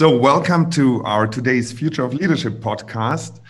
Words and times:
So, 0.00 0.08
welcome 0.08 0.70
to 0.70 1.04
our 1.04 1.26
today's 1.26 1.72
Future 1.72 2.02
of 2.02 2.14
Leadership 2.14 2.54
podcast. 2.54 3.40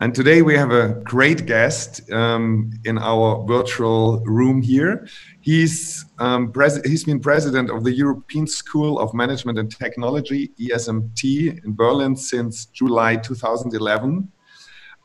And 0.00 0.14
today 0.14 0.42
we 0.42 0.54
have 0.54 0.70
a 0.70 1.00
great 1.04 1.46
guest 1.46 2.12
um, 2.12 2.70
in 2.84 2.98
our 2.98 3.42
virtual 3.46 4.20
room 4.26 4.60
here. 4.60 5.08
He's 5.40 6.04
um, 6.18 6.52
he's 6.84 7.04
been 7.04 7.18
president 7.18 7.70
of 7.70 7.82
the 7.82 7.92
European 7.92 8.46
School 8.46 8.98
of 8.98 9.14
Management 9.14 9.58
and 9.58 9.74
Technology 9.74 10.52
(ESMT) 10.60 11.64
in 11.64 11.74
Berlin 11.74 12.14
since 12.14 12.66
July 12.66 13.16
2011, 13.16 14.30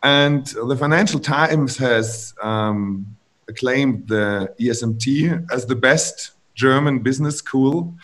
and 0.03 0.45
the 0.45 0.75
Financial 0.75 1.21
Times 1.21 1.77
has 1.77 2.33
um, 2.43 3.15
acclaimed 3.47 4.09
the 4.09 4.53
ESMT 4.59 5.53
as 5.53 5.65
the 5.65 5.75
best 5.77 6.31
German 6.53 6.99
business 6.99 7.37
school 7.37 7.95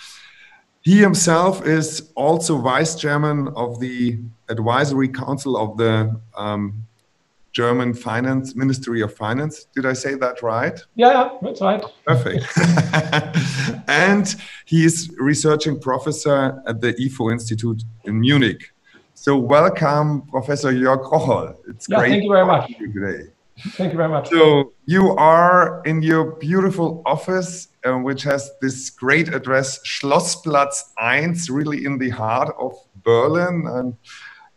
he 0.87 0.99
himself 0.99 1.65
is 1.65 2.13
also 2.15 2.59
vice 2.59 2.95
chairman 2.95 3.49
of 3.57 3.77
the 3.81 4.17
advisory 4.47 5.09
council 5.09 5.57
of 5.57 5.75
the 5.75 6.17
um, 6.37 6.81
German 7.51 7.93
Finance 7.93 8.55
Ministry 8.55 9.01
of 9.01 9.13
Finance. 9.13 9.65
Did 9.75 9.85
I 9.85 9.91
say 9.91 10.15
that 10.15 10.41
right? 10.41 10.79
Yeah, 10.95 11.11
yeah 11.11 11.29
that's 11.41 11.59
right. 11.59 11.83
Perfect. 12.05 12.45
and 13.89 14.33
he 14.63 14.85
is 14.85 15.11
researching 15.17 15.77
professor 15.77 16.63
at 16.65 16.79
the 16.79 16.93
IFO 16.93 17.33
Institute 17.33 17.83
in 18.05 18.21
Munich. 18.21 18.71
So 19.13 19.37
welcome, 19.37 20.21
Professor 20.29 20.71
Jörg 20.71 21.03
Rocholl. 21.11 21.53
It's 21.67 21.89
yeah, 21.89 21.97
great 21.97 22.11
thank 22.11 22.23
you 22.23 22.31
very 22.31 22.45
much. 22.45 22.69
You 22.79 22.93
today. 22.93 23.23
Thank 23.59 23.91
you 23.91 23.97
very 23.97 24.09
much. 24.09 24.29
So 24.29 24.73
you 24.85 25.11
are 25.15 25.81
in 25.85 26.03
your 26.03 26.35
beautiful 26.35 27.01
office, 27.05 27.69
uh, 27.83 27.93
which 27.93 28.23
has 28.23 28.51
this 28.61 28.89
great 28.89 29.33
address, 29.33 29.79
Schlossplatz 29.83 30.83
1, 30.99 31.55
really 31.55 31.85
in 31.85 31.97
the 31.97 32.09
heart 32.09 32.53
of 32.59 32.73
Berlin, 33.03 33.65
and 33.67 33.95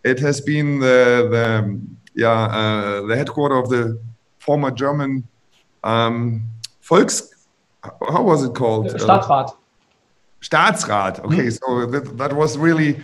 it 0.04 0.18
has 0.18 0.40
been 0.40 0.80
the, 0.80 1.28
the 1.30 1.80
yeah 2.14 2.28
uh, 2.30 3.06
the 3.06 3.16
headquarter 3.16 3.56
of 3.56 3.68
the 3.70 3.98
former 4.38 4.70
German 4.70 5.26
um, 5.84 6.42
Volks. 6.82 7.34
How 7.82 8.22
was 8.22 8.44
it 8.44 8.54
called? 8.54 8.88
Staatsrat. 8.88 9.48
Uh, 9.48 9.52
Staatsrat. 10.42 11.20
Okay, 11.20 11.36
mm 11.36 11.48
-hmm. 11.48 11.58
so 11.58 11.90
that, 11.92 12.18
that 12.18 12.32
was 12.32 12.56
really 12.56 13.00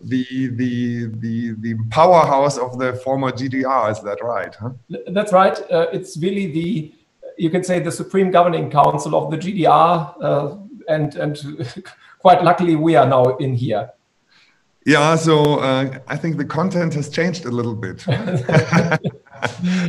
the 0.00 0.48
the 0.48 1.06
the 1.06 1.54
the 1.60 1.74
powerhouse 1.90 2.56
of 2.56 2.78
the 2.78 2.94
former 3.04 3.30
GDR. 3.32 3.90
Is 3.90 4.00
that 4.02 4.22
right? 4.22 4.54
Huh? 4.54 4.70
That's 5.08 5.32
right. 5.32 5.58
Uh, 5.70 5.86
it's 5.92 6.16
really 6.16 6.52
the 6.52 6.94
you 7.36 7.50
can 7.50 7.64
say 7.64 7.80
the 7.80 7.92
supreme 7.92 8.30
governing 8.30 8.70
council 8.70 9.14
of 9.14 9.30
the 9.30 9.38
GDR, 9.38 10.14
uh, 10.22 10.56
and 10.88 11.14
and 11.16 11.84
quite 12.18 12.42
luckily 12.44 12.76
we 12.76 12.96
are 12.96 13.06
now 13.06 13.36
in 13.36 13.54
here. 13.54 13.90
Yeah, 14.86 15.16
so 15.16 15.58
uh, 15.58 15.98
I 16.06 16.16
think 16.16 16.38
the 16.38 16.44
content 16.46 16.94
has 16.94 17.10
changed 17.10 17.44
a 17.44 17.50
little 17.50 17.74
bit. 17.74 18.06
yeah, 18.08 18.96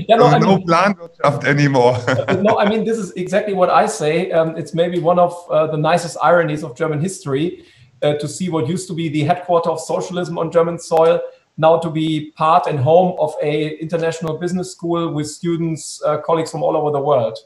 no, 0.09 0.29
no 0.37 0.57
mean, 0.57 0.67
Planwirtschaft 0.67 1.45
anymore. 1.45 1.97
no, 2.41 2.59
I 2.59 2.67
mean 2.67 2.83
this 2.83 2.97
is 2.97 3.11
exactly 3.13 3.53
what 3.53 3.69
I 3.69 3.85
say. 3.85 4.31
Um, 4.31 4.57
it's 4.57 4.73
maybe 4.73 4.99
one 4.99 5.19
of 5.19 5.33
uh, 5.49 5.67
the 5.67 5.77
nicest 5.77 6.17
ironies 6.21 6.63
of 6.63 6.75
German 6.75 6.99
history 6.99 7.65
uh, 8.01 8.13
to 8.15 8.27
see 8.27 8.49
what 8.49 8.67
used 8.67 8.87
to 8.87 8.93
be 8.93 9.09
the 9.09 9.23
headquarter 9.23 9.69
of 9.69 9.79
socialism 9.79 10.37
on 10.37 10.51
German 10.51 10.79
soil, 10.79 11.21
now 11.57 11.77
to 11.77 11.89
be 11.89 12.31
part 12.31 12.67
and 12.67 12.79
home 12.79 13.15
of 13.19 13.33
a 13.41 13.77
international 13.77 14.37
business 14.37 14.71
school 14.71 15.13
with 15.13 15.27
students, 15.27 16.01
uh, 16.05 16.17
colleagues 16.17 16.51
from 16.51 16.63
all 16.63 16.75
over 16.77 16.91
the 16.91 17.01
world. 17.01 17.37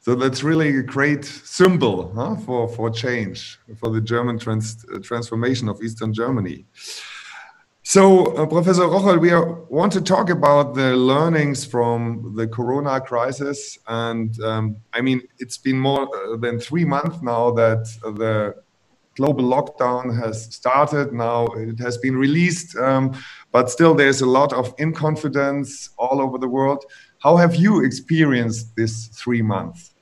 So 0.00 0.14
that's 0.14 0.44
really 0.44 0.76
a 0.76 0.82
great 0.82 1.24
symbol 1.24 2.12
huh, 2.14 2.36
for, 2.36 2.68
for 2.68 2.90
change, 2.90 3.58
for 3.76 3.90
the 3.90 4.00
German 4.00 4.38
trans 4.38 4.84
transformation 5.02 5.68
of 5.68 5.82
Eastern 5.82 6.12
Germany. 6.12 6.64
So, 7.82 8.36
uh, 8.36 8.46
Professor 8.46 8.82
Rocholl, 8.82 9.20
we 9.20 9.30
are, 9.30 9.62
want 9.68 9.92
to 9.92 10.00
talk 10.00 10.28
about 10.28 10.74
the 10.74 10.96
learnings 10.96 11.64
from 11.64 12.34
the 12.34 12.48
Corona 12.48 13.00
crisis. 13.00 13.78
And 13.86 14.40
um, 14.42 14.76
I 14.92 15.00
mean, 15.00 15.22
it's 15.38 15.56
been 15.56 15.78
more 15.78 16.02
uh, 16.02 16.36
than 16.36 16.58
three 16.58 16.84
months 16.84 17.22
now 17.22 17.52
that 17.52 17.84
the 18.02 18.56
global 19.16 19.44
lockdown 19.44 20.16
has 20.22 20.54
started. 20.54 21.12
Now 21.12 21.46
it 21.46 21.78
has 21.80 21.98
been 21.98 22.16
released, 22.16 22.76
um, 22.76 23.12
but 23.52 23.70
still 23.70 23.94
there's 23.94 24.20
a 24.20 24.26
lot 24.26 24.52
of 24.52 24.76
inconfidence 24.76 25.90
all 25.98 26.20
over 26.20 26.38
the 26.38 26.48
world. 26.48 26.84
How 27.18 27.36
have 27.36 27.56
you 27.56 27.84
experienced 27.84 28.76
this 28.76 29.08
three 29.08 29.42
months? 29.42 29.92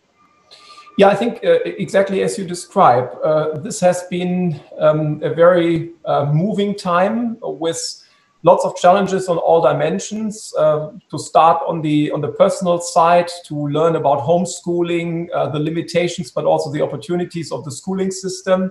Yeah, 0.96 1.08
I 1.08 1.16
think 1.16 1.44
uh, 1.44 1.58
exactly 1.64 2.22
as 2.22 2.38
you 2.38 2.46
describe. 2.46 3.10
Uh, 3.24 3.58
this 3.58 3.80
has 3.80 4.04
been 4.10 4.60
um, 4.78 5.20
a 5.24 5.34
very 5.34 5.90
uh, 6.04 6.30
moving 6.32 6.76
time 6.76 7.36
with 7.40 8.04
lots 8.44 8.64
of 8.64 8.76
challenges 8.76 9.28
on 9.28 9.38
all 9.38 9.60
dimensions. 9.60 10.54
Uh, 10.56 10.92
to 11.10 11.18
start 11.18 11.60
on 11.66 11.82
the 11.82 12.12
on 12.12 12.20
the 12.20 12.32
personal 12.32 12.78
side, 12.80 13.28
to 13.46 13.56
learn 13.68 13.96
about 13.96 14.20
homeschooling, 14.20 15.28
uh, 15.34 15.48
the 15.48 15.58
limitations, 15.58 16.30
but 16.30 16.44
also 16.44 16.70
the 16.70 16.82
opportunities 16.82 17.50
of 17.50 17.64
the 17.64 17.72
schooling 17.72 18.12
system. 18.12 18.70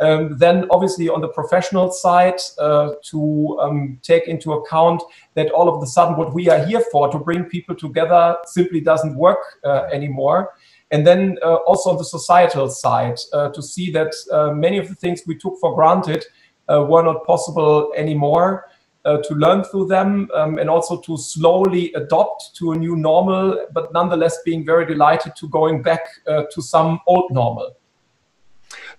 Um, 0.00 0.38
then, 0.38 0.66
obviously, 0.70 1.10
on 1.10 1.20
the 1.20 1.28
professional 1.28 1.92
side, 1.92 2.40
uh, 2.58 2.94
to 3.10 3.58
um, 3.60 3.98
take 4.02 4.26
into 4.28 4.54
account 4.54 5.02
that 5.34 5.50
all 5.50 5.68
of 5.68 5.80
the 5.80 5.86
sudden 5.86 6.16
what 6.16 6.32
we 6.32 6.48
are 6.48 6.64
here 6.64 6.82
for, 6.90 7.10
to 7.12 7.18
bring 7.18 7.44
people 7.44 7.74
together, 7.74 8.36
simply 8.46 8.80
doesn't 8.80 9.14
work 9.14 9.38
uh, 9.62 9.82
anymore. 9.92 10.54
And 10.90 11.06
then 11.06 11.38
uh, 11.44 11.56
also 11.66 11.90
on 11.90 11.98
the 11.98 12.04
societal 12.04 12.70
side, 12.70 13.18
uh, 13.34 13.50
to 13.50 13.62
see 13.62 13.90
that 13.92 14.12
uh, 14.32 14.52
many 14.52 14.78
of 14.78 14.88
the 14.88 14.94
things 14.94 15.22
we 15.26 15.36
took 15.36 15.58
for 15.60 15.74
granted 15.74 16.24
uh, 16.72 16.82
were 16.82 17.02
not 17.02 17.24
possible 17.26 17.92
anymore. 17.94 18.66
to 19.04 19.34
learn 19.34 19.64
through 19.64 19.86
them 19.86 20.28
um, 20.34 20.58
and 20.58 20.68
also 20.68 21.00
to 21.00 21.16
slowly 21.16 21.90
adopt 21.94 22.54
to 22.54 22.72
a 22.72 22.76
new 22.76 22.96
normal, 22.96 23.66
but 23.72 23.92
nonetheless 23.92 24.36
being 24.44 24.64
very 24.64 24.84
delighted 24.86 25.32
to 25.36 25.48
going 25.48 25.82
back 25.82 26.04
to 26.26 26.60
some 26.62 27.00
old 27.06 27.30
normal. 27.32 27.79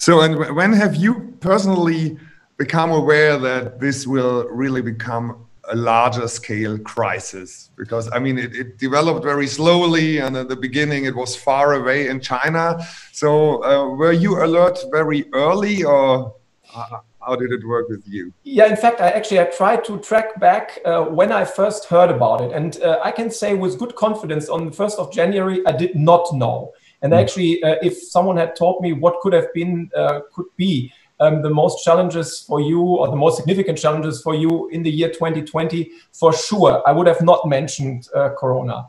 So, 0.02 0.22
and 0.22 0.56
when 0.56 0.74
have 0.74 0.96
you 0.96 1.38
personally 1.42 2.18
become 2.58 2.90
aware 2.90 3.38
that 3.38 3.80
this 3.80 4.08
will 4.08 4.48
really 4.50 4.82
become 4.82 5.46
a 5.70 5.76
larger 5.76 6.28
scale 6.28 6.80
crisis? 6.80 7.70
Because 7.78 8.10
I 8.12 8.18
mean, 8.18 8.40
it, 8.40 8.56
it 8.56 8.80
developed 8.80 9.24
very 9.24 9.46
slowly, 9.46 10.18
and 10.18 10.36
at 10.36 10.50
the 10.50 10.56
beginning 10.56 11.06
it 11.06 11.16
was 11.16 11.36
far 11.36 11.76
away 11.76 12.08
in 12.08 12.20
China. 12.20 12.84
So, 13.12 13.64
uh, 13.64 13.96
were 13.96 14.12
you 14.12 14.44
alert 14.44 14.80
very 14.92 15.32
early, 15.34 15.84
or 15.84 16.34
how 16.66 17.36
did 17.36 17.52
it 17.52 17.64
work 17.68 17.88
with 17.88 18.04
you? 18.08 18.34
Yeah, 18.42 18.66
in 18.66 18.78
fact, 18.78 19.02
I 19.02 19.10
actually 19.10 19.42
I 19.42 19.44
tried 19.44 19.84
to 19.86 20.00
track 20.00 20.40
back 20.40 20.80
uh, 20.84 21.04
when 21.04 21.32
I 21.32 21.46
first 21.46 21.86
heard 21.86 22.10
about 22.10 22.42
it, 22.42 22.52
and 22.54 22.82
uh, 22.82 23.00
I 23.04 23.12
can 23.12 23.30
say 23.30 23.54
with 23.54 23.78
good 23.78 23.96
confidence 23.96 24.50
on 24.50 24.66
the 24.66 24.72
first 24.72 24.98
of 24.98 25.12
January 25.12 25.64
I 25.68 25.74
did 25.74 25.96
not 25.96 26.34
know. 26.34 26.72
And 27.02 27.14
hmm. 27.14 27.20
actually, 27.20 27.64
uh, 27.64 27.76
if 27.82 28.02
someone 28.02 28.38
had 28.38 28.56
told 28.56 28.82
me 28.82 28.94
what 28.94 29.20
could 29.22 29.34
have 29.34 29.54
been, 29.54 29.90
uh, 29.96 30.22
could 30.34 30.48
be 30.58 30.94
um, 31.20 31.42
the 31.42 31.50
most 31.50 31.84
challenges 31.84 32.42
for 32.42 32.60
you 32.60 32.82
or 32.82 33.08
the 33.08 33.16
most 33.16 33.38
significant 33.38 33.78
challenges 33.78 34.22
for 34.22 34.36
you 34.36 34.68
in 34.70 34.84
the 34.84 34.90
year 34.90 35.10
2020, 35.10 35.92
for 36.12 36.34
sure, 36.34 36.82
I 36.86 36.92
would 36.92 37.08
have 37.08 37.22
not 37.22 37.48
mentioned 37.48 38.08
uh, 38.16 38.30
Corona. 38.38 38.88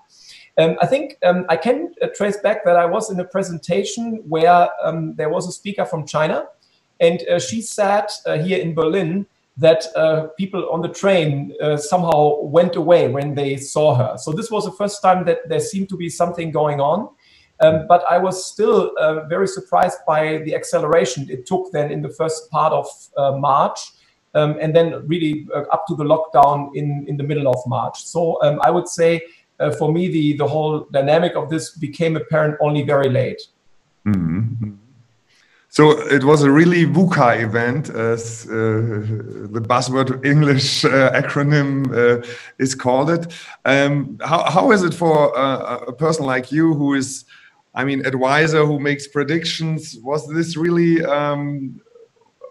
Um, 0.59 0.77
I 0.81 0.87
think 0.87 1.17
um, 1.25 1.47
I 1.49 1.57
can 1.57 1.95
uh, 2.03 2.09
trace 2.15 2.37
back 2.39 2.65
that 2.65 2.77
I 2.77 2.85
was 2.85 3.11
in 3.11 3.21
a 3.21 3.25
presentation 3.25 4.23
where 4.29 4.69
um, 4.83 5.15
there 5.15 5.29
was 5.29 5.49
a 5.49 5.53
speaker 5.53 5.85
from 5.85 6.07
China, 6.07 6.47
and 7.01 7.23
uh, 7.29 7.39
she 7.39 7.63
said 7.63 8.07
uh, 8.27 8.39
here 8.39 8.59
in 8.59 8.75
Berlin 8.75 9.27
that 9.57 9.85
uh, 9.97 10.29
people 10.39 10.69
on 10.71 10.81
the 10.81 10.89
train 10.89 11.55
uh, 11.61 11.77
somehow 11.77 12.41
went 12.43 12.77
away 12.77 13.09
when 13.09 13.35
they 13.35 13.57
saw 13.57 13.95
her. 13.95 14.17
So 14.17 14.33
this 14.33 14.51
was 14.51 14.65
the 14.65 14.73
first 14.73 15.03
time 15.03 15.25
that 15.27 15.49
there 15.49 15.61
seemed 15.61 15.89
to 15.91 15.97
be 15.97 16.09
something 16.09 16.51
going 16.51 16.81
on. 16.81 17.09
Um, 17.63 17.87
but 17.89 18.05
I 18.11 18.19
was 18.19 18.45
still 18.45 18.93
uh, 18.99 19.25
very 19.29 19.47
surprised 19.47 19.99
by 20.07 20.39
the 20.39 20.55
acceleration 20.55 21.29
it 21.31 21.47
took 21.47 21.71
then 21.73 21.93
in 21.93 22.03
the 22.03 22.09
first 22.09 22.51
part 22.51 22.73
of 22.73 22.87
uh, 23.17 23.33
March. 23.39 23.79
Um, 24.35 24.57
and 24.61 24.75
then 24.75 25.07
really 25.07 25.47
uh, 25.55 25.65
up 25.71 25.87
to 25.89 25.95
the 25.95 26.05
lockdown 26.05 26.75
in, 26.75 27.05
in 27.07 27.19
the 27.19 27.23
middle 27.23 27.49
of 27.49 27.59
March. 27.67 28.03
So 28.05 28.43
um, 28.43 28.61
I 28.63 28.71
would 28.71 28.89
say 28.89 29.21
uh, 29.61 29.71
for 29.73 29.93
me, 29.93 30.09
the, 30.09 30.37
the 30.39 30.47
whole 30.47 30.87
dynamic 30.91 31.37
of 31.37 31.51
this 31.51 31.77
became 31.77 32.17
apparent 32.17 32.57
only 32.61 32.83
very 32.83 33.11
late. 33.11 33.43
Mm 34.05 34.57
-hmm. 34.61 34.73
So 35.69 35.91
it 36.17 36.23
was 36.23 36.43
a 36.43 36.51
really 36.51 36.85
VUCA 36.85 37.41
event, 37.41 37.89
as 37.89 38.45
uh, 38.45 38.53
the 39.55 39.61
buzzword 39.61 40.23
English 40.23 40.85
uh, 40.85 41.23
acronym 41.23 41.87
uh, 41.93 42.23
is 42.59 42.75
called 42.75 43.09
it. 43.09 43.27
Um, 43.65 44.19
how, 44.21 44.51
how 44.51 44.73
is 44.73 44.83
it 44.83 44.95
for 44.95 45.33
a 45.89 45.93
person 45.93 46.27
like 46.27 46.55
you 46.57 46.75
who 46.75 46.95
is 46.95 47.25
I 47.75 47.85
mean, 47.85 48.05
advisor 48.05 48.67
who 48.67 48.79
makes 48.79 49.09
predictions. 49.09 49.97
Was 50.03 50.29
this 50.29 50.57
really? 50.57 51.05
Um, 51.05 51.81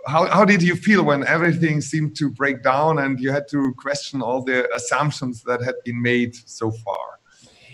how 0.08 0.26
how 0.26 0.46
did 0.46 0.64
you 0.64 0.76
feel 0.76 1.04
when 1.04 1.26
everything 1.28 1.80
seemed 1.82 2.16
to 2.16 2.30
break 2.30 2.64
down 2.64 3.00
and 3.00 3.20
you 3.20 3.32
had 3.32 3.48
to 3.50 3.74
question 3.78 4.22
all 4.22 4.44
the 4.44 4.74
assumptions 4.74 5.44
that 5.44 5.62
had 5.62 5.76
been 5.86 6.02
made 6.02 6.36
so 6.50 6.72
far? 6.72 7.20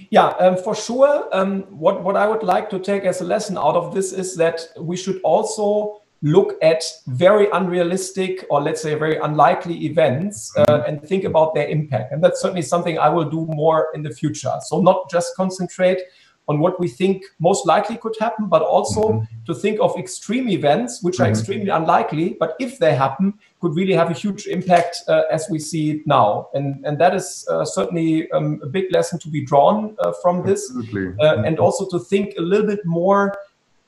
Yeah, 0.09 0.27
um, 0.39 0.57
for 0.57 0.75
sure. 0.75 1.27
Um, 1.31 1.63
what 1.69 2.03
what 2.03 2.17
I 2.17 2.27
would 2.27 2.43
like 2.43 2.69
to 2.71 2.79
take 2.79 3.03
as 3.03 3.21
a 3.21 3.25
lesson 3.25 3.57
out 3.57 3.75
of 3.75 3.93
this 3.93 4.11
is 4.11 4.35
that 4.35 4.67
we 4.79 4.97
should 4.97 5.21
also 5.23 6.01
look 6.21 6.55
at 6.63 6.83
very 7.07 7.47
unrealistic 7.51 8.43
or 8.49 8.61
let's 8.61 8.81
say 8.81 8.95
very 8.95 9.17
unlikely 9.17 9.85
events 9.85 10.51
uh, 10.57 10.65
mm-hmm. 10.65 10.89
and 10.89 11.03
think 11.03 11.23
about 11.23 11.53
their 11.53 11.67
impact. 11.67 12.11
And 12.11 12.23
that's 12.23 12.41
certainly 12.41 12.63
something 12.63 12.97
I 12.97 13.09
will 13.09 13.29
do 13.29 13.45
more 13.45 13.89
in 13.93 14.01
the 14.01 14.09
future. 14.09 14.53
So 14.65 14.81
not 14.81 15.09
just 15.11 15.35
concentrate 15.35 15.99
on 16.47 16.59
what 16.59 16.79
we 16.79 16.87
think 16.87 17.23
most 17.39 17.65
likely 17.65 17.97
could 17.97 18.15
happen, 18.19 18.47
but 18.47 18.61
also 18.61 19.01
mm-hmm. 19.01 19.43
to 19.45 19.53
think 19.53 19.79
of 19.81 19.97
extreme 19.97 20.47
events, 20.47 21.03
which 21.03 21.15
mm-hmm. 21.15 21.25
are 21.25 21.29
extremely 21.29 21.69
unlikely, 21.69 22.37
but 22.39 22.55
if 22.59 22.79
they 22.79 22.95
happen, 22.95 23.33
could 23.59 23.75
really 23.75 23.93
have 23.93 24.09
a 24.09 24.13
huge 24.13 24.47
impact 24.47 24.97
uh, 25.07 25.23
as 25.29 25.47
we 25.49 25.59
see 25.59 25.91
it 25.91 26.07
now. 26.07 26.47
And, 26.53 26.85
and 26.85 26.97
that 26.99 27.13
is 27.13 27.45
uh, 27.49 27.65
certainly 27.65 28.31
um, 28.31 28.59
a 28.63 28.67
big 28.67 28.85
lesson 28.91 29.19
to 29.19 29.29
be 29.29 29.43
drawn 29.43 29.95
uh, 29.99 30.13
from 30.21 30.45
this. 30.45 30.71
Uh, 30.71 30.81
mm-hmm. 30.81 31.45
And 31.45 31.59
also 31.59 31.87
to 31.89 31.99
think 31.99 32.35
a 32.37 32.41
little 32.41 32.67
bit 32.67 32.85
more 32.85 33.35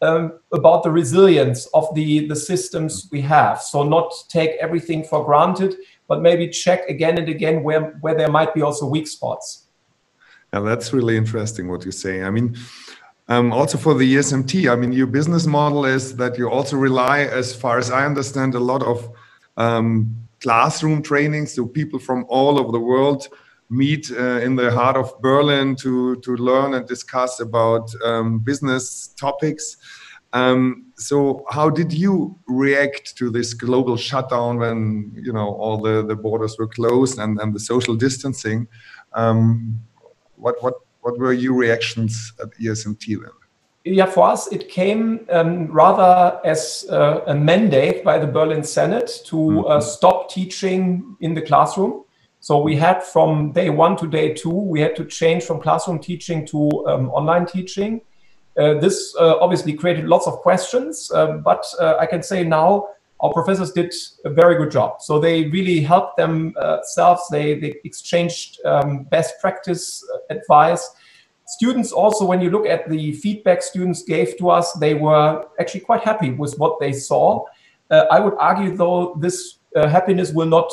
um, 0.02 0.40
about 0.54 0.84
the 0.84 0.92
resilience 0.92 1.68
of 1.74 1.94
the, 1.96 2.28
the 2.28 2.36
systems 2.36 3.08
we 3.12 3.22
have. 3.22 3.62
So 3.62 3.84
not 3.84 4.12
take 4.28 4.52
everything 4.60 5.04
for 5.04 5.26
granted, 5.26 5.76
but 6.08 6.22
maybe 6.22 6.50
check 6.50 6.90
again 6.90 7.18
and 7.18 7.30
again 7.30 7.64
where, 7.64 7.98
where 8.02 8.16
there 8.16 8.30
might 8.30 8.54
be 8.54 8.62
also 8.62 8.86
weak 8.86 9.08
spots. 9.08 9.68
Yeah, 10.54 10.62
that's 10.62 10.94
really 10.94 11.16
interesting 11.16 11.68
what 11.68 11.86
you 11.86 11.92
say. 11.92 12.24
I 12.24 12.30
mean, 12.30 12.58
um, 13.28 13.54
also 13.54 13.78
for 13.78 13.94
the 13.94 14.16
ESMT, 14.16 14.72
I 14.72 14.76
mean, 14.76 14.92
your 14.92 15.08
business 15.08 15.46
model 15.46 15.86
is 15.86 16.16
that 16.16 16.38
you 16.38 16.50
also 16.50 16.78
rely, 16.78 17.20
as 17.22 17.56
far 17.56 17.78
as 17.78 17.92
I 17.92 18.06
understand, 18.06 18.56
a 18.56 18.60
lot 18.60 18.82
of 18.82 19.08
um, 19.58 20.16
classroom 20.42 21.04
training. 21.04 21.46
So 21.46 21.68
people 21.68 22.00
from 22.00 22.26
all 22.28 22.60
over 22.60 22.72
the 22.72 22.80
world 22.80 23.28
meet 23.70 24.12
uh, 24.12 24.40
in 24.40 24.56
the 24.56 24.72
heart 24.72 24.98
of 24.98 25.14
Berlin 25.22 25.76
to, 25.76 26.16
to 26.22 26.36
learn 26.38 26.74
and 26.74 26.88
discuss 26.88 27.40
about 27.40 27.92
um, 28.04 28.40
business 28.40 29.10
topics. 29.10 29.78
Um, 30.34 30.88
so 30.96 31.46
how 31.50 31.70
did 31.70 31.94
you 31.94 32.38
react 32.48 33.16
to 33.18 33.30
this 33.30 33.54
global 33.54 33.98
shutdown 33.98 34.58
when 34.58 35.12
you 35.16 35.34
know 35.34 35.50
all 35.56 35.78
the, 35.78 36.06
the 36.06 36.16
borders 36.16 36.58
were 36.58 36.68
closed 36.68 37.20
and, 37.20 37.40
and 37.40 37.54
the 37.54 37.60
social 37.60 37.96
distancing? 37.96 38.68
Um, 39.14 39.80
what 40.40 40.62
what 40.64 40.76
what 41.02 41.18
were 41.18 41.34
your 41.34 41.54
reactions 41.54 42.34
at 42.42 42.50
ESMT 42.60 43.22
then? 43.22 43.32
Yeah, 43.86 44.06
for 44.06 44.28
us, 44.30 44.52
it 44.52 44.68
came 44.70 45.26
um, 45.30 45.68
rather 45.72 46.40
as 46.44 46.86
uh, 46.90 47.22
a 47.28 47.34
mandate 47.34 48.04
by 48.04 48.20
the 48.20 48.28
Berlin 48.28 48.64
Senate 48.64 49.10
to 49.26 49.38
mm 49.38 49.58
-hmm. 49.58 49.72
uh, 49.72 49.80
stop 49.80 50.30
teaching 50.30 51.16
in 51.20 51.36
the 51.36 51.42
classroom. 51.42 52.06
So 52.40 52.64
we 52.64 52.76
had 52.78 53.04
from 53.04 53.52
day 53.52 53.70
one 53.70 53.96
to 53.96 54.08
day 54.08 54.34
two, 54.34 54.72
we 54.74 54.82
had 54.82 54.96
to 54.96 55.04
change 55.06 55.42
from 55.44 55.60
classroom 55.60 56.00
teaching 56.00 56.48
to 56.48 56.58
um, 56.88 57.10
online 57.10 57.46
teaching. 57.46 58.02
Uh, 58.58 58.80
this 58.80 59.16
uh, 59.20 59.36
obviously 59.40 59.74
created 59.74 60.06
lots 60.06 60.28
of 60.28 60.34
questions, 60.42 61.12
uh, 61.12 61.38
but 61.44 61.66
uh, 61.80 61.96
I 62.00 62.06
can 62.06 62.24
say 62.24 62.44
now 62.44 62.88
our 63.22 63.34
professors 63.34 63.72
did 63.72 63.94
a 64.26 64.30
very 64.30 64.56
good 64.56 64.72
job. 64.72 65.02
So 65.02 65.20
they 65.20 65.48
really 65.48 65.82
helped 65.82 66.18
themselves. 66.18 67.22
They, 67.30 67.60
they 67.60 67.76
exchanged 67.84 68.60
um, 68.66 69.04
best 69.04 69.40
practice 69.42 70.04
uh, 70.14 70.34
advice. 70.36 70.90
Students 71.46 71.92
also, 71.92 72.26
when 72.26 72.42
you 72.42 72.50
look 72.50 72.66
at 72.66 72.90
the 72.90 73.14
feedback 73.14 73.62
students 73.62 74.04
gave 74.04 74.38
to 74.38 74.50
us, 74.50 74.72
they 74.74 74.94
were 74.94 75.46
actually 75.60 75.82
quite 75.82 76.02
happy 76.02 76.32
with 76.32 76.58
what 76.60 76.80
they 76.80 76.94
saw. 76.94 77.44
Uh, 77.90 78.06
I 78.12 78.20
would 78.20 78.36
argue, 78.40 78.78
though, 78.78 79.16
this 79.20 79.60
uh, 79.76 79.88
happiness 79.88 80.32
will 80.32 80.46
not 80.46 80.72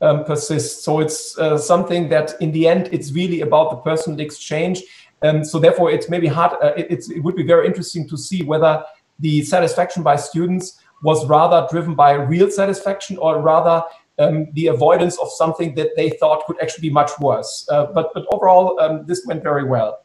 um, 0.00 0.24
persist. 0.24 0.84
So 0.84 1.00
it's 1.00 1.38
uh, 1.38 1.58
something 1.58 2.08
that, 2.08 2.34
in 2.40 2.50
the 2.50 2.66
end, 2.66 2.88
it's 2.92 3.12
really 3.12 3.42
about 3.42 3.70
the 3.70 3.76
personal 3.76 4.20
exchange. 4.20 4.82
Um, 5.22 5.44
so 5.44 5.58
therefore, 5.58 5.90
it's 5.90 6.08
maybe 6.08 6.26
hard. 6.26 6.52
Uh, 6.62 6.72
it, 6.76 7.08
it 7.10 7.22
would 7.22 7.36
be 7.36 7.46
very 7.46 7.66
interesting 7.66 8.08
to 8.08 8.16
see 8.16 8.42
whether 8.42 8.84
the 9.18 9.42
satisfaction 9.42 10.02
by 10.02 10.16
students 10.16 10.80
was 11.02 11.26
rather 11.26 11.66
driven 11.70 11.94
by 11.94 12.12
real 12.12 12.50
satisfaction 12.50 13.18
or 13.18 13.40
rather 13.40 13.82
um, 14.18 14.46
the 14.54 14.68
avoidance 14.68 15.18
of 15.18 15.30
something 15.30 15.74
that 15.74 15.90
they 15.96 16.10
thought 16.10 16.46
could 16.46 16.56
actually 16.62 16.88
be 16.88 16.92
much 16.92 17.10
worse. 17.20 17.66
Uh, 17.70 17.86
but, 17.86 18.10
but 18.14 18.26
overall, 18.32 18.78
um, 18.80 19.04
this 19.06 19.24
went 19.26 19.42
very 19.42 19.64
well. 19.64 19.98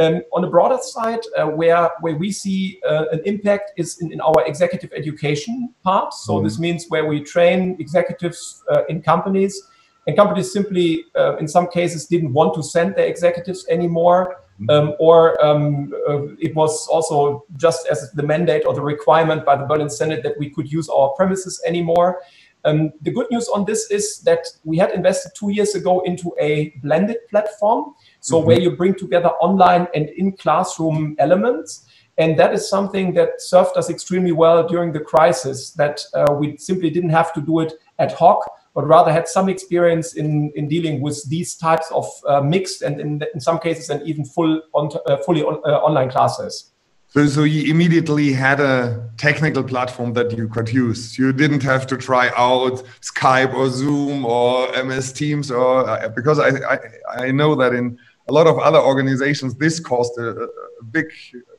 Um, 0.00 0.22
on 0.32 0.42
the 0.42 0.48
broader 0.48 0.78
side, 0.80 1.20
uh, 1.36 1.46
where, 1.46 1.90
where 2.00 2.14
we 2.14 2.30
see 2.30 2.80
uh, 2.88 3.06
an 3.10 3.20
impact 3.24 3.72
is 3.76 4.00
in, 4.00 4.12
in, 4.12 4.20
our 4.20 4.46
executive 4.46 4.92
education 4.92 5.74
part. 5.82 6.14
So 6.14 6.34
mm. 6.34 6.44
this 6.44 6.60
means 6.60 6.86
where 6.88 7.06
we 7.06 7.20
train 7.20 7.76
executives 7.80 8.62
uh, 8.70 8.84
in 8.88 9.02
companies, 9.02 9.60
and 10.06 10.16
companies 10.16 10.52
simply, 10.52 11.04
uh, 11.16 11.36
in 11.38 11.48
some 11.48 11.66
cases, 11.68 12.06
didn't 12.06 12.32
want 12.32 12.54
to 12.54 12.62
send 12.62 12.94
their 12.94 13.06
executives 13.06 13.66
anymore. 13.68 14.36
Mm-hmm. 14.60 14.70
Um, 14.70 14.94
or 14.98 15.44
um, 15.44 15.94
uh, 16.08 16.34
it 16.40 16.54
was 16.54 16.88
also 16.88 17.44
just 17.56 17.86
as 17.86 18.10
the 18.12 18.24
mandate 18.24 18.66
or 18.66 18.74
the 18.74 18.82
requirement 18.82 19.44
by 19.44 19.56
the 19.56 19.64
Berlin 19.64 19.88
Senate 19.88 20.24
that 20.24 20.36
we 20.36 20.50
could 20.50 20.70
use 20.70 20.88
our 20.88 21.10
premises 21.10 21.62
anymore. 21.64 22.20
Um, 22.64 22.90
the 23.02 23.12
good 23.12 23.26
news 23.30 23.48
on 23.48 23.64
this 23.64 23.88
is 23.90 24.20
that 24.22 24.46
we 24.64 24.76
had 24.76 24.90
invested 24.90 25.32
two 25.38 25.50
years 25.50 25.76
ago 25.76 26.00
into 26.00 26.34
a 26.40 26.70
blended 26.82 27.18
platform, 27.30 27.94
so 28.20 28.36
mm 28.36 28.40
-hmm. 28.40 28.46
where 28.46 28.60
you 28.60 28.76
bring 28.76 28.94
together 28.94 29.30
online 29.40 29.86
and 29.94 30.08
in 30.16 30.36
classroom 30.36 31.14
elements. 31.18 31.86
And 32.18 32.36
that 32.36 32.52
is 32.52 32.68
something 32.68 33.14
that 33.14 33.40
served 33.40 33.76
us 33.76 33.88
extremely 33.88 34.32
well 34.32 34.66
during 34.66 34.92
the 34.92 35.04
crisis, 35.12 35.72
that 35.74 36.04
uh, 36.14 36.32
we 36.40 36.56
simply 36.56 36.90
didn't 36.90 37.14
have 37.14 37.32
to 37.32 37.40
do 37.40 37.60
it 37.60 37.72
ad 37.96 38.12
hoc, 38.12 38.38
but 38.78 38.86
rather 38.86 39.10
had 39.12 39.26
some 39.26 39.48
experience 39.48 40.14
in, 40.14 40.52
in 40.54 40.68
dealing 40.68 41.00
with 41.00 41.28
these 41.28 41.56
types 41.56 41.90
of 41.90 42.06
uh, 42.28 42.40
mixed 42.40 42.80
and 42.80 43.00
in, 43.00 43.20
in 43.34 43.40
some 43.40 43.58
cases 43.58 43.90
and 43.90 44.00
even 44.06 44.24
full 44.24 44.62
on, 44.72 44.88
uh, 45.06 45.16
fully 45.26 45.42
on, 45.42 45.60
uh, 45.64 45.78
online 45.78 46.08
classes. 46.08 46.70
So, 47.08 47.26
so 47.26 47.42
you 47.42 47.72
immediately 47.72 48.32
had 48.32 48.60
a 48.60 49.10
technical 49.16 49.64
platform 49.64 50.12
that 50.12 50.30
you 50.38 50.46
could 50.46 50.68
use. 50.72 51.18
You 51.18 51.32
didn't 51.32 51.64
have 51.64 51.88
to 51.88 51.96
try 51.96 52.30
out 52.36 52.84
Skype 53.00 53.52
or 53.52 53.68
Zoom 53.68 54.24
or 54.24 54.68
MS 54.84 55.12
Teams, 55.12 55.50
or 55.50 55.90
uh, 55.90 56.08
because 56.10 56.38
I, 56.38 56.50
I, 56.74 56.78
I 57.24 57.30
know 57.32 57.56
that 57.56 57.74
in 57.74 57.98
a 58.28 58.32
lot 58.32 58.46
of 58.46 58.60
other 58.60 58.78
organizations 58.78 59.56
this 59.56 59.80
caused 59.80 60.16
a, 60.18 60.28
a 60.28 60.84
big 60.92 61.06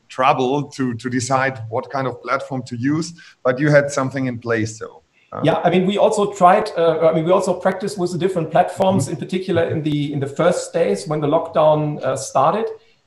trouble 0.08 0.70
to 0.70 0.94
to 0.94 1.10
decide 1.10 1.60
what 1.68 1.90
kind 1.90 2.06
of 2.06 2.22
platform 2.22 2.62
to 2.62 2.76
use. 2.76 3.12
But 3.44 3.58
you 3.58 3.68
had 3.68 3.90
something 3.90 4.24
in 4.24 4.38
place, 4.38 4.78
so. 4.78 5.02
Uh, 5.32 5.40
yeah, 5.44 5.60
I 5.62 5.70
mean, 5.70 5.86
we 5.86 5.96
also 5.96 6.32
tried. 6.32 6.70
Uh, 6.76 7.08
I 7.08 7.14
mean, 7.14 7.24
we 7.24 7.30
also 7.30 7.54
practiced 7.54 7.98
with 7.98 8.12
the 8.12 8.18
different 8.18 8.50
platforms, 8.50 9.04
mm-hmm. 9.04 9.14
in 9.14 9.18
particular 9.18 9.62
in 9.62 9.82
the 9.82 10.12
in 10.12 10.18
the 10.18 10.26
first 10.26 10.72
days 10.72 11.06
when 11.06 11.20
the 11.20 11.28
lockdown 11.28 12.02
uh, 12.02 12.16
started. 12.16 12.66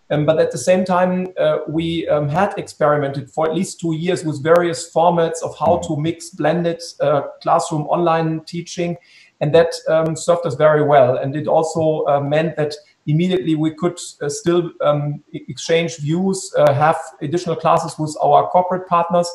Um, 0.10 0.26
but 0.26 0.40
at 0.40 0.52
the 0.52 0.58
same 0.58 0.86
time, 0.86 1.34
uh, 1.40 1.60
we 1.68 2.08
um, 2.08 2.30
had 2.30 2.54
experimented 2.58 3.32
for 3.32 3.50
at 3.50 3.56
least 3.56 3.80
two 3.80 3.96
years 3.96 4.24
with 4.24 4.44
various 4.44 4.92
formats 4.94 5.42
of 5.44 5.58
how 5.58 5.78
mm-hmm. 5.78 5.96
to 5.96 6.02
mix 6.02 6.30
blended 6.30 6.82
uh, 7.02 7.24
classroom 7.42 7.84
online 7.88 8.42
teaching, 8.46 8.96
and 9.42 9.54
that 9.54 9.74
um, 9.90 10.16
served 10.16 10.46
us 10.46 10.56
very 10.56 10.84
well. 10.84 11.18
And 11.18 11.36
it 11.36 11.48
also 11.48 12.06
uh, 12.06 12.22
meant 12.22 12.56
that 12.56 12.74
immediately 13.06 13.56
we 13.56 13.76
could 13.76 14.00
still 14.00 14.72
um, 14.80 15.22
exchange 15.34 15.98
views, 15.98 16.54
have 16.58 16.98
additional 17.22 17.58
classes 17.58 18.00
with 18.00 18.16
our 18.22 18.48
corporate 18.48 18.88
partners 18.88 19.30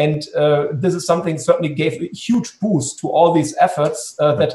and 0.00 0.18
uh, 0.34 0.68
this 0.72 0.94
is 0.94 1.04
something 1.06 1.36
certainly 1.38 1.72
gave 1.82 1.94
a 2.02 2.08
huge 2.26 2.58
boost 2.60 2.98
to 3.00 3.08
all 3.08 3.32
these 3.32 3.54
efforts 3.66 4.16
uh, 4.18 4.34
that 4.36 4.54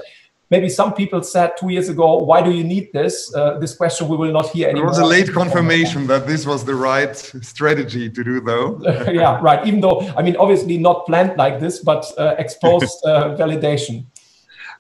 maybe 0.50 0.70
some 0.70 0.94
people 0.94 1.22
said 1.24 1.52
two 1.60 1.70
years 1.70 1.90
ago, 1.90 2.18
why 2.18 2.42
do 2.42 2.52
you 2.52 2.64
need 2.64 2.92
this? 2.94 3.34
Uh, 3.36 3.58
this 3.60 3.76
question 3.76 4.08
we 4.08 4.18
will 4.18 4.32
not 4.32 4.50
hear 4.50 4.70
anymore. 4.70 4.92
There 4.92 5.04
was 5.04 5.12
a 5.12 5.14
late 5.18 5.32
confirmation 5.32 6.08
that 6.08 6.28
this 6.28 6.46
was 6.46 6.66
the 6.66 6.76
right 6.76 7.16
strategy 7.16 8.10
to 8.10 8.24
do, 8.24 8.42
though. 8.42 8.80
yeah, 9.12 9.40
right. 9.42 9.66
Even 9.68 9.82
though, 9.82 10.00
I 10.18 10.22
mean, 10.22 10.36
obviously 10.38 10.78
not 10.78 11.06
planned 11.06 11.38
like 11.38 11.60
this, 11.60 11.80
but 11.80 12.06
uh, 12.18 12.36
exposed 12.38 12.98
uh, 13.06 13.36
validation. 13.38 14.06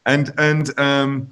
And 0.08 0.32
and 0.38 0.80
um, 0.80 1.30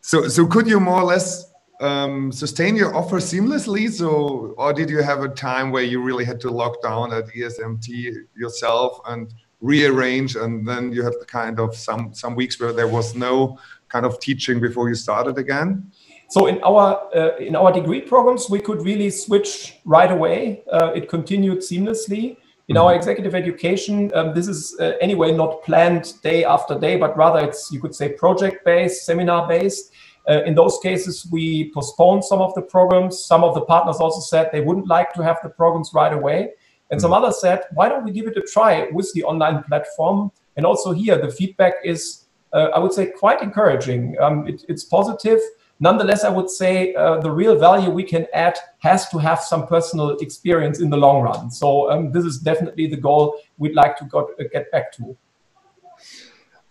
so 0.00 0.28
so 0.28 0.46
could 0.46 0.68
you 0.68 0.78
more 0.78 1.00
or 1.00 1.08
less 1.14 1.51
um, 1.82 2.32
sustain 2.32 2.76
your 2.76 2.94
offer 2.94 3.16
seamlessly? 3.16 3.90
So, 3.90 4.54
or 4.56 4.72
did 4.72 4.88
you 4.88 5.02
have 5.02 5.22
a 5.22 5.28
time 5.28 5.70
where 5.70 5.82
you 5.82 6.00
really 6.00 6.24
had 6.24 6.40
to 6.42 6.50
lock 6.50 6.82
down 6.82 7.12
at 7.12 7.26
ESMT 7.28 8.14
yourself 8.36 9.00
and 9.06 9.32
rearrange, 9.60 10.36
and 10.36 10.66
then 10.66 10.92
you 10.92 11.02
had 11.02 11.14
the 11.20 11.26
kind 11.26 11.58
of 11.58 11.74
some 11.74 12.14
some 12.14 12.34
weeks 12.34 12.60
where 12.60 12.72
there 12.72 12.88
was 12.88 13.14
no 13.14 13.58
kind 13.88 14.06
of 14.06 14.18
teaching 14.20 14.60
before 14.60 14.88
you 14.88 14.94
started 14.94 15.38
again? 15.38 15.90
So 16.30 16.46
in 16.46 16.62
our 16.62 17.08
uh, 17.14 17.36
in 17.36 17.56
our 17.56 17.72
degree 17.72 18.00
programs, 18.00 18.48
we 18.48 18.60
could 18.60 18.82
really 18.82 19.10
switch 19.10 19.78
right 19.84 20.10
away. 20.10 20.62
Uh, 20.72 20.92
it 20.94 21.08
continued 21.08 21.58
seamlessly. 21.58 22.36
In 22.68 22.76
our 22.76 22.92
mm-hmm. 22.92 22.98
executive 22.98 23.34
education, 23.34 24.10
um, 24.14 24.34
this 24.34 24.46
is 24.48 24.76
uh, 24.80 24.92
anyway 25.00 25.32
not 25.32 25.62
planned 25.62 26.14
day 26.22 26.44
after 26.44 26.78
day, 26.78 26.96
but 26.96 27.16
rather 27.16 27.40
it's 27.40 27.70
you 27.72 27.80
could 27.80 27.94
say 27.94 28.10
project 28.10 28.64
based, 28.64 29.04
seminar 29.04 29.48
based. 29.48 29.91
Uh, 30.28 30.42
in 30.44 30.54
those 30.54 30.78
cases, 30.82 31.26
we 31.30 31.72
postponed 31.72 32.24
some 32.24 32.40
of 32.40 32.54
the 32.54 32.62
programs. 32.62 33.24
Some 33.24 33.42
of 33.42 33.54
the 33.54 33.62
partners 33.62 33.96
also 33.96 34.20
said 34.20 34.50
they 34.52 34.60
wouldn't 34.60 34.86
like 34.86 35.12
to 35.14 35.22
have 35.22 35.38
the 35.42 35.48
programs 35.48 35.90
right 35.94 36.12
away. 36.12 36.50
And 36.90 37.00
some 37.00 37.10
mm-hmm. 37.10 37.24
others 37.24 37.40
said, 37.40 37.62
why 37.72 37.88
don't 37.88 38.04
we 38.04 38.12
give 38.12 38.26
it 38.26 38.36
a 38.36 38.42
try 38.42 38.88
with 38.92 39.10
the 39.14 39.24
online 39.24 39.62
platform? 39.64 40.30
And 40.56 40.66
also 40.66 40.92
here, 40.92 41.18
the 41.18 41.30
feedback 41.30 41.74
is, 41.84 42.26
uh, 42.52 42.68
I 42.74 42.78
would 42.78 42.92
say, 42.92 43.06
quite 43.06 43.42
encouraging. 43.42 44.16
Um, 44.20 44.46
it, 44.46 44.64
it's 44.68 44.84
positive. 44.84 45.40
Nonetheless, 45.80 46.22
I 46.22 46.28
would 46.28 46.48
say 46.48 46.94
uh, 46.94 47.18
the 47.18 47.30
real 47.30 47.58
value 47.58 47.90
we 47.90 48.04
can 48.04 48.26
add 48.32 48.56
has 48.78 49.08
to 49.08 49.18
have 49.18 49.40
some 49.40 49.66
personal 49.66 50.10
experience 50.18 50.80
in 50.80 50.90
the 50.90 50.96
long 50.96 51.22
run. 51.22 51.50
So 51.50 51.90
um, 51.90 52.12
this 52.12 52.24
is 52.24 52.38
definitely 52.38 52.86
the 52.86 52.98
goal 52.98 53.36
we'd 53.58 53.74
like 53.74 53.96
to 53.96 54.04
got, 54.04 54.26
uh, 54.38 54.44
get 54.52 54.70
back 54.70 54.92
to. 54.92 55.16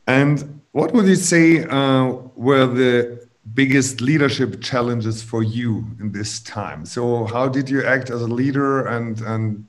And 0.07 0.61
what 0.71 0.93
would 0.93 1.07
you 1.07 1.15
say 1.15 1.65
uh, 1.65 2.13
were 2.35 2.67
the 2.67 3.27
biggest 3.53 4.01
leadership 4.01 4.61
challenges 4.61 5.21
for 5.23 5.43
you 5.43 5.85
in 5.99 6.11
this 6.11 6.39
time? 6.39 6.85
So 6.85 7.25
how 7.25 7.47
did 7.47 7.69
you 7.69 7.83
act 7.83 8.09
as 8.09 8.21
a 8.21 8.27
leader 8.27 8.87
and, 8.87 9.19
and 9.21 9.65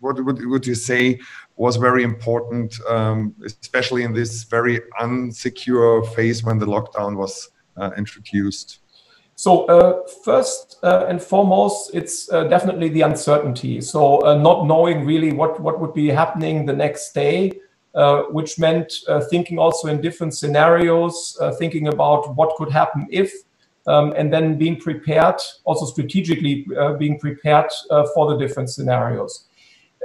what 0.00 0.22
would, 0.24 0.44
would 0.46 0.66
you 0.66 0.74
say 0.74 1.20
was 1.56 1.76
very 1.76 2.02
important, 2.02 2.74
um, 2.88 3.34
especially 3.44 4.04
in 4.04 4.12
this 4.12 4.44
very 4.44 4.80
unsecure 5.00 6.06
phase 6.14 6.44
when 6.44 6.58
the 6.58 6.66
lockdown 6.66 7.16
was 7.16 7.50
uh, 7.76 7.90
introduced? 7.96 8.80
So 9.34 9.66
uh, 9.66 10.06
first 10.24 10.78
uh, 10.82 11.06
and 11.08 11.22
foremost, 11.22 11.94
it's 11.94 12.30
uh, 12.32 12.44
definitely 12.44 12.88
the 12.88 13.02
uncertainty. 13.02 13.80
So 13.80 14.18
uh, 14.26 14.34
not 14.34 14.66
knowing 14.66 15.04
really 15.04 15.32
what, 15.32 15.60
what 15.60 15.80
would 15.80 15.94
be 15.94 16.08
happening 16.08 16.66
the 16.66 16.72
next 16.72 17.12
day, 17.12 17.52
uh, 17.94 18.22
which 18.30 18.58
meant 18.58 18.92
thinking 19.30 19.58
also 19.58 19.88
in 19.88 20.00
different 20.00 20.34
scenarios, 20.34 21.38
thinking 21.58 21.88
about 21.88 22.36
what 22.36 22.54
could 22.56 22.70
happen 22.70 23.06
if, 23.10 23.32
um, 23.86 24.12
and 24.16 24.32
then 24.32 24.58
being 24.58 24.78
prepared, 24.78 25.36
also 25.64 25.86
strategically 25.86 26.66
being 26.98 27.18
prepared 27.18 27.70
for 28.14 28.30
the 28.30 28.36
different 28.36 28.70
scenarios. 28.70 29.48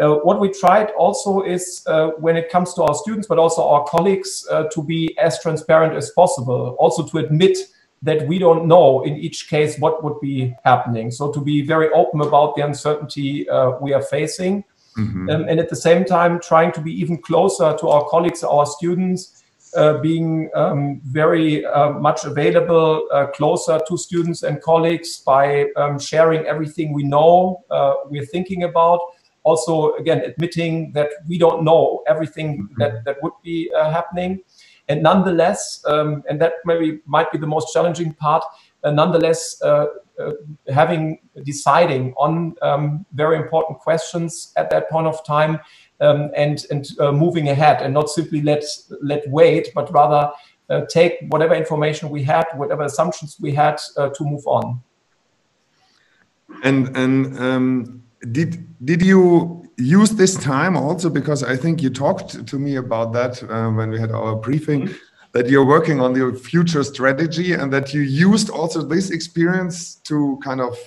Uh, 0.02 0.16
what 0.16 0.40
we 0.40 0.50
tried 0.50 0.90
also 0.92 1.44
is 1.44 1.84
uh, 1.86 2.08
when 2.18 2.36
it 2.36 2.50
comes 2.50 2.74
to 2.74 2.82
our 2.82 2.96
students, 2.96 3.28
but 3.28 3.38
also 3.38 3.68
our 3.68 3.84
colleagues, 3.86 4.46
uh, 4.50 4.64
to 4.72 4.82
be 4.82 5.16
as 5.20 5.40
transparent 5.42 5.94
as 5.94 6.10
possible. 6.12 6.76
Also 6.80 7.06
to 7.06 7.20
admit 7.20 7.58
that 8.02 8.28
we 8.28 8.40
don't 8.40 8.68
know 8.68 9.04
in 9.04 9.16
each 9.16 9.50
case 9.50 9.78
what 9.80 10.04
would 10.04 10.20
be 10.20 10.54
happening. 10.66 11.12
So 11.12 11.32
to 11.32 11.40
be 11.40 11.62
very 11.62 11.90
open 11.92 12.22
about 12.22 12.56
the 12.56 12.64
uncertainty 12.64 13.48
uh, 13.48 13.78
we 13.80 13.94
are 13.94 14.02
facing. 14.02 14.64
Mm-hmm. 14.98 15.30
Um, 15.30 15.46
and 15.48 15.60
at 15.60 15.70
the 15.70 15.76
same 15.76 16.06
time, 16.06 16.40
trying 16.40 16.72
to 16.74 16.82
be 16.82 16.92
even 16.92 17.18
closer 17.18 17.76
to 17.80 17.88
our 17.88 18.06
colleagues, 18.10 18.44
our 18.44 18.66
students, 18.66 19.44
uh, 19.76 19.98
being 19.98 20.52
um, 20.54 21.02
very 21.06 21.66
uh, 21.66 21.90
much 21.90 22.26
available, 22.26 23.08
closer 23.34 23.80
to 23.88 23.98
students 23.98 24.44
and 24.44 24.62
colleagues 24.62 25.18
by 25.18 25.66
um, 25.78 25.98
sharing 25.98 26.46
everything 26.46 26.94
we 26.94 27.04
know, 27.04 27.64
we're 28.10 28.26
thinking 28.26 28.64
about 28.64 29.00
also 29.44 29.94
again 29.96 30.20
admitting 30.20 30.92
that 30.94 31.10
we 31.28 31.38
don't 31.38 31.64
know 31.64 32.04
everything 32.08 32.64
mm-hmm. 32.64 32.80
that, 32.80 33.04
that 33.06 33.18
would 33.22 33.34
be 33.44 33.72
uh, 33.78 33.92
happening 33.92 34.42
and 34.88 35.04
nonetheless 35.04 35.84
um, 35.86 36.24
and 36.30 36.42
that 36.42 36.54
maybe 36.66 37.00
might 37.06 37.32
be 37.32 37.38
the 37.38 37.48
most 37.48 37.72
challenging 37.74 38.14
part 38.14 38.44
uh, 38.44 38.48
nonetheless 38.92 39.62
uh, 39.62 39.86
uh 40.20 40.32
having 40.72 41.20
deciding 41.44 42.14
on 42.18 42.56
um, 42.62 43.06
very 43.14 43.38
important 43.38 43.80
questions 43.80 44.54
at 44.58 44.70
that 44.70 44.90
point 44.90 45.08
of 45.08 45.24
time 45.26 45.60
um, 46.02 46.30
and 46.36 46.66
and 46.72 46.88
uh, 47.00 47.12
moving 47.12 47.50
ahead 47.50 47.82
and 47.82 47.94
not 47.94 48.10
simply 48.10 48.42
let 48.42 48.64
let 49.02 49.24
wait 49.30 49.70
but 49.74 49.92
rather 49.94 50.32
uh, 50.70 50.82
take 50.90 51.14
whatever 51.30 51.56
information 51.56 52.10
we 52.10 52.24
had 52.24 52.46
whatever 52.56 52.84
assumptions 52.84 53.38
we 53.40 53.52
had 53.52 53.78
to 53.96 54.24
move 54.24 54.46
on. 54.48 54.82
And 56.64 56.96
and 56.96 57.40
um, 57.40 58.04
did 58.32 58.68
did 58.86 59.02
you 59.02 59.64
use 59.78 60.12
this 60.12 60.36
time 60.36 60.78
also? 60.78 61.10
Because 61.10 61.44
I 61.44 61.56
think 61.58 61.82
you 61.82 61.90
talked 61.90 62.46
to 62.46 62.60
me 62.60 62.76
about 62.76 63.14
that 63.14 63.42
uh, 63.44 63.72
when 63.72 63.90
we 63.90 64.00
had 64.00 64.12
our 64.12 64.36
briefing. 64.36 64.82
Mm 64.82 64.88
-hmm. 64.88 65.13
That 65.34 65.50
you're 65.50 65.66
working 65.66 66.00
on 66.00 66.16
your 66.16 66.34
future 66.34 66.84
strategy 66.84 67.54
and 67.54 67.74
that 67.74 67.94
you 67.94 68.02
used 68.02 68.50
also 68.50 68.82
this 68.82 69.10
experience 69.10 69.96
to 69.96 70.40
kind 70.44 70.62
of 70.62 70.78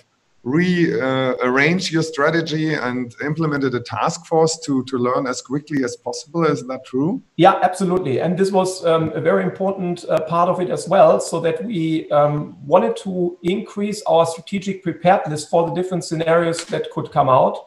rearrange 0.47 1.91
uh, 1.91 1.93
your 1.95 2.03
strategy 2.05 2.75
and 2.75 3.13
implemented 3.21 3.75
a 3.75 3.81
task 3.81 4.25
force 4.27 4.57
to, 4.61 4.85
to 4.85 4.97
learn 4.97 5.27
as 5.27 5.43
quickly 5.43 5.83
as 5.83 5.97
possible. 5.97 6.45
Is 6.45 6.65
that 6.69 6.85
true? 6.87 7.21
Yeah, 7.35 7.59
absolutely. 7.65 8.21
And 8.21 8.39
this 8.39 8.53
was 8.53 8.87
um, 8.87 9.11
a 9.13 9.21
very 9.21 9.43
important 9.43 10.05
uh, 10.05 10.21
part 10.21 10.49
of 10.49 10.61
it 10.61 10.71
as 10.71 10.89
well, 10.89 11.19
so 11.19 11.41
that 11.41 11.65
we 11.65 12.09
um, 12.13 12.57
wanted 12.65 12.97
to 12.99 13.37
increase 13.43 14.01
our 14.07 14.25
strategic 14.25 14.85
preparedness 14.85 15.45
for 15.49 15.69
the 15.69 15.75
different 15.75 16.05
scenarios 16.05 16.65
that 16.67 16.93
could 16.93 17.11
come 17.11 17.29
out. 17.29 17.67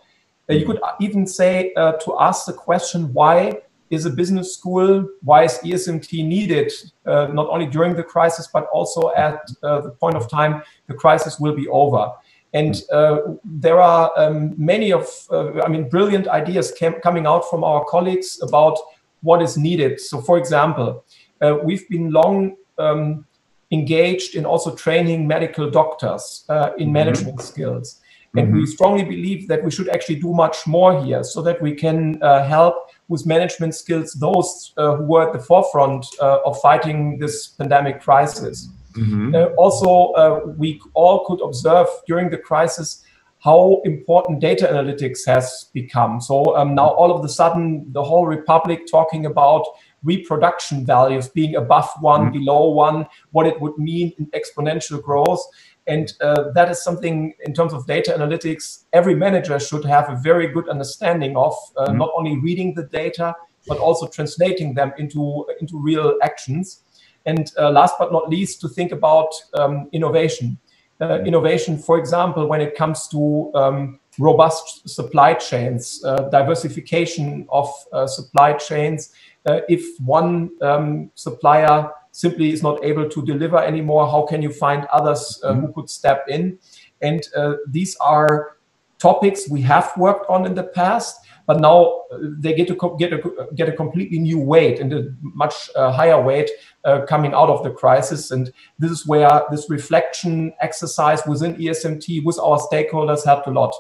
Uh, 0.49 0.53
you 0.53 0.65
could 0.65 0.79
even 1.01 1.27
say 1.27 1.73
uh, 1.75 1.91
to 2.03 2.15
ask 2.17 2.45
the 2.45 2.53
question 2.53 3.11
why 3.11 3.61
is 3.89 4.05
a 4.05 4.09
business 4.09 4.53
school, 4.53 5.07
why 5.21 5.43
is 5.43 5.59
ESMT 5.63 6.25
needed, 6.25 6.71
uh, 7.05 7.27
not 7.27 7.49
only 7.49 7.65
during 7.65 7.95
the 7.95 8.03
crisis, 8.03 8.47
but 8.51 8.67
also 8.73 9.11
at 9.15 9.49
uh, 9.63 9.81
the 9.81 9.89
point 9.89 10.15
of 10.15 10.29
time 10.29 10.61
the 10.87 10.93
crisis 10.93 11.39
will 11.39 11.55
be 11.55 11.67
over. 11.69 12.11
And 12.53 12.81
uh, 12.91 13.19
there 13.43 13.79
are 13.79 14.11
um, 14.17 14.53
many 14.57 14.91
of, 14.91 15.07
uh, 15.31 15.61
I 15.61 15.67
mean, 15.67 15.87
brilliant 15.87 16.27
ideas 16.27 16.71
came, 16.71 16.93
coming 17.01 17.27
out 17.27 17.47
from 17.49 17.63
our 17.63 17.85
colleagues 17.85 18.39
about 18.41 18.77
what 19.21 19.41
is 19.41 19.57
needed. 19.57 19.99
So, 19.99 20.21
for 20.21 20.37
example, 20.37 21.03
uh, 21.41 21.57
we've 21.63 21.87
been 21.89 22.11
long 22.11 22.55
um, 22.77 23.25
engaged 23.71 24.35
in 24.35 24.45
also 24.45 24.73
training 24.75 25.27
medical 25.27 25.69
doctors 25.69 26.45
uh, 26.49 26.71
in 26.77 26.85
mm-hmm. 26.85 26.93
management 26.93 27.41
skills. 27.41 28.01
And 28.35 28.47
mm-hmm. 28.47 28.57
we 28.57 28.65
strongly 28.65 29.03
believe 29.03 29.47
that 29.47 29.63
we 29.63 29.71
should 29.71 29.89
actually 29.89 30.19
do 30.19 30.33
much 30.33 30.65
more 30.65 31.03
here 31.03 31.23
so 31.23 31.41
that 31.43 31.61
we 31.61 31.73
can 31.73 32.21
uh, 32.21 32.43
help 32.43 32.88
with 33.09 33.25
management 33.25 33.75
skills 33.75 34.13
those 34.13 34.73
uh, 34.77 34.95
who 34.95 35.03
were 35.03 35.27
at 35.27 35.33
the 35.33 35.39
forefront 35.39 36.05
of 36.21 36.59
fighting 36.61 37.19
this 37.19 37.47
pandemic 37.47 37.99
crisis. 37.99 38.69
Mm-hmm. 38.93 39.35
Uh, 39.35 39.45
also, 39.55 40.13
uh, 40.13 40.41
we 40.57 40.81
all 40.93 41.25
could 41.25 41.41
observe 41.41 41.87
during 42.07 42.29
the 42.29 42.37
crisis 42.37 43.03
how 43.39 43.81
important 43.85 44.41
data 44.41 44.67
analytics 44.67 45.19
has 45.25 45.69
become. 45.73 46.19
So 46.19 46.55
um, 46.57 46.75
now 46.75 46.89
all 46.89 47.15
of 47.15 47.23
a 47.23 47.29
sudden, 47.29 47.85
the 47.93 48.03
whole 48.03 48.25
republic 48.25 48.81
talking 48.89 49.25
about 49.25 49.65
reproduction 50.03 50.85
values 50.85 51.29
being 51.29 51.55
above 51.55 51.89
one, 52.01 52.23
mm-hmm. 52.23 52.39
below 52.39 52.69
one, 52.69 53.05
what 53.31 53.47
it 53.47 53.59
would 53.61 53.77
mean 53.77 54.13
in 54.17 54.25
exponential 54.27 55.01
growth. 55.01 55.41
And 55.89 56.13
uh, 56.21 56.51
that 56.53 56.69
is 56.69 56.83
something 56.83 57.33
in 57.45 57.53
terms 57.53 57.73
of 57.73 57.87
data 57.87 58.13
analytics, 58.17 58.85
every 58.93 59.15
manager 59.15 59.59
should 59.59 59.83
have 59.85 60.09
a 60.09 60.15
very 60.15 60.47
good 60.47 60.69
understanding 60.69 61.35
of, 61.35 61.53
uh, 61.75 61.87
mm-hmm. 61.87 61.97
not 61.97 62.11
only 62.15 62.37
reading 62.37 62.75
the 62.75 62.83
data, 62.83 63.35
but 63.67 63.79
also 63.79 64.07
translating 64.07 64.75
them 64.75 64.93
into, 64.97 65.45
into 65.59 65.77
real 65.77 66.15
actions. 66.21 66.83
And 67.25 67.51
uh, 67.57 67.71
last 67.71 67.95
but 67.99 68.11
not 68.11 68.29
least, 68.29 68.61
to 68.61 68.69
think 68.69 68.91
about 68.91 69.29
um, 69.55 69.89
innovation. 69.91 70.57
Uh, 71.01 71.19
innovation, 71.25 71.77
for 71.77 71.97
example, 71.97 72.47
when 72.47 72.61
it 72.61 72.75
comes 72.75 73.07
to 73.07 73.51
um, 73.55 73.99
robust 74.19 74.87
supply 74.87 75.33
chains, 75.33 76.03
uh, 76.05 76.29
diversification 76.29 77.47
of 77.49 77.67
uh, 77.93 78.05
supply 78.05 78.53
chains. 78.53 79.11
Uh, 79.45 79.61
if 79.69 79.81
one 80.01 80.49
um, 80.61 81.09
supplier 81.15 81.89
simply 82.19 82.51
is 82.51 82.61
not 82.61 82.83
able 82.83 83.07
to 83.09 83.25
deliver 83.25 83.57
anymore, 83.57 84.07
how 84.07 84.25
can 84.25 84.41
you 84.41 84.51
find 84.51 84.85
others 84.91 85.39
uh, 85.43 85.53
who 85.53 85.71
could 85.73 85.89
step 85.89 86.25
in? 86.27 86.59
And 87.01 87.21
these 87.67 87.95
are 88.01 88.57
topics 88.97 89.49
we 89.49 89.61
have 89.61 89.91
worked 89.95 90.29
on 90.29 90.45
in 90.45 90.53
the 90.53 90.63
past 90.63 91.15
but 91.49 91.61
now 91.61 92.03
uh, 92.13 92.19
they 92.37 92.53
get 92.53 92.67
to 92.67 92.95
get 92.99 93.11
a 93.11 93.19
get 93.55 93.67
a 93.67 93.71
completely 93.71 94.19
new 94.19 94.37
weight 94.37 94.79
and 94.79 94.93
a 94.93 95.05
much 95.19 95.71
uh, 95.75 95.91
higher 95.91 96.21
weight 96.21 96.47
uh, 96.85 97.07
coming 97.07 97.33
out 97.33 97.49
of 97.49 97.63
the 97.63 97.71
crisis. 97.71 98.29
And 98.29 98.53
this 98.77 98.91
is 98.91 99.07
where 99.07 99.41
this 99.49 99.67
reflection 99.67 100.53
exercise 100.61 101.21
within 101.25 101.55
ESMT 101.55 102.23
with 102.23 102.37
our 102.37 102.59
stakeholders 102.59 103.25
helped 103.25 103.47
a 103.47 103.49
lot. 103.49 103.73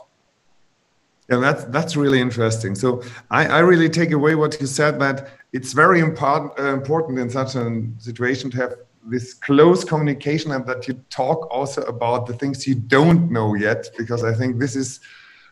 Yeah, 1.29 1.37
that's 1.37 1.65
that's 1.65 1.95
really 1.95 2.19
interesting. 2.19 2.73
So 2.73 3.03
I, 3.29 3.45
I 3.45 3.59
really 3.59 3.89
take 3.89 4.11
away 4.11 4.33
what 4.33 4.59
you 4.59 4.65
said 4.65 4.99
that 4.99 5.29
it's 5.53 5.73
very 5.73 5.99
important 5.99 6.59
uh, 6.59 6.73
important 6.73 7.19
in 7.19 7.29
such 7.29 7.55
a 7.55 7.83
situation 7.99 8.49
to 8.51 8.57
have 8.57 8.73
this 9.05 9.33
close 9.33 9.83
communication 9.83 10.51
and 10.51 10.65
that 10.65 10.87
you 10.87 10.93
talk 11.09 11.47
also 11.51 11.81
about 11.83 12.25
the 12.25 12.33
things 12.33 12.67
you 12.67 12.75
don't 12.75 13.31
know 13.31 13.53
yet 13.53 13.89
because 13.97 14.23
I 14.23 14.33
think 14.33 14.59
this 14.59 14.75
is 14.75 14.99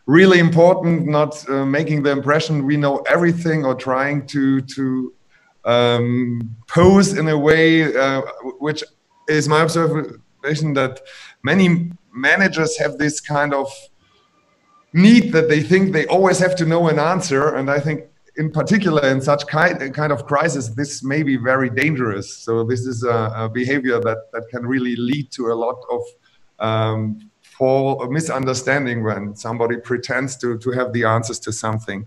really 0.06 0.40
important 0.40 1.06
not 1.06 1.48
uh, 1.48 1.64
making 1.64 2.02
the 2.02 2.10
impression 2.10 2.66
we 2.66 2.76
know 2.76 2.98
everything 3.08 3.64
or 3.64 3.74
trying 3.74 4.26
to 4.28 4.60
to 4.62 5.12
um, 5.64 6.56
pose 6.66 7.16
in 7.16 7.28
a 7.28 7.38
way 7.38 7.96
uh, 7.96 8.22
which 8.58 8.82
is 9.28 9.48
my 9.48 9.60
observation 9.60 10.72
that 10.74 11.00
many 11.42 11.90
managers 12.12 12.76
have 12.78 12.98
this 12.98 13.20
kind 13.20 13.54
of 13.54 13.70
need 14.98 15.32
that 15.32 15.48
they 15.48 15.62
think 15.62 15.92
they 15.92 16.06
always 16.06 16.38
have 16.38 16.54
to 16.56 16.66
know 16.66 16.88
an 16.88 16.98
answer 16.98 17.54
and 17.56 17.70
i 17.70 17.80
think 17.80 18.04
in 18.36 18.50
particular 18.52 19.04
in 19.08 19.20
such 19.20 19.46
kind, 19.48 19.92
kind 19.94 20.12
of 20.12 20.24
crisis 20.26 20.68
this 20.68 21.02
may 21.02 21.22
be 21.22 21.36
very 21.36 21.70
dangerous 21.70 22.36
so 22.44 22.62
this 22.64 22.80
is 22.80 23.02
a, 23.02 23.32
a 23.36 23.48
behavior 23.48 23.98
that, 24.00 24.18
that 24.32 24.44
can 24.50 24.64
really 24.66 24.94
lead 24.96 25.30
to 25.30 25.46
a 25.46 25.54
lot 25.54 25.76
of 25.90 26.02
um, 26.60 27.30
a 27.60 28.08
misunderstanding 28.08 29.02
when 29.02 29.34
somebody 29.34 29.76
pretends 29.76 30.36
to, 30.36 30.58
to 30.58 30.70
have 30.70 30.92
the 30.92 31.04
answers 31.04 31.38
to 31.40 31.52
something. 31.52 32.06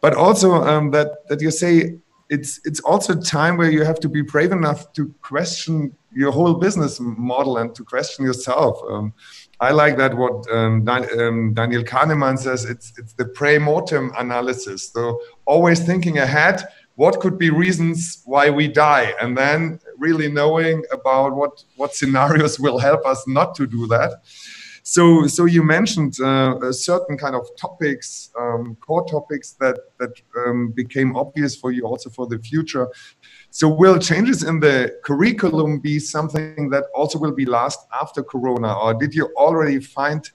But 0.00 0.14
also 0.14 0.52
um, 0.52 0.90
that, 0.92 1.28
that 1.28 1.40
you 1.40 1.50
say 1.50 1.98
it's, 2.30 2.60
it's 2.64 2.80
also 2.80 3.14
a 3.14 3.20
time 3.20 3.56
where 3.56 3.70
you 3.70 3.84
have 3.84 3.98
to 4.00 4.08
be 4.08 4.22
brave 4.22 4.52
enough 4.52 4.92
to 4.92 5.12
question 5.22 5.96
your 6.14 6.30
whole 6.30 6.54
business 6.54 7.00
model 7.00 7.56
and 7.56 7.74
to 7.74 7.84
question 7.84 8.24
yourself. 8.24 8.80
Um, 8.88 9.12
I 9.60 9.72
like 9.72 9.96
that 9.96 10.14
what 10.16 10.50
um, 10.52 10.88
um, 10.88 11.54
Daniel 11.54 11.82
Kahneman 11.82 12.38
says. 12.38 12.64
It's 12.64 12.92
it's 12.96 13.14
the 13.14 13.24
pre-mortem 13.24 14.12
analysis. 14.16 14.90
So 14.90 15.20
always 15.46 15.80
thinking 15.80 16.18
ahead. 16.18 16.62
What 16.94 17.20
could 17.20 17.38
be 17.38 17.50
reasons 17.50 18.22
why 18.24 18.50
we 18.50 18.66
die, 18.68 19.14
and 19.20 19.36
then 19.38 19.80
really 19.96 20.30
knowing 20.30 20.84
about 20.92 21.34
what 21.34 21.64
what 21.76 21.94
scenarios 21.94 22.58
will 22.64 22.78
help 22.78 23.04
us 23.06 23.24
not 23.26 23.54
to 23.56 23.66
do 23.66 23.86
that. 23.88 24.22
So, 24.88 25.26
so 25.26 25.44
you 25.44 25.62
mentioned 25.62 26.18
uh, 26.18 26.72
certain 26.72 27.18
kind 27.18 27.34
of 27.34 27.46
topics, 27.58 28.30
um, 28.40 28.74
core 28.80 29.06
topics 29.06 29.52
that 29.60 29.76
that 29.98 30.12
um, 30.34 30.70
became 30.70 31.14
obvious 31.14 31.54
for 31.54 31.70
you 31.72 31.86
also 31.86 32.08
for 32.08 32.26
the 32.26 32.38
future. 32.38 32.88
So, 33.50 33.68
will 33.68 33.98
changes 33.98 34.42
in 34.42 34.60
the 34.60 34.98
curriculum 35.04 35.78
be 35.78 35.98
something 35.98 36.70
that 36.70 36.84
also 36.94 37.18
will 37.18 37.32
be 37.32 37.46
last 37.46 37.80
after 38.00 38.22
Corona, 38.22 38.78
or 38.78 38.94
did 38.94 39.14
you 39.14 39.32
already 39.36 39.80
find 39.80 40.28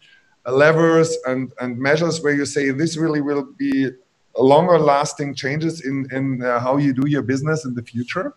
levers 0.46 1.15
and 1.25 1.53
and 1.62 1.77
measures 1.77 2.22
where 2.22 2.34
you 2.34 2.46
say 2.46 2.72
this 2.72 2.98
really 2.98 3.22
will 3.22 3.48
be 3.58 3.89
longer 4.38 4.79
lasting 4.79 5.36
changes 5.36 5.86
in 5.86 6.08
in 6.12 6.43
uh, 6.43 6.60
how 6.60 6.77
you 6.77 6.93
do 6.93 7.08
your 7.08 7.22
business 7.22 7.65
in 7.65 7.74
the 7.75 7.84
future? 7.84 8.34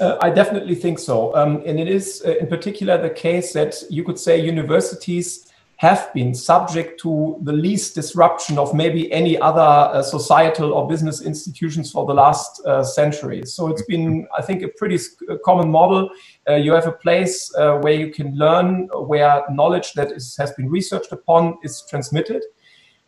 Uh, 0.00 0.18
I 0.20 0.30
definitely 0.30 0.74
think 0.74 0.98
so. 0.98 1.34
Um, 1.36 1.62
and 1.64 1.78
it 1.78 1.88
is 1.88 2.22
uh, 2.26 2.36
in 2.36 2.46
particular 2.48 3.00
the 3.00 3.10
case 3.10 3.52
that 3.52 3.82
you 3.88 4.02
could 4.04 4.18
say 4.18 4.40
universities 4.40 5.51
have 5.82 6.14
been 6.14 6.32
subject 6.32 7.00
to 7.00 7.36
the 7.42 7.52
least 7.52 7.96
disruption 7.96 8.56
of 8.56 8.72
maybe 8.72 9.12
any 9.12 9.36
other 9.36 9.60
uh, 9.60 10.00
societal 10.00 10.72
or 10.72 10.86
business 10.86 11.22
institutions 11.22 11.90
for 11.90 12.06
the 12.06 12.14
last 12.14 12.64
uh, 12.64 12.84
centuries. 12.84 13.52
So 13.52 13.66
it's 13.66 13.84
been, 13.86 14.28
I 14.38 14.42
think, 14.42 14.62
a 14.62 14.68
pretty 14.68 15.00
uh, 15.28 15.38
common 15.44 15.68
model. 15.68 16.08
Uh, 16.48 16.54
you 16.54 16.72
have 16.72 16.86
a 16.86 16.92
place 16.92 17.50
where 17.82 17.94
you 17.94 18.12
can 18.12 18.36
learn, 18.36 18.88
where 18.92 19.42
knowledge 19.50 19.94
that 19.94 20.12
is, 20.12 20.36
has 20.36 20.52
been 20.52 20.70
researched 20.70 21.10
upon 21.10 21.58
is 21.64 21.82
transmitted. 21.90 22.44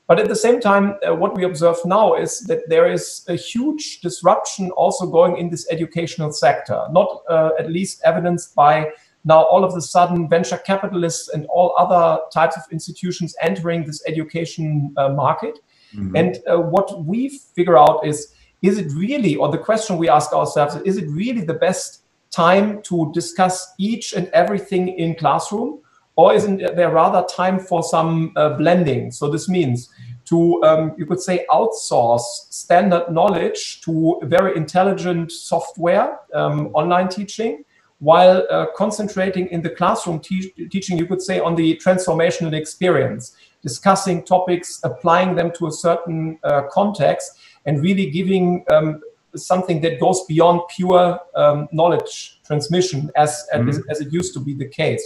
But 0.06 0.18
at 0.18 0.28
the 0.28 0.36
same 0.36 0.60
time, 0.60 0.96
uh, 1.06 1.14
what 1.14 1.34
we 1.34 1.44
observe 1.44 1.76
now 1.84 2.14
is 2.14 2.40
that 2.40 2.68
there 2.68 2.90
is 2.90 3.24
a 3.28 3.36
huge 3.36 4.00
disruption 4.00 4.70
also 4.72 5.06
going 5.06 5.38
in 5.38 5.48
this 5.48 5.66
educational 5.70 6.32
sector, 6.32 6.86
not 6.90 7.22
uh, 7.30 7.50
at 7.58 7.70
least 7.70 8.02
evidenced 8.04 8.54
by 8.54 8.90
now 9.24 9.42
all 9.42 9.64
of 9.64 9.74
a 9.74 9.80
sudden 9.80 10.28
venture 10.28 10.58
capitalists 10.58 11.28
and 11.28 11.46
all 11.46 11.74
other 11.78 12.20
types 12.32 12.56
of 12.56 12.62
institutions 12.70 13.34
entering 13.40 13.84
this 13.84 14.02
education 14.06 14.92
uh, 14.96 15.08
market. 15.08 15.60
Mm-hmm. 15.94 16.16
And 16.16 16.38
uh, 16.46 16.58
what 16.58 17.04
we 17.04 17.28
figure 17.28 17.78
out 17.78 18.06
is 18.06 18.34
is 18.62 18.78
it 18.78 18.90
really, 18.92 19.36
or 19.36 19.50
the 19.50 19.58
question 19.58 19.98
we 19.98 20.08
ask 20.08 20.32
ourselves, 20.32 20.76
is 20.86 20.96
it 20.96 21.06
really 21.10 21.42
the 21.42 21.54
best 21.54 22.04
time 22.30 22.80
to 22.82 23.10
discuss 23.12 23.74
each 23.78 24.14
and 24.14 24.28
everything 24.28 24.88
in 24.88 25.14
classroom? 25.14 25.80
or 26.16 26.32
isn't 26.32 26.58
there 26.58 26.90
rather 26.90 27.26
time 27.28 27.58
for 27.58 27.82
some 27.82 28.32
uh, 28.36 28.50
blending? 28.50 29.10
So 29.10 29.28
this 29.28 29.48
means 29.48 29.90
to, 30.26 30.62
um, 30.62 30.94
you 30.96 31.06
could 31.06 31.20
say, 31.20 31.44
outsource 31.50 32.22
standard 32.50 33.10
knowledge 33.10 33.80
to 33.82 34.20
very 34.22 34.56
intelligent 34.56 35.32
software, 35.32 36.20
um, 36.32 36.68
online 36.68 37.08
teaching, 37.08 37.64
while 37.98 38.46
uh, 38.50 38.66
concentrating 38.76 39.46
in 39.48 39.62
the 39.62 39.70
classroom 39.70 40.20
te 40.20 40.50
teaching, 40.70 40.98
you 40.98 41.06
could 41.06 41.22
say, 41.22 41.38
on 41.38 41.54
the 41.54 41.80
transformational 41.84 42.52
experience, 42.52 43.36
discussing 43.62 44.24
topics, 44.24 44.80
applying 44.84 45.34
them 45.34 45.50
to 45.52 45.66
a 45.66 45.72
certain 45.72 46.38
uh, 46.44 46.62
context, 46.70 47.38
and 47.66 47.82
really 47.82 48.10
giving 48.10 48.64
um, 48.70 49.00
something 49.36 49.80
that 49.80 50.00
goes 50.00 50.24
beyond 50.26 50.60
pure 50.76 51.18
um, 51.34 51.68
knowledge 51.72 52.40
transmission 52.44 53.10
as, 53.16 53.46
mm 53.54 53.68
-hmm. 53.68 53.90
as, 53.90 54.00
it 54.00 54.12
used 54.12 54.32
to 54.34 54.40
be 54.40 54.54
the 54.54 54.68
case. 54.68 55.04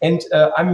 And 0.00 0.20
uh, 0.32 0.50
I'm, 0.58 0.70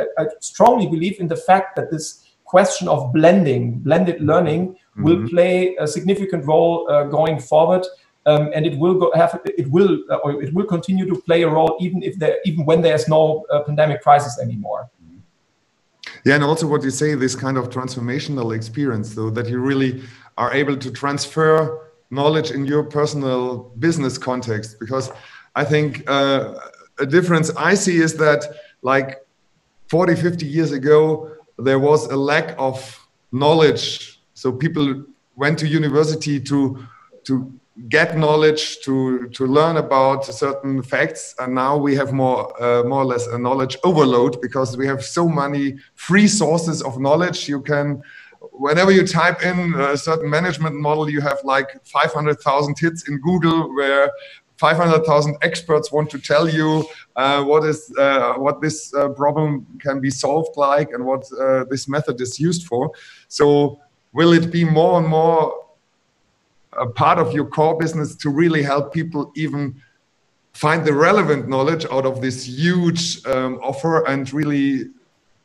I, 0.00 0.22
I, 0.22 0.26
strongly 0.40 0.86
believe 0.86 1.16
in 1.20 1.28
the 1.28 1.36
fact 1.36 1.76
that 1.76 1.90
this 1.90 2.30
question 2.44 2.88
of 2.88 3.12
blending, 3.12 3.82
blended 3.82 4.20
learning, 4.20 4.62
mm-hmm. 4.68 5.04
will 5.04 5.28
play 5.28 5.76
a 5.78 5.86
significant 5.86 6.44
role 6.46 6.76
uh, 6.90 7.04
going 7.04 7.40
forward. 7.40 7.84
Um, 8.26 8.50
and 8.54 8.66
it 8.66 8.78
will 8.78 8.94
go, 8.94 9.10
have 9.14 9.40
it 9.44 9.70
will 9.70 9.98
uh, 10.10 10.16
or 10.16 10.42
it 10.42 10.52
will 10.52 10.66
continue 10.66 11.06
to 11.06 11.20
play 11.22 11.42
a 11.42 11.48
role 11.48 11.78
even 11.80 12.02
if 12.02 12.18
there 12.18 12.36
even 12.44 12.66
when 12.66 12.82
there's 12.82 13.08
no 13.08 13.46
uh, 13.50 13.60
pandemic 13.60 14.02
crisis 14.02 14.38
anymore. 14.38 14.90
Yeah, 16.24 16.34
and 16.34 16.44
also 16.44 16.66
what 16.66 16.82
you 16.82 16.90
say, 16.90 17.14
this 17.14 17.34
kind 17.34 17.56
of 17.56 17.70
transformational 17.70 18.54
experience, 18.54 19.14
though, 19.14 19.30
that 19.30 19.48
you 19.48 19.58
really 19.58 20.02
are 20.36 20.52
able 20.52 20.76
to 20.76 20.90
transfer 20.90 21.88
knowledge 22.10 22.50
in 22.50 22.66
your 22.66 22.82
personal 22.82 23.72
business 23.78 24.18
context. 24.18 24.78
Because 24.80 25.10
I 25.54 25.64
think 25.64 26.08
uh, 26.08 26.54
a 26.98 27.06
difference 27.06 27.50
I 27.56 27.74
see 27.74 27.98
is 27.98 28.14
that 28.16 28.44
like 28.82 29.24
40, 29.88 30.14
50 30.14 30.46
years 30.46 30.72
ago, 30.72 31.32
there 31.58 31.78
was 31.78 32.06
a 32.06 32.16
lack 32.16 32.54
of 32.58 33.08
knowledge. 33.32 34.20
So 34.34 34.52
people 34.52 35.04
went 35.36 35.58
to 35.60 35.66
university 35.66 36.40
to, 36.40 36.86
to 37.24 37.59
get 37.88 38.16
knowledge, 38.16 38.80
to, 38.80 39.28
to 39.28 39.46
learn 39.46 39.76
about 39.76 40.24
certain 40.24 40.82
facts. 40.82 41.34
And 41.38 41.54
now 41.54 41.76
we 41.76 41.94
have 41.96 42.12
more, 42.12 42.60
uh, 42.62 42.84
more 42.84 43.02
or 43.02 43.04
less 43.04 43.26
a 43.26 43.38
knowledge 43.38 43.76
overload 43.84 44.40
because 44.40 44.76
we 44.76 44.86
have 44.86 45.02
so 45.02 45.28
many 45.28 45.78
free 45.94 46.28
sources 46.28 46.82
of 46.82 47.00
knowledge. 47.00 47.48
You 47.48 47.62
can, 47.62 48.02
whenever 48.52 48.90
you 48.90 49.06
type 49.06 49.42
in 49.42 49.74
a 49.74 49.96
certain 49.96 50.28
management 50.28 50.74
model, 50.76 51.08
you 51.08 51.20
have 51.20 51.38
like 51.44 51.84
500,000 51.86 52.78
hits 52.78 53.08
in 53.08 53.18
Google 53.20 53.74
where 53.74 54.10
500,000 54.58 55.36
experts 55.40 55.90
want 55.90 56.10
to 56.10 56.18
tell 56.18 56.46
you 56.46 56.84
uh, 57.16 57.42
what 57.42 57.64
is 57.64 57.90
uh, 57.98 58.34
what 58.34 58.60
this 58.60 58.92
uh, 58.92 59.08
problem 59.08 59.66
can 59.80 60.00
be 60.00 60.10
solved 60.10 60.54
like 60.56 60.90
and 60.92 61.02
what 61.02 61.24
uh, 61.40 61.64
this 61.70 61.88
method 61.88 62.20
is 62.20 62.38
used 62.38 62.66
for. 62.66 62.92
So 63.28 63.80
will 64.12 64.34
it 64.34 64.52
be 64.52 64.64
more 64.64 64.98
and 64.98 65.08
more 65.08 65.54
a 66.78 66.86
part 66.86 67.18
of 67.18 67.32
your 67.32 67.46
core 67.46 67.76
business 67.78 68.14
to 68.16 68.30
really 68.30 68.62
help 68.62 68.92
people 68.92 69.32
even 69.34 69.80
find 70.52 70.84
the 70.84 70.92
relevant 70.92 71.48
knowledge 71.48 71.84
out 71.90 72.06
of 72.06 72.20
this 72.20 72.44
huge 72.44 73.24
um, 73.26 73.58
offer 73.62 74.06
and 74.06 74.32
really 74.32 74.90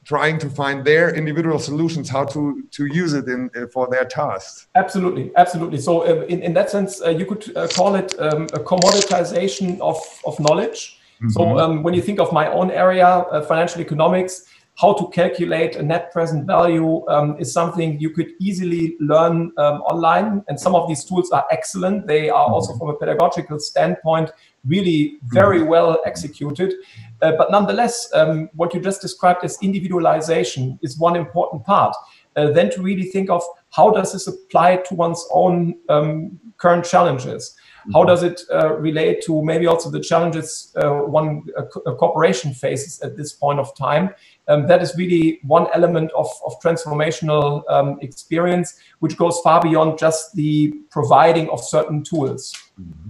trying 0.03 0.37
to 0.37 0.49
find 0.49 0.85
their 0.85 1.15
individual 1.15 1.57
solutions 1.57 2.09
how 2.09 2.23
to 2.23 2.63
to 2.71 2.85
use 2.85 3.13
it 3.13 3.27
in 3.27 3.49
uh, 3.55 3.65
for 3.73 3.87
their 3.87 4.05
tasks. 4.05 4.67
Absolutely 4.75 5.31
absolutely. 5.35 5.79
So 5.79 6.01
uh, 6.01 6.25
in, 6.27 6.41
in 6.43 6.53
that 6.53 6.69
sense 6.69 7.01
uh, 7.01 7.09
you 7.09 7.25
could 7.25 7.55
uh, 7.57 7.67
call 7.67 7.95
it 7.95 8.13
um, 8.19 8.43
a 8.53 8.59
commoditization 8.59 9.79
of 9.79 9.97
of 10.25 10.37
knowledge. 10.39 10.99
Mm 11.19 11.27
-hmm. 11.27 11.31
so 11.31 11.41
um, 11.61 11.83
when 11.83 11.93
you 11.93 12.03
think 12.03 12.19
of 12.19 12.31
my 12.31 12.47
own 12.57 12.71
area 12.71 13.09
uh, 13.31 13.41
financial 13.41 13.81
economics 13.81 14.33
how 14.77 14.93
to 14.93 15.07
calculate 15.09 15.77
a 15.77 15.83
net 15.83 16.11
present 16.11 16.45
value 16.45 17.07
um, 17.07 17.37
is 17.39 17.51
something 17.51 17.97
you 17.99 18.09
could 18.09 18.31
easily 18.39 18.97
learn 18.99 19.51
um, 19.57 19.81
online. 19.83 20.43
And 20.49 20.59
some 20.59 20.75
of 20.75 20.87
these 20.89 21.05
tools 21.05 21.31
are 21.31 21.45
excellent. 21.49 22.07
They 22.07 22.29
are 22.29 22.47
also, 22.47 22.73
mm-hmm. 22.73 22.79
from 22.79 22.89
a 22.89 22.97
pedagogical 22.97 23.59
standpoint, 23.59 24.31
really 24.67 25.17
very 25.27 25.59
mm-hmm. 25.59 25.69
well 25.69 26.01
executed. 26.05 26.73
Uh, 27.21 27.31
but 27.37 27.51
nonetheless, 27.51 28.09
um, 28.13 28.49
what 28.53 28.73
you 28.73 28.81
just 28.81 29.01
described 29.01 29.45
as 29.45 29.57
individualization 29.61 30.77
is 30.81 30.97
one 30.97 31.15
important 31.15 31.63
part. 31.65 31.95
Uh, 32.35 32.51
then 32.51 32.69
to 32.69 32.81
really 32.81 33.03
think 33.03 33.29
of 33.29 33.41
how 33.75 33.91
does 33.91 34.13
this 34.13 34.27
apply 34.27 34.77
to 34.87 34.95
one's 34.95 35.27
own 35.31 35.75
um, 35.89 36.39
current 36.57 36.85
challenges? 36.85 37.55
How 37.93 37.99
mm-hmm. 37.99 38.07
does 38.07 38.23
it 38.23 38.41
uh, 38.51 38.75
relate 38.77 39.21
to 39.25 39.43
maybe 39.43 39.67
also 39.67 39.91
the 39.91 39.99
challenges 39.99 40.73
uh, 40.77 40.89
one 40.89 41.43
a, 41.57 41.63
a 41.89 41.95
corporation 41.95 42.53
faces 42.53 43.01
at 43.01 43.15
this 43.15 43.33
point 43.33 43.59
of 43.59 43.75
time? 43.77 44.09
Um, 44.47 44.65
that 44.67 44.81
is 44.81 44.95
really 44.97 45.39
one 45.43 45.67
element 45.73 46.11
of, 46.13 46.27
of 46.45 46.59
transformational 46.61 47.63
um, 47.69 47.99
experience, 48.01 48.79
which 48.99 49.17
goes 49.17 49.39
far 49.43 49.61
beyond 49.61 49.99
just 49.99 50.33
the 50.35 50.73
providing 50.89 51.49
of 51.49 51.63
certain 51.63 52.03
tools. 52.03 52.53
Mm-hmm. 52.79 53.09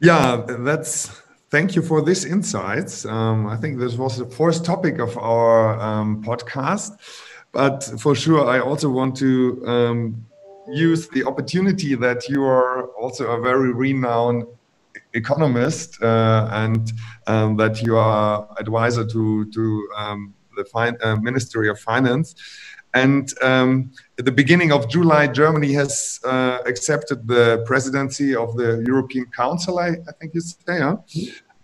Yeah, 0.00 0.44
that's. 0.60 1.22
Thank 1.48 1.76
you 1.76 1.82
for 1.82 2.02
this 2.02 2.24
insights. 2.24 3.06
Um, 3.06 3.46
I 3.46 3.56
think 3.56 3.78
this 3.78 3.94
was 3.94 4.18
the 4.18 4.26
first 4.26 4.64
topic 4.64 4.98
of 4.98 5.16
our 5.16 5.80
um, 5.80 6.22
podcast, 6.22 6.90
but 7.56 7.82
for 7.98 8.14
sure, 8.14 8.46
I 8.46 8.58
also 8.60 8.88
want 8.90 9.16
to 9.16 9.30
um, 9.66 10.26
use 10.68 11.08
the 11.08 11.24
opportunity 11.24 11.94
that 11.94 12.28
you 12.28 12.44
are 12.44 12.88
also 13.02 13.24
a 13.30 13.40
very 13.40 13.72
renowned 13.72 14.44
economist 15.14 16.02
uh, 16.02 16.50
and 16.52 16.92
um, 17.26 17.56
that 17.56 17.80
you 17.80 17.96
are 17.96 18.46
advisor 18.58 19.04
to 19.14 19.22
to 19.56 19.62
um, 19.96 20.34
the 20.58 20.64
fin- 20.66 20.98
uh, 21.02 21.16
Ministry 21.28 21.70
of 21.70 21.78
Finance. 21.80 22.34
And 22.92 23.26
um, 23.42 23.90
at 24.18 24.24
the 24.26 24.36
beginning 24.42 24.70
of 24.72 24.80
July, 24.88 25.26
Germany 25.26 25.72
has 25.72 26.20
uh, 26.24 26.58
accepted 26.66 27.26
the 27.26 27.64
presidency 27.70 28.36
of 28.36 28.48
the 28.60 28.84
European 28.86 29.26
Council. 29.42 29.78
I, 29.78 29.88
I 30.10 30.12
think 30.18 30.34
you 30.34 30.42
say, 30.42 30.78
huh? 30.86 30.96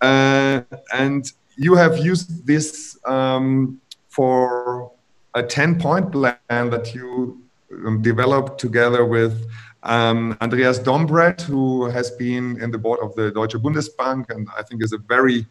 Uh, 0.00 0.62
and 0.94 1.22
you 1.56 1.74
have 1.74 1.94
used 1.98 2.46
this 2.46 2.98
um, 3.04 3.80
for 4.08 4.92
a 5.34 5.42
10-point 5.42 6.12
plan 6.12 6.36
that 6.70 6.94
you 6.94 7.42
um, 7.86 8.02
developed 8.02 8.60
together 8.60 9.04
with 9.04 9.46
um, 9.82 10.36
Andreas 10.40 10.78
Dombret, 10.78 11.40
who 11.40 11.86
has 11.86 12.10
been 12.10 12.60
in 12.60 12.70
the 12.70 12.78
board 12.78 13.00
of 13.00 13.14
the 13.14 13.30
Deutsche 13.30 13.54
Bundesbank 13.54 14.30
and 14.30 14.48
I 14.56 14.62
think 14.62 14.82
is 14.82 14.92
a 14.92 14.98
very 14.98 15.46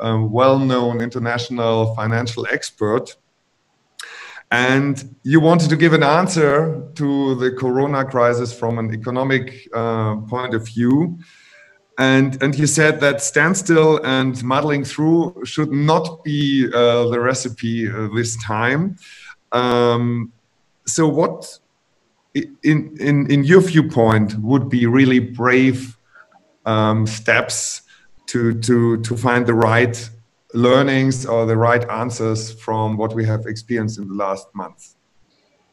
um, 0.00 0.30
well 0.32 0.58
known 0.58 1.00
international 1.00 1.94
financial 1.94 2.46
expert. 2.50 3.16
And 4.50 5.16
you 5.24 5.40
wanted 5.40 5.68
to 5.70 5.76
give 5.76 5.92
an 5.92 6.02
answer 6.02 6.90
to 6.94 7.34
the 7.34 7.52
corona 7.52 8.04
crisis 8.04 8.52
from 8.52 8.78
an 8.78 8.94
economic 8.94 9.68
uh, 9.74 10.16
point 10.22 10.54
of 10.54 10.66
view. 10.66 11.18
And, 11.98 12.40
and 12.40 12.56
you 12.56 12.68
said 12.68 13.00
that 13.00 13.20
standstill 13.20 14.00
and 14.04 14.42
muddling 14.44 14.84
through 14.84 15.44
should 15.44 15.72
not 15.72 16.22
be 16.22 16.68
uh, 16.72 17.08
the 17.08 17.18
recipe 17.18 17.90
uh, 17.90 18.08
this 18.14 18.40
time. 18.42 18.96
Um, 19.50 20.32
so, 20.86 21.08
what, 21.08 21.58
in, 22.34 22.96
in, 23.00 23.30
in 23.30 23.42
your 23.42 23.60
viewpoint, 23.60 24.38
would 24.38 24.68
be 24.68 24.86
really 24.86 25.18
brave 25.18 25.98
um, 26.64 27.04
steps 27.04 27.82
to, 28.26 28.54
to, 28.60 28.98
to 28.98 29.16
find 29.16 29.44
the 29.44 29.54
right 29.54 30.08
learnings 30.54 31.26
or 31.26 31.46
the 31.46 31.56
right 31.56 31.88
answers 31.90 32.52
from 32.60 32.96
what 32.96 33.12
we 33.12 33.24
have 33.24 33.46
experienced 33.46 33.98
in 33.98 34.06
the 34.06 34.14
last 34.14 34.46
month? 34.54 34.94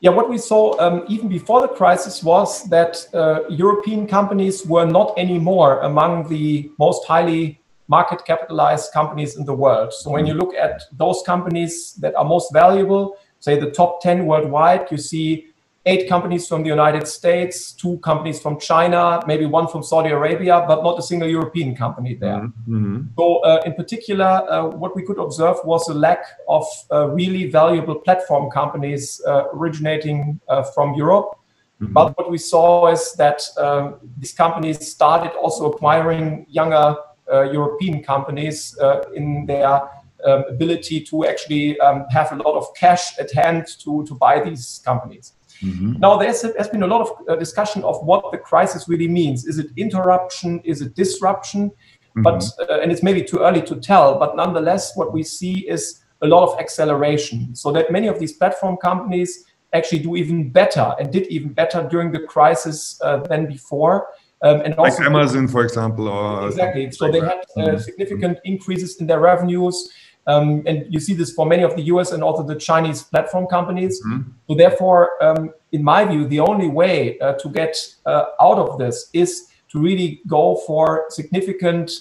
Yeah, 0.01 0.11
what 0.11 0.29
we 0.29 0.37
saw 0.37 0.77
um, 0.79 1.05
even 1.07 1.29
before 1.29 1.61
the 1.61 1.69
crisis 1.69 2.21
was 2.21 2.63
that 2.69 3.07
uh, 3.13 3.47
European 3.49 4.07
companies 4.07 4.65
were 4.65 4.85
not 4.85 5.17
anymore 5.17 5.79
among 5.79 6.27
the 6.27 6.69
most 6.77 7.05
highly 7.05 7.61
market 7.87 8.25
capitalized 8.25 8.91
companies 8.91 9.37
in 9.37 9.45
the 9.45 9.53
world. 9.53 9.93
So 9.93 10.11
when 10.11 10.25
you 10.25 10.33
look 10.33 10.53
at 10.53 10.83
those 10.91 11.23
companies 11.25 11.93
that 12.01 12.15
are 12.15 12.25
most 12.25 12.51
valuable, 12.51 13.17
say 13.39 13.59
the 13.59 13.71
top 13.71 14.01
10 14.01 14.25
worldwide, 14.25 14.91
you 14.91 14.97
see 14.97 15.47
eight 15.85 16.09
companies 16.09 16.47
from 16.47 16.63
the 16.63 16.69
United 16.69 17.07
States, 17.07 17.71
two 17.71 17.97
companies 17.99 18.41
from 18.41 18.59
China, 18.59 19.21
maybe 19.27 19.45
one 19.45 19.67
from 19.67 19.83
Saudi 19.83 20.09
Arabia, 20.09 20.65
but 20.67 20.83
not 20.83 20.97
a 20.97 21.01
single 21.01 21.29
European 21.29 21.75
company 21.75 22.15
there. 22.15 22.39
Mm-hmm. 22.39 22.75
mm-hmm. 22.75 23.01
So, 23.17 23.37
uh, 23.39 23.61
in 23.65 23.73
particular, 23.73 24.25
uh, 24.25 24.65
what 24.65 24.95
we 24.95 25.03
could 25.03 25.19
observe 25.19 25.57
was 25.63 25.87
a 25.87 25.93
lack 25.93 26.23
of 26.47 26.65
uh, 26.91 27.09
really 27.09 27.49
valuable 27.49 27.95
platform 27.95 28.49
companies 28.49 29.21
uh, 29.27 29.43
originating 29.53 30.39
uh, 30.49 30.63
from 30.63 30.95
Europe. 30.95 31.37
Mm-hmm. 31.81 31.93
But 31.93 32.17
what 32.17 32.31
we 32.31 32.39
saw 32.39 32.87
is 32.87 33.13
that 33.13 33.41
um, 33.57 33.97
these 34.17 34.33
companies 34.33 34.87
started 34.87 35.33
also 35.33 35.71
acquiring 35.71 36.47
younger 36.49 36.95
uh, 37.31 37.41
European 37.41 38.03
companies 38.03 38.77
in 39.15 39.45
their 39.45 39.81
um, 40.25 40.43
ability 40.49 41.01
to 41.01 41.25
actually 41.25 41.79
um, 41.81 42.05
have 42.09 42.31
a 42.31 42.35
lot 42.35 42.55
of 42.55 42.73
cash 42.75 43.17
at 43.19 43.31
hand 43.31 43.67
to, 43.79 44.03
to 44.07 44.15
buy 44.15 44.39
these 44.39 44.81
companies. 44.83 45.33
Mm-hmm. 45.63 45.99
Now, 45.99 46.17
there 46.17 46.27
has 46.27 46.69
been 46.69 46.83
a 46.83 46.87
lot 46.87 47.01
of 47.01 47.09
uh, 47.27 47.35
discussion 47.35 47.83
of 47.83 48.03
what 48.05 48.31
the 48.31 48.37
crisis 48.37 48.87
really 48.87 49.07
means. 49.07 49.45
Is 49.45 49.59
it 49.59 49.67
interruption? 49.77 50.59
Is 50.63 50.81
it 50.81 50.95
disruption? 50.95 51.69
Mm-hmm. 51.69 52.21
But 52.23 52.43
uh, 52.69 52.79
and 52.81 52.91
it's 52.91 53.03
maybe 53.03 53.23
too 53.23 53.39
early 53.39 53.61
to 53.63 53.75
tell. 53.75 54.19
But 54.19 54.35
nonetheless, 54.35 54.95
what 54.95 55.13
we 55.13 55.23
see 55.23 55.67
is 55.67 56.03
a 56.21 56.27
lot 56.27 56.47
of 56.47 56.59
acceleration. 56.59 57.55
So 57.55 57.71
that 57.73 57.91
many 57.91 58.07
of 58.07 58.19
these 58.19 58.33
platform 58.33 58.77
companies 58.77 59.45
actually 59.73 59.99
do 59.99 60.15
even 60.15 60.49
better 60.49 60.93
and 60.99 61.11
did 61.11 61.27
even 61.27 61.53
better 61.53 61.87
during 61.89 62.11
the 62.11 62.19
crisis 62.19 62.99
uh, 63.03 63.17
than 63.17 63.45
before. 63.45 64.07
Um, 64.41 64.61
and 64.61 64.73
also 64.75 64.99
like 64.99 65.07
Amazon, 65.07 65.47
for 65.47 65.63
example, 65.63 66.07
or 66.07 66.47
exactly. 66.47 66.91
So 66.91 67.11
they 67.11 67.19
had 67.19 67.39
uh, 67.57 67.61
mm-hmm. 67.61 67.77
significant 67.77 68.39
increases 68.43 68.97
in 68.99 69.07
their 69.07 69.19
revenues. 69.19 69.91
Um, 70.27 70.63
and 70.65 70.85
you 70.89 70.99
see 70.99 71.13
this 71.13 71.33
for 71.33 71.45
many 71.45 71.63
of 71.63 71.75
the 71.75 71.83
US 71.83 72.11
and 72.11 72.23
also 72.23 72.43
the 72.43 72.55
Chinese 72.55 73.03
platform 73.03 73.45
companies. 73.47 74.01
Mm-hmm. 74.03 74.29
So, 74.47 74.55
therefore, 74.55 75.23
um, 75.23 75.53
in 75.71 75.83
my 75.83 76.03
view, 76.05 76.27
the 76.27 76.39
only 76.39 76.67
way 76.67 77.19
uh, 77.19 77.33
to 77.33 77.49
get 77.49 77.77
uh, 78.05 78.25
out 78.41 78.57
of 78.57 78.79
this 78.79 79.09
is 79.13 79.47
to 79.71 79.79
really 79.79 80.21
go 80.27 80.55
for 80.67 81.05
significant 81.09 81.91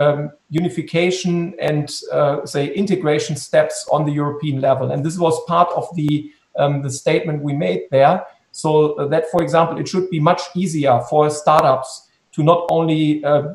um, 0.00 0.30
unification 0.50 1.54
and, 1.60 1.90
uh, 2.12 2.44
say, 2.46 2.72
integration 2.74 3.36
steps 3.36 3.86
on 3.90 4.04
the 4.06 4.12
European 4.12 4.60
level. 4.60 4.92
And 4.92 5.04
this 5.04 5.18
was 5.18 5.38
part 5.46 5.68
of 5.76 5.88
the, 5.96 6.30
um, 6.58 6.82
the 6.82 6.90
statement 6.90 7.42
we 7.42 7.52
made 7.52 7.82
there. 7.90 8.24
So, 8.52 9.06
that, 9.10 9.30
for 9.30 9.42
example, 9.42 9.78
it 9.78 9.86
should 9.86 10.08
be 10.08 10.20
much 10.20 10.40
easier 10.54 11.00
for 11.10 11.28
startups 11.28 12.08
to 12.32 12.42
not 12.42 12.66
only 12.70 13.22
uh, 13.24 13.54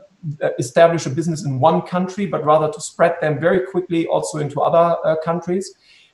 establish 0.60 1.06
a 1.06 1.10
business 1.10 1.46
in 1.46 1.60
one 1.60 1.82
country, 1.82 2.26
but 2.26 2.44
rather 2.46 2.72
to 2.72 2.82
spread 2.82 3.16
them 3.22 3.40
very 3.40 3.62
quickly 3.72 4.08
also 4.08 4.38
into 4.38 4.62
other 4.62 4.98
uh, 5.06 5.16
countries. 5.24 5.74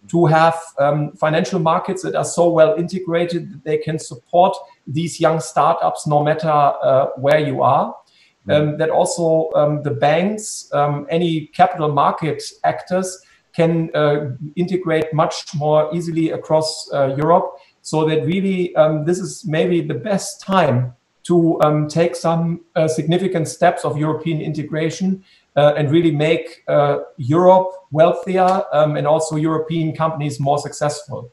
To 0.09 0.25
have 0.27 0.57
um, 0.79 1.11
financial 1.13 1.59
markets 1.59 2.01
that 2.03 2.15
are 2.15 2.23
so 2.23 2.49
well 2.49 2.75
integrated 2.75 3.51
that 3.51 3.63
they 3.63 3.77
can 3.77 3.99
support 3.99 4.55
these 4.85 5.19
young 5.19 5.41
startups 5.41 6.07
no 6.07 6.23
matter 6.23 6.47
uh, 6.49 7.07
where 7.17 7.39
you 7.39 7.61
are. 7.61 7.93
Mm-hmm. 8.47 8.51
Um, 8.51 8.77
that 8.77 8.89
also 8.89 9.49
um, 9.55 9.83
the 9.83 9.91
banks, 9.91 10.69
um, 10.71 11.05
any 11.09 11.47
capital 11.47 11.91
market 11.91 12.41
actors 12.63 13.19
can 13.53 13.89
uh, 13.93 14.29
integrate 14.55 15.13
much 15.13 15.53
more 15.55 15.93
easily 15.93 16.29
across 16.29 16.89
uh, 16.93 17.15
Europe. 17.17 17.57
So 17.81 18.07
that 18.07 18.23
really, 18.23 18.75
um, 18.75 19.03
this 19.03 19.19
is 19.19 19.45
maybe 19.45 19.81
the 19.81 19.95
best 19.95 20.41
time 20.41 20.93
to 21.27 21.61
um, 21.61 21.87
take 21.87 22.15
some 22.15 22.61
uh, 22.75 22.87
significant 22.87 23.47
steps 23.47 23.83
of 23.83 23.97
European 23.97 24.41
integration 24.41 25.23
uh, 25.57 25.73
and 25.75 25.91
really 25.91 26.11
make 26.11 26.63
uh, 26.67 26.99
Europe 27.17 27.71
wealthier 27.91 28.63
um, 28.71 28.95
and 28.95 29.05
also 29.05 29.35
European 29.35 29.95
companies 29.95 30.39
more 30.39 30.57
successful. 30.57 31.31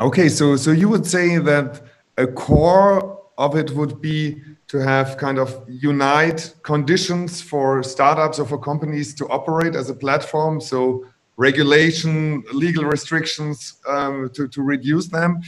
Okay, 0.00 0.28
so 0.28 0.56
so 0.56 0.72
you 0.72 0.88
would 0.88 1.06
say 1.06 1.38
that 1.38 1.82
a 2.18 2.26
core 2.26 3.20
of 3.38 3.54
it 3.54 3.70
would 3.72 4.00
be 4.00 4.42
to 4.66 4.78
have 4.78 5.16
kind 5.16 5.38
of 5.38 5.64
unite 5.68 6.54
conditions 6.62 7.40
for 7.40 7.82
startups 7.82 8.38
or 8.40 8.46
for 8.46 8.58
companies 8.58 9.14
to 9.14 9.28
operate 9.28 9.76
as 9.76 9.90
a 9.90 9.94
platform. 9.94 10.60
So 10.60 11.04
regulation, 11.36 12.42
legal 12.52 12.84
restrictions 12.84 13.74
um, 13.86 14.30
to 14.34 14.48
to 14.48 14.62
reduce 14.62 15.06
them. 15.08 15.40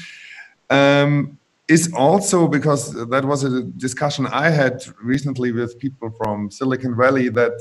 Um, 0.70 1.38
is 1.68 1.92
also 1.94 2.46
because 2.46 2.92
that 3.08 3.24
was 3.24 3.42
a 3.44 3.62
discussion 3.62 4.26
I 4.26 4.50
had 4.50 4.84
recently 5.02 5.52
with 5.52 5.78
people 5.78 6.10
from 6.10 6.50
Silicon 6.50 6.96
Valley 6.96 7.28
that 7.30 7.52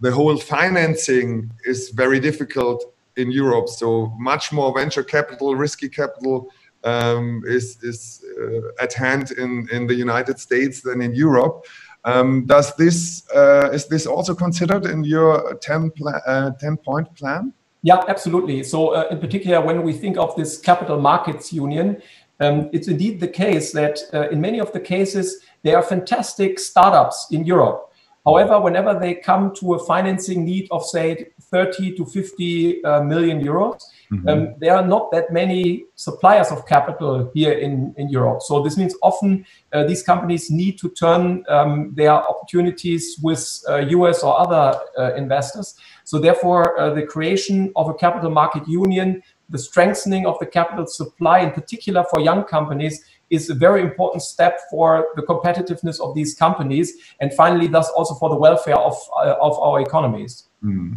the 0.00 0.10
whole 0.10 0.36
financing 0.36 1.50
is 1.64 1.90
very 1.90 2.18
difficult 2.18 2.92
in 3.16 3.30
Europe. 3.30 3.68
So 3.68 4.12
much 4.18 4.52
more 4.52 4.74
venture 4.74 5.04
capital, 5.04 5.54
risky 5.54 5.88
capital 5.88 6.48
um, 6.82 7.42
is, 7.46 7.78
is 7.82 8.24
uh, 8.40 8.82
at 8.82 8.92
hand 8.92 9.30
in, 9.32 9.68
in 9.70 9.86
the 9.86 9.94
United 9.94 10.40
States 10.40 10.80
than 10.80 11.00
in 11.00 11.14
Europe. 11.14 11.64
Um, 12.04 12.46
does 12.46 12.74
this 12.74 13.22
uh, 13.32 13.70
is 13.72 13.86
this 13.86 14.06
also 14.06 14.34
considered 14.34 14.86
in 14.86 15.04
your 15.04 15.54
10, 15.54 15.92
uh, 16.26 16.50
10 16.58 16.76
point 16.78 17.14
plan? 17.14 17.52
Yeah, 17.84 18.00
absolutely. 18.08 18.62
So, 18.62 18.94
uh, 18.94 19.08
in 19.10 19.18
particular, 19.18 19.60
when 19.60 19.82
we 19.82 19.92
think 19.92 20.16
of 20.16 20.34
this 20.36 20.58
capital 20.58 21.00
markets 21.00 21.52
union, 21.52 22.00
um, 22.42 22.70
it's 22.72 22.88
indeed 22.88 23.20
the 23.20 23.28
case 23.28 23.72
that 23.72 23.98
uh, 24.12 24.28
in 24.30 24.40
many 24.40 24.58
of 24.58 24.72
the 24.72 24.80
cases, 24.80 25.42
there 25.62 25.76
are 25.76 25.82
fantastic 25.82 26.58
startups 26.58 27.28
in 27.30 27.44
Europe. 27.44 27.88
However, 28.24 28.60
whenever 28.60 28.98
they 28.98 29.14
come 29.14 29.52
to 29.56 29.74
a 29.74 29.84
financing 29.84 30.44
need 30.44 30.68
of, 30.70 30.84
say, 30.84 31.32
30 31.50 31.96
to 31.96 32.04
50 32.04 32.84
uh, 32.84 33.02
million 33.02 33.42
euros, 33.42 33.80
mm-hmm. 34.12 34.28
um, 34.28 34.54
there 34.60 34.76
are 34.76 34.86
not 34.86 35.10
that 35.10 35.32
many 35.32 35.84
suppliers 35.96 36.52
of 36.52 36.64
capital 36.66 37.30
here 37.34 37.52
in, 37.52 37.92
in 37.96 38.08
Europe. 38.08 38.42
So 38.42 38.62
this 38.62 38.76
means 38.76 38.94
often 39.02 39.44
uh, 39.72 39.84
these 39.84 40.04
companies 40.04 40.52
need 40.52 40.78
to 40.78 40.88
turn 40.90 41.44
um, 41.48 41.92
their 41.94 42.12
opportunities 42.12 43.18
with 43.22 43.44
uh, 43.68 43.78
US 43.78 44.22
or 44.22 44.38
other 44.38 44.78
uh, 44.96 45.14
investors. 45.14 45.74
So 46.04 46.20
therefore, 46.20 46.78
uh, 46.78 46.94
the 46.94 47.02
creation 47.02 47.72
of 47.74 47.88
a 47.88 47.94
capital 47.94 48.30
market 48.30 48.68
union 48.68 49.22
the 49.52 49.58
strengthening 49.58 50.26
of 50.26 50.38
the 50.40 50.46
capital 50.46 50.86
supply, 50.86 51.40
in 51.40 51.52
particular 51.52 52.04
for 52.10 52.20
young 52.20 52.42
companies, 52.44 53.04
is 53.30 53.50
a 53.50 53.54
very 53.54 53.80
important 53.82 54.22
step 54.22 54.58
for 54.70 55.06
the 55.16 55.22
competitiveness 55.22 56.00
of 56.00 56.14
these 56.14 56.34
companies, 56.34 56.94
and 57.20 57.32
finally, 57.34 57.68
thus 57.68 57.88
also 57.90 58.14
for 58.14 58.28
the 58.30 58.36
welfare 58.36 58.78
of 58.78 58.96
uh, 59.16 59.36
of 59.40 59.58
our 59.60 59.80
economies. 59.80 60.48
Mm. 60.64 60.96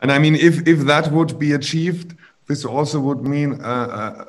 And 0.00 0.10
I 0.10 0.18
mean, 0.18 0.34
if 0.34 0.66
if 0.66 0.80
that 0.86 1.12
would 1.12 1.38
be 1.38 1.52
achieved, 1.52 2.16
this 2.46 2.64
also 2.64 2.98
would 3.00 3.22
mean 3.22 3.60
a, 3.60 4.26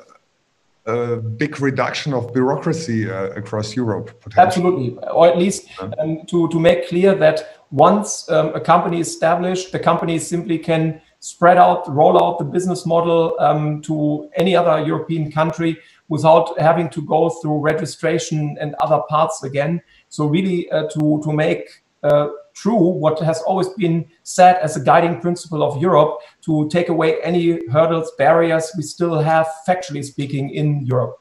a, 0.86 0.92
a 0.92 1.16
big 1.16 1.60
reduction 1.60 2.14
of 2.14 2.32
bureaucracy 2.32 3.10
uh, 3.10 3.40
across 3.40 3.76
Europe. 3.76 4.06
Potentially. 4.20 4.46
Absolutely, 4.46 4.88
or 5.08 5.26
at 5.26 5.36
least 5.38 5.68
um, 5.80 6.26
to 6.26 6.48
to 6.48 6.58
make 6.60 6.88
clear 6.88 7.14
that 7.14 7.36
once 7.70 8.30
um, 8.30 8.54
a 8.54 8.60
company 8.60 9.00
is 9.00 9.08
established, 9.08 9.72
the 9.72 9.78
company 9.78 10.18
simply 10.18 10.58
can 10.58 11.00
spread 11.24 11.56
out, 11.56 11.88
roll 11.88 12.22
out 12.22 12.38
the 12.38 12.44
business 12.44 12.84
model 12.84 13.34
um, 13.40 13.80
to 13.80 14.28
any 14.36 14.54
other 14.54 14.84
European 14.84 15.32
country 15.32 15.74
without 16.08 16.58
having 16.60 16.90
to 16.90 17.00
go 17.00 17.30
through 17.30 17.60
registration 17.60 18.58
and 18.60 18.74
other 18.74 19.00
parts 19.08 19.42
again. 19.42 19.80
So 20.10 20.26
really 20.26 20.70
uh, 20.70 20.86
to, 20.88 21.22
to 21.24 21.32
make 21.32 21.82
uh, 22.02 22.28
true 22.52 22.76
what 22.76 23.18
has 23.20 23.40
always 23.40 23.70
been 23.70 24.04
said 24.22 24.56
as 24.56 24.76
a 24.76 24.84
guiding 24.84 25.18
principle 25.18 25.62
of 25.62 25.80
Europe 25.80 26.18
to 26.42 26.68
take 26.68 26.90
away 26.90 27.18
any 27.22 27.66
hurdles, 27.68 28.12
barriers 28.18 28.70
we 28.76 28.82
still 28.82 29.18
have, 29.18 29.48
factually 29.66 30.04
speaking, 30.04 30.50
in 30.50 30.84
Europe. 30.84 31.16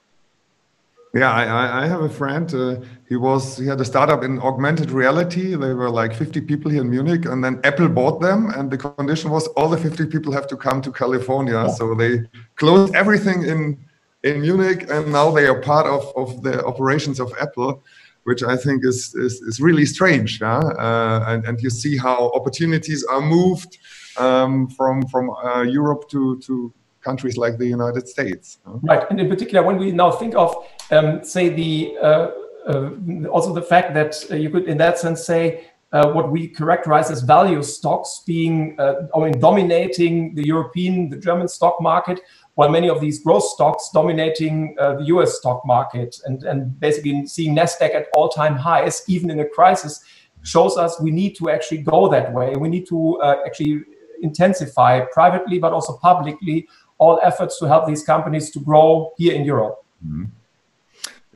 Yeah, 1.15 1.31
I, 1.31 1.83
I 1.83 1.87
have 1.87 2.01
a 2.01 2.09
friend. 2.09 2.51
Uh, 2.51 2.77
he 3.07 3.15
was 3.15 3.57
he 3.57 3.67
had 3.67 3.79
a 3.79 3.85
startup 3.85 4.23
in 4.23 4.39
augmented 4.39 4.89
reality. 4.89 5.55
They 5.55 5.73
were 5.75 5.91
like 5.91 6.15
50 6.15 6.41
people 6.41 6.71
here 6.71 6.81
in 6.81 6.89
Munich, 6.89 7.25
and 7.25 7.43
then 7.43 7.59
Apple 7.63 7.87
bought 7.87 8.19
them. 8.19 8.49
And 8.49 8.71
the 8.71 8.79
condition 8.79 9.29
was 9.29 9.45
all 9.49 9.69
the 9.69 9.77
50 9.77 10.07
people 10.07 10.33
have 10.33 10.47
to 10.47 10.57
come 10.57 10.81
to 10.81 10.91
California. 10.91 11.69
So 11.77 11.93
they 11.93 12.23
closed 12.55 12.95
everything 12.95 13.43
in 13.43 13.77
in 14.23 14.41
Munich, 14.41 14.89
and 14.89 15.11
now 15.11 15.29
they 15.29 15.45
are 15.45 15.61
part 15.61 15.85
of, 15.85 16.11
of 16.15 16.41
the 16.41 16.65
operations 16.65 17.19
of 17.19 17.31
Apple, 17.39 17.83
which 18.23 18.41
I 18.41 18.57
think 18.57 18.83
is 18.83 19.13
is, 19.13 19.33
is 19.41 19.59
really 19.59 19.85
strange. 19.85 20.41
Yeah? 20.41 20.57
Uh, 20.57 21.25
and 21.27 21.45
and 21.45 21.61
you 21.61 21.69
see 21.69 21.95
how 21.95 22.31
opportunities 22.33 23.03
are 23.03 23.21
moved 23.21 23.77
um, 24.17 24.67
from 24.69 25.05
from 25.09 25.29
uh, 25.29 25.61
Europe 25.61 26.09
to 26.09 26.39
to 26.39 26.73
countries 27.03 27.37
like 27.37 27.57
the 27.57 27.67
United 27.67 28.07
States. 28.07 28.59
Right, 28.65 29.03
and 29.09 29.19
in 29.19 29.29
particular, 29.29 29.61
when 29.63 29.77
we 29.77 29.91
now 29.91 30.11
think 30.11 30.35
of, 30.35 30.55
um, 30.91 31.23
say, 31.23 31.49
the 31.49 31.97
uh, 32.01 32.31
uh, 32.67 32.91
also 33.29 33.53
the 33.53 33.61
fact 33.61 33.93
that 33.93 34.15
uh, 34.31 34.35
you 34.35 34.49
could, 34.49 34.65
in 34.65 34.77
that 34.77 34.97
sense, 34.97 35.25
say 35.25 35.65
uh, 35.91 36.11
what 36.11 36.31
we 36.31 36.47
characterize 36.47 37.11
as 37.11 37.21
value 37.21 37.61
stocks 37.61 38.23
being, 38.25 38.75
uh, 38.79 39.07
I 39.15 39.19
mean, 39.19 39.39
dominating 39.39 40.33
the 40.35 40.45
European, 40.45 41.09
the 41.09 41.17
German 41.17 41.47
stock 41.47 41.81
market, 41.81 42.21
while 42.55 42.69
many 42.69 42.89
of 42.89 43.01
these 43.01 43.19
growth 43.23 43.43
stocks 43.43 43.89
dominating 43.93 44.75
the 44.75 45.03
U.S. 45.07 45.37
stock 45.37 45.65
market, 45.65 46.19
and 46.25 46.43
and 46.43 46.79
basically 46.79 47.25
seeing 47.27 47.55
Nasdaq 47.55 47.95
at 47.95 48.07
all-time 48.15 48.55
highs, 48.55 49.03
even 49.07 49.29
in 49.29 49.39
a 49.39 49.47
crisis, 49.47 50.03
shows 50.43 50.77
us 50.77 50.99
we 51.01 51.11
need 51.11 51.35
to 51.37 51.49
actually 51.49 51.81
go 51.81 52.07
that 52.09 52.31
way. 52.33 52.55
We 52.55 52.69
need 52.69 52.87
to 52.87 53.19
actually 53.45 53.83
intensify 54.21 55.01
privately, 55.11 55.59
but 55.59 55.73
also 55.73 55.97
publicly 55.97 56.67
all 56.97 57.19
efforts 57.23 57.59
to 57.59 57.67
help 57.67 57.87
these 57.87 58.03
companies 58.03 58.51
to 58.51 58.59
grow 58.59 59.11
here 59.17 59.33
in 59.33 59.43
Europe. 59.43 59.83
Mm-hmm. 60.05 60.25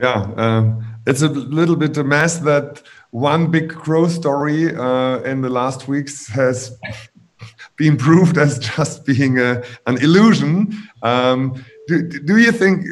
Yeah, 0.00 0.30
um, 0.36 0.84
it's 1.06 1.22
a 1.22 1.28
little 1.28 1.76
bit 1.76 1.96
a 1.96 2.04
mess 2.04 2.38
that 2.38 2.82
one 3.10 3.50
big 3.50 3.68
growth 3.68 4.12
story 4.12 4.74
uh, 4.74 5.18
in 5.22 5.40
the 5.40 5.48
last 5.48 5.88
weeks 5.88 6.28
has 6.28 6.78
been 7.76 7.96
proved 7.96 8.38
as 8.38 8.58
just 8.76 9.04
being 9.04 9.38
a, 9.38 9.62
an 9.86 9.96
illusion. 9.98 10.76
Um, 11.02 11.64
do, 11.88 12.02
do 12.02 12.36
you 12.36 12.52
think 12.52 12.86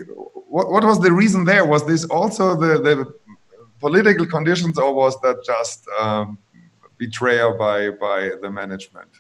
what, 0.49 0.71
what 0.71 0.85
was 0.85 1.01
the 1.01 1.13
reason 1.13 1.45
there? 1.45 1.65
Was 1.65 1.87
this 1.87 2.05
also 2.07 2.57
the, 2.57 2.81
the 2.81 3.15
political 3.79 4.27
conditions, 4.27 4.79
or 4.79 4.95
was 4.95 5.21
that 5.21 5.45
just 5.45 5.87
um, 6.01 6.39
betrayal 6.99 7.57
by 7.57 7.91
by 7.91 8.31
the 8.41 8.51
management? 8.51 9.11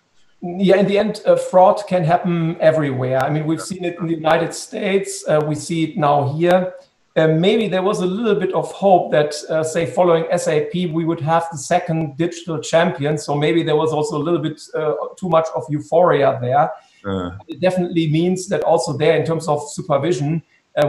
yeah, 0.42 0.76
in 0.76 0.86
the 0.86 0.98
end, 0.98 1.22
uh, 1.26 1.36
fraud 1.36 1.82
can 1.88 2.04
happen 2.04 2.56
everywhere. 2.60 3.18
I 3.18 3.30
mean, 3.30 3.46
we've 3.46 3.60
seen 3.60 3.84
it 3.84 3.98
in 3.98 4.06
the 4.06 4.14
United 4.14 4.54
States. 4.54 5.24
Uh, 5.26 5.42
we 5.46 5.54
see 5.54 5.84
it 5.84 5.96
now 5.96 6.32
here. 6.34 6.74
Uh, 7.16 7.28
maybe 7.28 7.66
there 7.66 7.82
was 7.82 8.00
a 8.00 8.06
little 8.06 8.38
bit 8.38 8.52
of 8.52 8.70
hope 8.72 9.10
that, 9.10 9.34
uh, 9.48 9.64
say, 9.64 9.86
following 9.86 10.26
SAP, 10.36 10.74
we 10.74 11.04
would 11.04 11.20
have 11.20 11.46
the 11.50 11.56
second 11.56 12.16
digital 12.18 12.58
champion. 12.58 13.16
So 13.16 13.34
maybe 13.34 13.62
there 13.62 13.76
was 13.76 13.92
also 13.92 14.18
a 14.18 14.22
little 14.22 14.40
bit 14.40 14.60
uh, 14.74 14.94
too 15.18 15.28
much 15.28 15.46
of 15.54 15.64
euphoria 15.70 16.38
there. 16.42 16.70
Uh. 17.04 17.38
It 17.48 17.60
definitely 17.60 18.10
means 18.10 18.48
that 18.48 18.62
also 18.64 18.96
there, 18.96 19.16
in 19.16 19.24
terms 19.24 19.48
of 19.48 19.62
supervision, 19.70 20.42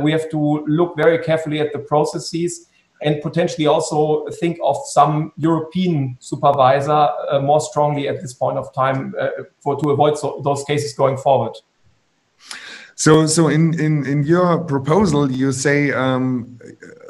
we 0.03 0.11
have 0.11 0.29
to 0.31 0.65
look 0.67 0.97
very 0.97 1.17
carefully 1.19 1.61
at 1.61 1.71
the 1.71 1.79
processes 1.79 2.67
and 3.01 3.21
potentially 3.21 3.67
also 3.67 4.27
think 4.39 4.57
of 4.63 4.77
some 4.87 5.31
European 5.37 6.17
supervisor 6.19 7.09
uh, 7.29 7.39
more 7.41 7.61
strongly 7.61 8.07
at 8.07 8.21
this 8.21 8.33
point 8.33 8.57
of 8.57 8.73
time 8.73 9.13
uh, 9.19 9.29
for 9.59 9.79
to 9.79 9.91
avoid 9.91 10.17
so, 10.17 10.41
those 10.43 10.63
cases 10.63 10.93
going 10.93 11.17
forward. 11.17 11.55
So, 12.99 13.27
so 13.27 13.47
in, 13.47 13.79
in, 13.79 14.07
in 14.07 14.23
your 14.23 14.57
proposal, 14.57 15.31
you 15.31 15.51
say 15.51 15.91
um, 15.91 16.60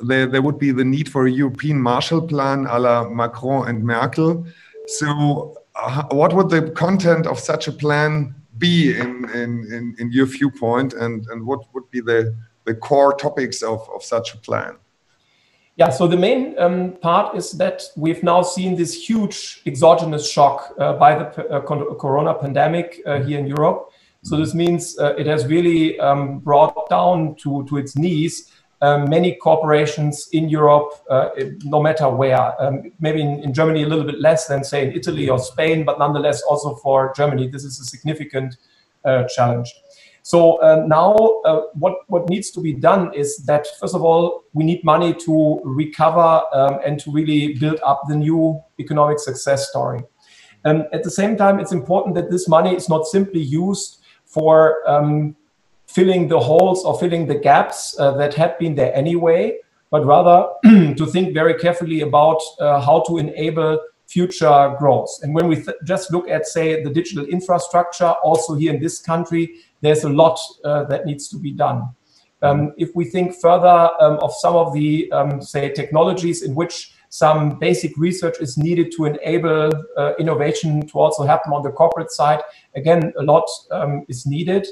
there, 0.05 0.27
there 0.27 0.41
would 0.41 0.59
be 0.59 0.71
the 0.71 0.83
need 0.83 1.09
for 1.09 1.27
a 1.27 1.31
European 1.31 1.81
Marshall 1.81 2.27
Plan 2.27 2.67
a 2.69 2.77
la 2.77 3.07
Macron 3.07 3.69
and 3.69 3.85
Merkel. 3.85 4.45
So, 4.87 5.55
uh, 5.81 6.03
what 6.11 6.33
would 6.33 6.49
the 6.49 6.71
content 6.71 7.25
of 7.25 7.39
such 7.39 7.69
a 7.69 7.71
plan 7.71 8.35
be 8.57 8.97
in, 8.97 9.29
in, 9.29 9.71
in, 9.71 9.95
in 9.97 10.11
your 10.11 10.25
viewpoint, 10.25 10.93
and, 10.93 11.25
and 11.27 11.45
what 11.45 11.61
would 11.73 11.89
be 11.89 12.01
the, 12.01 12.35
the 12.65 12.75
core 12.75 13.13
topics 13.13 13.63
of, 13.63 13.89
of 13.95 14.03
such 14.03 14.33
a 14.33 14.37
plan? 14.39 14.75
Yeah, 15.77 15.89
so 15.89 16.05
the 16.05 16.17
main 16.17 16.59
um, 16.59 16.97
part 17.01 17.33
is 17.37 17.51
that 17.53 17.83
we've 17.95 18.23
now 18.23 18.41
seen 18.41 18.75
this 18.75 19.07
huge 19.07 19.61
exogenous 19.65 20.29
shock 20.29 20.73
uh, 20.79 20.93
by 20.93 21.15
the 21.15 21.47
uh, 21.49 21.61
corona 21.61 22.33
pandemic 22.33 23.01
uh, 23.05 23.21
here 23.21 23.39
in 23.39 23.47
Europe. 23.47 23.93
So 24.27 24.35
this 24.35 24.53
means 24.53 24.99
uh, 24.99 25.15
it 25.15 25.25
has 25.25 25.45
really 25.45 25.97
um, 26.01 26.39
brought 26.39 26.89
down 26.89 27.35
to, 27.43 27.65
to 27.69 27.77
its 27.77 27.95
knees 27.95 28.51
um, 28.81 29.09
many 29.09 29.35
corporations 29.35 30.27
in 30.33 30.49
Europe, 30.49 30.91
uh, 31.09 31.29
no 31.63 31.81
matter 31.81 32.09
where. 32.09 32.61
Um, 32.61 32.91
maybe 32.99 33.21
in, 33.21 33.39
in, 33.41 33.53
Germany 33.53 33.83
a 33.83 33.87
little 33.87 34.03
bit 34.03 34.19
less 34.19 34.47
than, 34.47 34.65
say, 34.65 34.85
in 34.85 34.91
Italy 34.91 35.29
or 35.29 35.39
Spain, 35.39 35.85
but 35.85 35.97
nonetheless 35.97 36.41
also 36.41 36.75
for 36.75 37.13
Germany, 37.15 37.47
this 37.47 37.63
is 37.63 37.79
a 37.79 37.85
significant 37.85 38.57
uh, 39.05 39.23
challenge. 39.35 39.73
So 40.23 40.57
uh, 40.57 40.83
now, 40.85 41.15
uh, 41.45 41.61
what 41.75 41.99
what 42.07 42.27
needs 42.29 42.51
to 42.51 42.59
be 42.59 42.73
done 42.73 43.13
is 43.13 43.37
that 43.45 43.65
first 43.79 43.95
of 43.95 44.03
all, 44.03 44.43
we 44.51 44.65
need 44.65 44.83
money 44.83 45.13
to 45.13 45.61
recover 45.63 46.41
um, 46.51 46.79
and 46.85 46.99
to 46.99 47.11
really 47.11 47.53
build 47.53 47.79
up 47.85 48.01
the 48.09 48.15
new 48.15 48.61
economic 48.77 49.19
success 49.19 49.69
story. 49.69 50.03
And 50.65 50.85
at 50.91 51.03
the 51.03 51.11
same 51.11 51.37
time, 51.37 51.61
it's 51.61 51.71
important 51.71 52.13
that 52.15 52.29
this 52.29 52.49
money 52.49 52.75
is 52.75 52.89
not 52.89 53.05
simply 53.05 53.39
used 53.39 54.01
for 54.27 54.87
um, 54.87 55.35
filling 55.87 56.27
the 56.27 56.39
holes 56.39 56.85
or 56.85 56.97
filling 56.99 57.25
the 57.25 57.35
gaps 57.35 57.97
uh, 57.99 58.11
that 58.11 58.33
had 58.33 58.57
been 58.59 58.75
there 58.75 58.93
anyway, 58.93 59.57
but 59.89 60.05
rather 60.05 60.47
to 60.95 61.05
think 61.05 61.33
very 61.33 61.55
carefully 61.55 62.01
about 62.01 62.39
uh, 62.59 62.79
how 62.81 63.03
to 63.07 63.17
enable 63.17 63.79
future 64.07 64.75
growth. 64.79 65.09
And 65.21 65.33
when 65.33 65.47
we 65.47 65.63
just 65.85 66.11
look 66.11 66.29
at, 66.29 66.45
say, 66.45 66.83
the 66.83 66.89
digital 66.89 67.25
infrastructure, 67.25 68.13
also 68.23 68.55
here 68.55 68.73
in 68.73 68.81
this 68.81 68.99
country, 68.99 69.55
there's 69.81 70.03
a 70.03 70.09
lot 70.09 70.39
uh, 70.63 70.83
that 70.85 71.05
needs 71.05 71.27
to 71.29 71.37
be 71.37 71.51
done. 71.51 71.89
Um, 72.41 72.73
if 72.77 72.95
we 72.95 73.05
think 73.05 73.35
further 73.35 73.89
um, 73.99 74.19
of 74.19 74.31
some 74.33 74.55
of 74.55 74.73
the, 74.73 75.11
um, 75.11 75.41
say, 75.41 75.71
technologies 75.71 76.43
in 76.43 76.53
which 76.53 76.93
some 77.09 77.57
basic 77.59 77.97
research 77.97 78.37
is 78.39 78.57
needed 78.57 78.91
to 78.97 79.05
enable 79.05 79.71
uh, 79.97 80.13
innovation 80.19 80.85
to 80.87 80.99
also 80.99 81.23
happen 81.23 81.53
on 81.53 81.63
the 81.63 81.71
corporate 81.71 82.11
side, 82.11 82.41
again, 82.75 83.13
a 83.17 83.23
lot 83.23 83.47
um, 83.71 84.05
is 84.07 84.25
needed. 84.25 84.67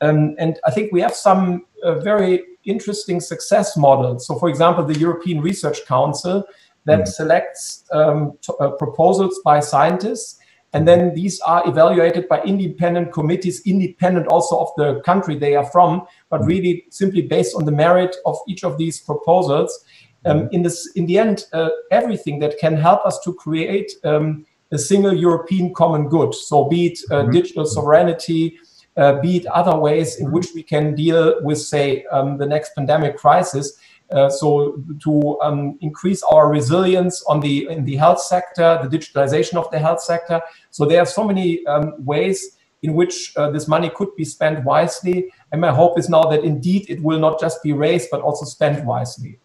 Um, 0.00 0.34
and 0.38 0.58
I 0.66 0.70
think 0.70 0.92
we 0.92 1.00
have 1.00 1.14
some 1.14 1.66
uh, 1.82 2.00
very 2.00 2.42
interesting 2.64 3.20
success 3.20 3.76
models. 3.76 4.26
So, 4.26 4.38
for 4.38 4.48
example, 4.48 4.84
the 4.84 4.98
European 4.98 5.40
Research 5.40 5.84
Council 5.86 6.44
that 6.84 7.00
mm. 7.00 7.08
selects 7.08 7.84
um, 7.92 8.38
uh, 8.60 8.70
proposals 8.70 9.40
by 9.44 9.60
scientists 9.60 10.40
and 10.74 10.88
then 10.88 11.14
these 11.14 11.38
are 11.40 11.66
evaluated 11.68 12.26
by 12.28 12.42
independent 12.42 13.12
committees, 13.12 13.62
independent 13.64 14.26
also 14.26 14.58
of 14.58 14.70
the 14.76 15.00
country 15.02 15.38
they 15.38 15.54
are 15.54 15.64
from, 15.64 16.04
but 16.30 16.44
really 16.44 16.84
simply 16.90 17.22
based 17.22 17.54
on 17.54 17.64
the 17.64 17.70
merit 17.70 18.16
of 18.26 18.36
each 18.48 18.64
of 18.64 18.76
these 18.76 19.00
proposals. 19.00 19.84
Um, 20.26 20.48
in, 20.52 20.62
this, 20.62 20.90
in 20.94 21.06
the 21.06 21.18
end, 21.18 21.44
uh, 21.52 21.68
everything 21.90 22.38
that 22.40 22.58
can 22.58 22.76
help 22.76 23.04
us 23.04 23.18
to 23.24 23.34
create 23.34 23.92
um, 24.04 24.46
a 24.72 24.78
single 24.78 25.14
European 25.14 25.74
common 25.74 26.08
good, 26.08 26.34
so 26.34 26.64
be 26.64 26.86
it 26.86 26.98
uh, 27.10 27.22
mm-hmm. 27.22 27.32
digital 27.32 27.66
sovereignty, 27.66 28.58
uh, 28.96 29.20
be 29.20 29.36
it 29.36 29.46
other 29.46 29.76
ways 29.76 30.16
in 30.16 30.30
which 30.30 30.48
we 30.54 30.62
can 30.62 30.94
deal 30.94 31.42
with, 31.42 31.60
say, 31.60 32.04
um, 32.06 32.38
the 32.38 32.46
next 32.46 32.74
pandemic 32.74 33.16
crisis, 33.16 33.78
uh, 34.10 34.28
so 34.28 34.82
to 35.02 35.38
um, 35.40 35.78
increase 35.80 36.22
our 36.24 36.48
resilience 36.48 37.22
on 37.26 37.40
the 37.40 37.66
in 37.68 37.84
the 37.84 37.96
health 37.96 38.20
sector, 38.20 38.78
the 38.82 38.98
digitalization 38.98 39.54
of 39.54 39.70
the 39.70 39.78
health 39.78 40.00
sector. 40.00 40.40
So 40.70 40.84
there 40.84 41.00
are 41.00 41.06
so 41.06 41.24
many 41.24 41.64
um, 41.66 41.94
ways 42.04 42.56
in 42.82 42.92
which 42.92 43.32
uh, 43.36 43.50
this 43.50 43.66
money 43.66 43.90
could 43.96 44.14
be 44.14 44.24
spent 44.24 44.62
wisely. 44.62 45.32
And 45.50 45.60
my 45.60 45.72
hope 45.72 45.98
is 45.98 46.10
now 46.10 46.24
that 46.24 46.44
indeed 46.44 46.90
it 46.90 47.02
will 47.02 47.18
not 47.18 47.40
just 47.40 47.62
be 47.62 47.72
raised 47.72 48.10
but 48.10 48.20
also 48.20 48.44
spent 48.44 48.84
wisely. 48.84 49.38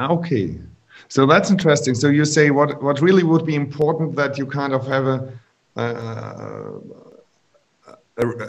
Okay, 0.00 0.58
so 1.08 1.26
that's 1.26 1.50
interesting. 1.50 1.94
So 1.94 2.08
you 2.08 2.24
say 2.24 2.50
what 2.50 2.82
what 2.82 3.00
really 3.00 3.22
would 3.22 3.44
be 3.44 3.54
important 3.54 4.16
that 4.16 4.38
you 4.38 4.46
kind 4.46 4.72
of 4.72 4.86
have 4.86 5.06
a. 5.06 5.32
Uh, 5.76 6.78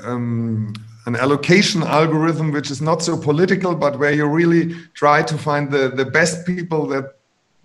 um, 0.04 0.74
an 1.06 1.16
allocation 1.16 1.84
algorithm 1.84 2.52
which 2.52 2.72
is 2.72 2.82
not 2.82 3.02
so 3.02 3.18
political, 3.18 3.76
but 3.76 4.00
where 4.00 4.12
you 4.12 4.26
really 4.26 4.74
try 4.94 5.22
to 5.22 5.38
find 5.38 5.72
the, 5.72 5.90
the 5.90 6.06
best 6.06 6.46
people 6.46 6.88
that 6.88 7.16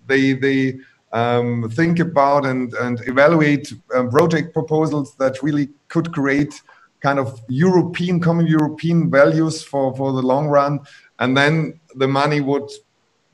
they 0.06 0.32
they 0.32 0.78
um, 1.12 1.70
think 1.70 2.00
about 2.00 2.44
and 2.44 2.74
and 2.74 3.00
evaluate 3.06 3.72
um, 3.94 4.10
project 4.10 4.52
proposals 4.52 5.14
that 5.16 5.42
really 5.42 5.68
could 5.88 6.12
create 6.12 6.60
kind 7.00 7.18
of 7.18 7.40
European 7.48 8.20
common 8.20 8.46
European 8.46 9.10
values 9.10 9.62
for 9.62 9.94
for 9.96 10.12
the 10.12 10.22
long 10.22 10.48
run, 10.48 10.80
and 11.20 11.36
then 11.36 11.78
the 11.94 12.08
money 12.08 12.40
would 12.40 12.68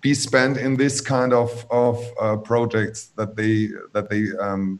be 0.05 0.13
spent 0.13 0.59
in 0.59 0.77
this 0.77 1.01
kind 1.01 1.33
of 1.33 1.51
of 1.71 1.97
uh, 2.21 2.37
projects 2.37 3.01
that 3.17 3.35
they 3.37 3.71
that 3.95 4.07
they 4.11 4.25
um, 4.39 4.79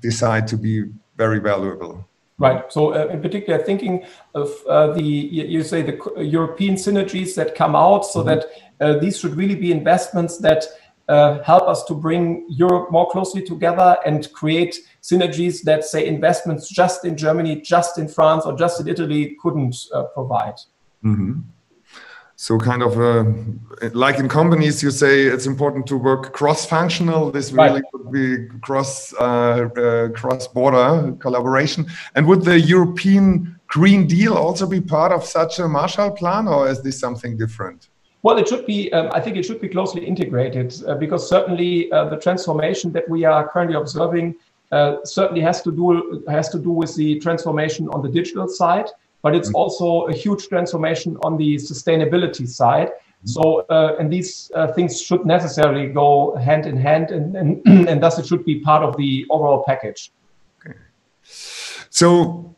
decide 0.00 0.46
to 0.46 0.56
be 0.56 0.84
very 1.16 1.40
valuable. 1.40 2.06
Right. 2.38 2.70
So, 2.70 2.92
uh, 2.92 3.06
in 3.14 3.22
particular, 3.22 3.58
thinking 3.64 4.04
of 4.34 4.50
uh, 4.68 4.92
the 4.92 5.02
you 5.02 5.62
say 5.62 5.80
the 5.82 5.96
European 6.38 6.74
synergies 6.76 7.34
that 7.34 7.54
come 7.54 7.74
out, 7.74 8.04
so 8.04 8.20
mm-hmm. 8.20 8.28
that 8.28 8.42
uh, 8.80 8.98
these 9.00 9.18
should 9.18 9.34
really 9.36 9.56
be 9.56 9.72
investments 9.72 10.36
that 10.38 10.66
uh, 11.08 11.42
help 11.42 11.66
us 11.66 11.84
to 11.84 11.94
bring 11.94 12.44
Europe 12.50 12.90
more 12.90 13.08
closely 13.08 13.42
together 13.42 13.96
and 14.04 14.30
create 14.32 14.74
synergies 15.02 15.62
that, 15.62 15.84
say, 15.84 16.06
investments 16.06 16.68
just 16.68 17.04
in 17.04 17.16
Germany, 17.16 17.62
just 17.62 17.96
in 17.96 18.08
France, 18.08 18.44
or 18.44 18.54
just 18.54 18.80
in 18.80 18.88
Italy 18.88 19.36
couldn't 19.40 19.76
uh, 19.94 20.02
provide. 20.16 20.58
Mm-hmm. 21.02 21.40
So, 22.38 22.58
kind 22.58 22.82
of 22.82 23.00
uh, 23.00 23.24
like 23.94 24.18
in 24.18 24.28
companies, 24.28 24.82
you 24.82 24.90
say 24.90 25.22
it's 25.22 25.46
important 25.46 25.86
to 25.86 25.96
work 25.96 26.34
cross-functional. 26.34 27.30
This 27.30 27.50
really 27.50 27.80
right. 27.80 27.82
could 27.90 28.12
be 28.12 28.46
cross 28.60 29.14
uh, 29.14 29.22
uh, 29.74 30.08
cross-border 30.10 31.16
collaboration. 31.18 31.86
And 32.14 32.26
would 32.26 32.42
the 32.42 32.60
European 32.60 33.58
Green 33.68 34.06
Deal 34.06 34.34
also 34.34 34.66
be 34.66 34.82
part 34.82 35.12
of 35.12 35.24
such 35.24 35.58
a 35.60 35.66
Marshall 35.66 36.10
Plan, 36.10 36.46
or 36.46 36.68
is 36.68 36.82
this 36.82 37.00
something 37.00 37.38
different? 37.38 37.88
Well, 38.22 38.36
it 38.36 38.48
should 38.48 38.66
be. 38.66 38.92
Um, 38.92 39.08
I 39.14 39.20
think 39.20 39.38
it 39.38 39.46
should 39.46 39.62
be 39.62 39.68
closely 39.68 40.04
integrated 40.04 40.74
uh, 40.86 40.96
because 40.96 41.26
certainly 41.26 41.90
uh, 41.90 42.10
the 42.10 42.18
transformation 42.18 42.92
that 42.92 43.08
we 43.08 43.24
are 43.24 43.48
currently 43.48 43.76
observing 43.76 44.34
uh, 44.72 44.96
certainly 45.04 45.40
has 45.40 45.62
to 45.62 45.72
do 45.72 46.22
has 46.28 46.50
to 46.50 46.58
do 46.58 46.70
with 46.70 46.94
the 46.96 47.18
transformation 47.20 47.88
on 47.88 48.02
the 48.02 48.10
digital 48.10 48.46
side 48.46 48.90
but 49.26 49.34
it's 49.34 49.48
mm-hmm. 49.48 49.56
also 49.56 50.06
a 50.06 50.12
huge 50.12 50.46
transformation 50.46 51.16
on 51.24 51.36
the 51.36 51.56
sustainability 51.56 52.48
side. 52.48 52.90
Mm-hmm. 52.90 53.26
So, 53.26 53.66
uh, 53.68 53.96
and 53.98 54.06
these 54.08 54.52
uh, 54.54 54.68
things 54.68 55.02
should 55.02 55.26
necessarily 55.26 55.88
go 55.88 56.36
hand 56.36 56.64
in 56.64 56.76
hand, 56.76 57.10
and, 57.10 57.34
and, 57.34 57.48
and 57.88 58.00
thus 58.00 58.20
it 58.20 58.26
should 58.28 58.44
be 58.44 58.60
part 58.60 58.84
of 58.84 58.96
the 58.96 59.26
overall 59.28 59.64
package. 59.66 60.12
Okay. 60.60 60.78
So, 61.90 62.54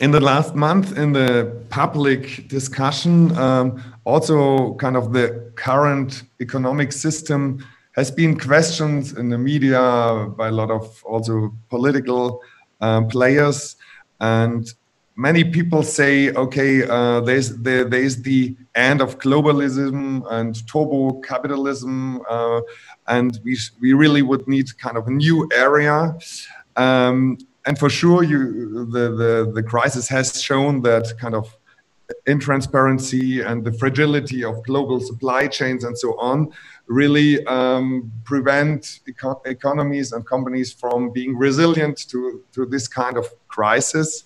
in 0.00 0.10
the 0.10 0.18
last 0.18 0.56
month, 0.56 0.98
in 0.98 1.12
the 1.12 1.62
public 1.68 2.48
discussion, 2.48 3.38
um, 3.38 3.80
also 4.04 4.74
kind 4.84 4.96
of 4.96 5.12
the 5.12 5.52
current 5.54 6.24
economic 6.40 6.90
system 6.90 7.64
has 7.92 8.10
been 8.10 8.36
questioned 8.36 9.16
in 9.16 9.28
the 9.28 9.38
media 9.38 10.26
by 10.36 10.48
a 10.48 10.56
lot 10.60 10.72
of 10.72 11.04
also 11.04 11.54
political 11.68 12.42
um, 12.80 13.06
players. 13.06 13.76
And 14.20 14.66
many 15.20 15.44
people 15.44 15.82
say, 15.82 16.30
okay, 16.32 16.82
uh, 16.88 17.20
there's 17.20 17.56
there, 17.58 17.84
there's 17.84 18.22
the 18.22 18.56
end 18.74 19.00
of 19.02 19.18
globalism 19.18 20.24
and 20.30 20.66
turbo 20.66 21.20
capitalism, 21.20 22.22
uh, 22.28 22.60
and 23.06 23.38
we 23.44 23.58
we 23.80 23.92
really 23.92 24.22
would 24.22 24.48
need 24.48 24.66
kind 24.78 24.96
of 24.96 25.06
a 25.06 25.10
new 25.10 25.48
area. 25.52 26.16
Um, 26.76 27.36
and 27.66 27.78
for 27.78 27.90
sure, 27.90 28.22
you 28.22 28.86
the, 28.86 29.04
the 29.20 29.52
the 29.54 29.62
crisis 29.62 30.08
has 30.08 30.42
shown 30.42 30.82
that 30.82 31.12
kind 31.18 31.34
of 31.34 31.56
intransparency 32.26 33.44
and 33.46 33.64
the 33.64 33.72
fragility 33.72 34.42
of 34.42 34.64
global 34.64 34.98
supply 35.00 35.46
chains 35.46 35.84
and 35.84 35.96
so 35.96 36.18
on 36.18 36.50
really 36.88 37.44
um, 37.46 38.10
prevent 38.24 38.98
eco 39.06 39.40
economies 39.44 40.10
and 40.10 40.26
companies 40.26 40.72
from 40.72 41.12
being 41.12 41.36
resilient 41.36 41.96
to, 42.10 42.42
to 42.52 42.66
this 42.66 42.88
kind 42.88 43.16
of 43.16 43.26
crisis 43.46 44.24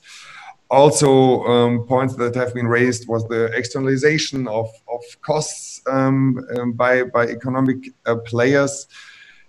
also 0.75 1.45
um, 1.45 1.87
points 1.87 2.15
that 2.17 2.35
have 2.35 2.53
been 2.53 2.67
raised 2.67 3.09
was 3.09 3.27
the 3.29 3.45
externalization 3.55 4.49
of, 4.49 4.69
of 4.89 5.03
costs 5.23 5.81
um, 5.87 6.45
um, 6.57 6.73
by, 6.73 7.05
by 7.05 7.25
economic 7.27 7.79
uh, 8.07 8.17
players. 8.17 8.87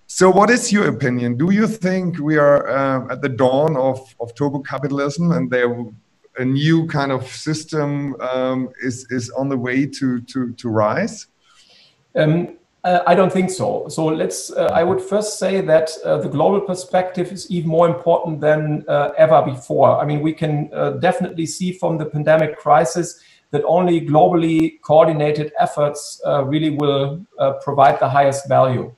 So 0.08 0.30
what 0.30 0.50
is 0.50 0.72
your 0.72 0.88
opinion? 0.88 1.36
Do 1.36 1.52
you 1.52 1.68
think 1.68 2.20
we 2.20 2.38
are 2.38 2.68
uh, 2.68 3.14
at 3.14 3.22
the 3.22 3.30
dawn 3.30 3.76
of, 3.76 4.00
of 4.20 4.36
turbo 4.36 4.60
capitalism 4.60 5.32
and 5.32 5.50
there 5.50 5.70
a 6.38 6.46
new 6.46 6.86
kind 6.88 7.12
of 7.12 7.28
system 7.28 8.16
um, 8.22 8.70
is, 8.82 9.08
is 9.10 9.30
on 9.32 9.50
the 9.50 9.58
way 9.58 9.86
to, 9.86 10.22
to, 10.22 10.54
to 10.54 10.70
rise? 10.70 11.28
Um, 12.16 12.58
uh, 12.86 13.02
I 13.08 13.16
don't 13.16 13.34
think 13.34 13.50
so. 13.50 13.88
So 13.90 14.06
let's. 14.06 14.52
Uh, 14.52 14.70
I 14.72 14.84
would 14.84 15.02
first 15.02 15.40
say 15.40 15.60
that 15.62 15.90
uh, 16.06 16.18
the 16.20 16.30
global 16.30 16.62
perspective 16.62 17.32
is 17.32 17.50
even 17.50 17.68
more 17.68 17.88
important 17.88 18.40
than 18.40 18.86
uh, 18.88 19.10
ever 19.18 19.42
before. 19.42 20.00
I 20.00 20.06
mean, 20.06 20.22
we 20.22 20.34
can 20.34 20.70
uh, 20.72 20.92
definitely 20.92 21.48
see 21.48 21.72
from 21.72 21.98
the 21.98 22.06
pandemic 22.06 22.60
crisis 22.60 23.20
that 23.50 23.64
only 23.66 24.02
globally 24.02 24.80
coordinated 24.82 25.52
efforts 25.60 26.22
uh, 26.28 26.44
really 26.46 26.72
will 26.72 27.26
provide 27.64 28.00
the 28.00 28.10
highest 28.10 28.48
value. 28.48 28.94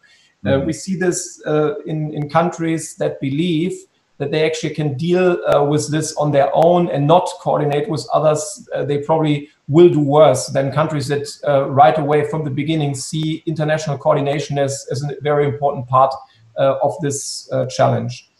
Mm-hmm. 0.45 0.67
we 0.67 0.73
see 0.73 0.95
this 0.95 1.41
in 1.85 2.13
in 2.13 2.29
countries 2.29 2.95
that 2.97 3.19
believe 3.19 3.73
that 4.17 4.31
they 4.31 4.45
actually 4.45 4.73
can 4.73 4.97
deal 4.97 5.37
uh, 5.47 5.63
with 5.63 5.91
this 5.91 6.15
on 6.15 6.31
their 6.31 6.49
own 6.53 6.89
and 6.89 7.05
not 7.05 7.29
coordinate 7.39 7.87
with 7.87 8.07
others, 8.13 8.67
uh, 8.73 8.83
they 8.83 8.99
probably 8.99 9.49
will 9.67 9.89
do 9.89 9.99
worse 9.99 10.47
than 10.47 10.71
countries 10.71 11.07
that 11.07 11.27
uh, 11.47 11.69
right 11.69 11.97
away 11.99 12.27
from 12.29 12.43
the 12.43 12.49
beginning 12.49 12.95
see 12.95 13.43
international 13.45 13.97
coordination 13.97 14.57
as, 14.57 14.87
as 14.91 15.03
a 15.03 15.15
very 15.21 15.45
important 15.45 15.87
part 15.87 16.13
uh, 16.57 16.77
of 16.81 16.93
this 17.01 17.47
uh, 17.51 17.65
challenge. 17.67 18.31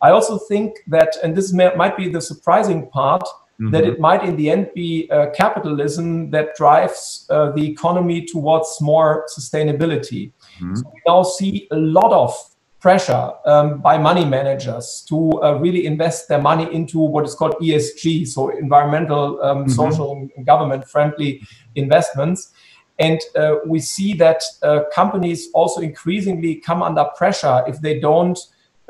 I 0.00 0.10
also 0.10 0.38
think 0.38 0.76
that, 0.88 1.16
and 1.22 1.34
this 1.34 1.52
may, 1.52 1.74
might 1.74 1.96
be 1.96 2.08
the 2.08 2.20
surprising 2.20 2.88
part, 2.90 3.22
mm-hmm. 3.22 3.70
that 3.70 3.84
it 3.84 3.98
might 3.98 4.22
in 4.22 4.36
the 4.36 4.50
end 4.50 4.70
be 4.74 5.08
uh, 5.10 5.30
capitalism 5.30 6.30
that 6.30 6.54
drives 6.54 7.26
the 7.28 7.70
economy 7.70 8.24
towards 8.24 8.78
more 8.80 9.26
sustainability. 9.36 10.32
Mm-hmm. 10.56 10.76
So 10.76 10.92
we 10.92 11.00
now 11.06 11.22
see 11.24 11.66
a 11.72 11.76
lot 11.76 12.12
of 12.12 12.53
pressure 12.84 13.30
um, 13.46 13.80
by 13.80 13.96
money 13.96 14.26
managers 14.26 15.02
to 15.08 15.42
uh, 15.42 15.54
really 15.54 15.86
invest 15.86 16.28
their 16.28 16.42
money 16.50 16.68
into 16.70 16.98
what 16.98 17.24
is 17.24 17.34
called 17.34 17.54
ESG, 17.54 18.28
so 18.28 18.50
environmental, 18.50 19.42
um, 19.42 19.60
mm-hmm. 19.60 19.70
social, 19.70 20.28
and 20.36 20.44
government 20.44 20.86
friendly 20.86 21.40
investments. 21.76 22.52
And 22.98 23.18
uh, 23.36 23.54
we 23.66 23.80
see 23.80 24.12
that 24.24 24.42
uh, 24.62 24.80
companies 24.94 25.48
also 25.54 25.80
increasingly 25.80 26.56
come 26.56 26.82
under 26.82 27.06
pressure 27.16 27.64
if 27.66 27.80
they 27.80 28.00
don't 28.00 28.38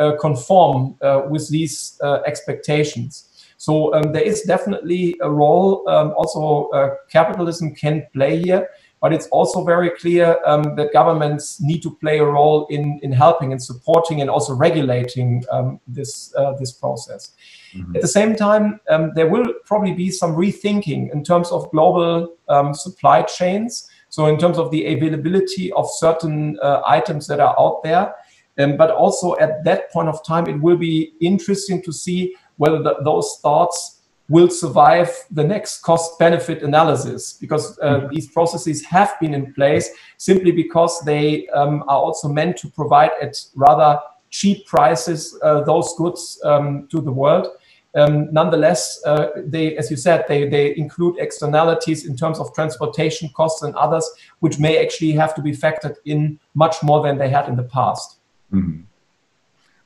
uh, 0.01 0.17
conform 0.21 0.97
uh, 1.01 1.23
with 1.31 1.49
these 1.51 1.97
uh, 2.03 2.19
expectations. 2.27 3.31
So 3.59 3.95
um, 3.95 4.11
there 4.13 4.27
is 4.33 4.43
definitely 4.43 5.15
a 5.23 5.31
role 5.31 5.89
um, 5.89 6.13
also 6.17 6.69
capitalism 7.09 7.77
can 7.77 8.05
play 8.13 8.43
here 8.43 8.69
but 9.05 9.13
it's 9.13 9.27
also 9.27 9.63
very 9.63 9.91
clear 9.91 10.39
um, 10.47 10.77
that 10.77 10.91
governments 10.95 11.61
need 11.61 11.83
to 11.83 11.95
play 11.97 12.21
a 12.21 12.25
role 12.25 12.67
in, 12.69 12.99
in 13.03 13.13
helping 13.13 13.53
and 13.53 13.63
supporting 13.63 14.23
and 14.23 14.31
also 14.31 14.55
regulating 14.55 15.45
um, 15.53 15.79
this, 15.87 16.35
uh, 16.37 16.55
this 16.55 16.73
process. 16.73 17.33
Mm-hmm. 17.75 17.97
At 17.97 18.01
the 18.01 18.09
same 18.09 18.35
time, 18.35 18.81
um, 18.89 19.13
there 19.15 19.29
will 19.29 19.53
probably 19.67 19.93
be 19.93 20.11
some 20.11 20.35
rethinking 20.35 21.13
in 21.13 21.23
terms 21.23 21.51
of 21.51 21.71
global 21.71 22.35
um, 22.49 22.73
supply 22.73 23.21
chains. 23.21 23.87
So, 24.09 24.25
in 24.25 24.39
terms 24.39 24.57
of 24.57 24.71
the 24.71 24.87
availability 24.87 25.71
of 25.73 25.87
certain 25.91 26.59
uh, 26.63 26.81
items 26.87 27.27
that 27.27 27.41
are 27.41 27.55
out 27.61 27.83
there. 27.83 28.15
Um, 28.57 28.79
but 28.79 28.91
also 28.91 29.37
at 29.37 29.65
that 29.65 29.93
point 29.93 30.09
of 30.09 30.25
time, 30.25 30.47
it 30.47 30.59
will 30.63 30.79
be 30.79 31.13
interesting 31.21 31.83
to 31.83 31.93
see 31.93 32.35
whether 32.57 32.83
the, 32.83 32.95
those 33.05 33.39
thoughts 33.43 33.94
will 34.29 34.49
survive 34.49 35.11
the 35.31 35.45
next 35.45 35.83
cost 35.83 36.19
benefit 36.19 36.63
analysis 36.63 37.35
because 37.35 37.79
uh, 37.81 38.01
mm-hmm. 38.01 38.15
these 38.15 38.31
processes 38.31 38.85
have 38.85 39.15
been 39.21 39.35
in 39.35 39.53
place 39.53 39.91
simply 40.17 40.51
because 40.51 41.01
they 41.05 41.47
um, 41.49 41.83
are 41.89 41.99
also 41.99 42.29
meant 42.29 42.57
to 42.57 42.69
provide 42.69 43.11
at 43.21 43.37
rather 43.55 44.01
cheap 44.31 44.67
prices 44.67 45.39
uh, 45.43 45.61
those 45.63 45.95
goods 45.97 46.41
um, 46.45 46.89
to 46.91 47.01
the 47.01 47.13
world. 47.13 47.49
Um, 47.97 48.33
nonetheless, 48.33 49.01
uh, 49.07 49.29
they, 49.37 49.77
as 49.77 49.89
you 49.89 49.97
said, 49.97 50.25
they, 50.27 50.49
they 50.49 50.77
include 50.77 51.19
externalities 51.19 52.07
in 52.07 52.17
terms 52.17 52.41
of 52.41 52.53
transportation 52.53 53.29
costs 53.37 53.63
and 53.63 53.75
others, 53.77 54.11
which 54.41 54.59
may 54.59 54.85
actually 54.85 55.13
have 55.13 55.35
to 55.37 55.43
be 55.43 55.53
factored 55.53 55.97
in 56.05 56.41
much 56.55 56.83
more 56.83 57.03
than 57.03 57.19
they 57.19 57.29
had 57.29 57.49
in 57.49 57.55
the 57.55 57.63
past. 57.63 58.17
Mm-hmm. 58.53 58.81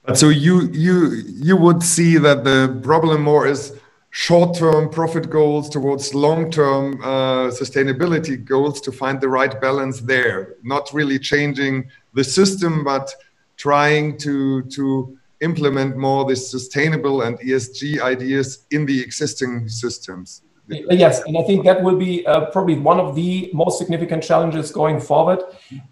But 0.05 0.17
so 0.17 0.31
you 0.31 0.71
you 0.73 1.11
you 1.27 1.55
would 1.55 1.83
see 1.83 2.17
that 2.17 2.43
the 2.43 2.81
problem 2.83 3.21
more 3.21 3.47
is 3.47 3.79
short-term 4.11 4.89
profit 4.89 5.29
goals 5.29 5.69
towards 5.69 6.15
long-term 6.15 7.01
uh, 7.03 7.49
sustainability 7.51 8.43
goals 8.43 8.81
to 8.81 8.91
find 8.91 9.21
the 9.21 9.29
right 9.29 9.61
balance 9.61 10.01
there. 10.01 10.57
Not 10.63 10.91
really 10.93 11.19
changing 11.19 11.91
the 12.15 12.25
system 12.25 12.85
but 12.85 13.15
trying 13.57 14.17
to 14.19 14.63
to 14.63 15.19
implement 15.41 15.97
more 15.97 16.25
the 16.25 16.35
sustainable 16.35 17.23
and 17.23 17.39
esg 17.41 18.01
ideas 18.01 18.67
in 18.71 18.87
the 18.87 19.01
existing 19.01 19.69
systems. 19.69 20.43
Yes 20.69 21.23
and 21.27 21.37
i 21.39 21.43
think 21.43 21.65
that 21.65 21.83
will 21.83 21.97
be 21.97 22.27
uh, 22.27 22.47
probably 22.47 22.79
one 22.79 22.99
of 22.99 23.15
the 23.15 23.51
most 23.53 23.79
significant 23.79 24.23
challenges 24.23 24.71
going 24.71 25.01
forward. 25.01 25.41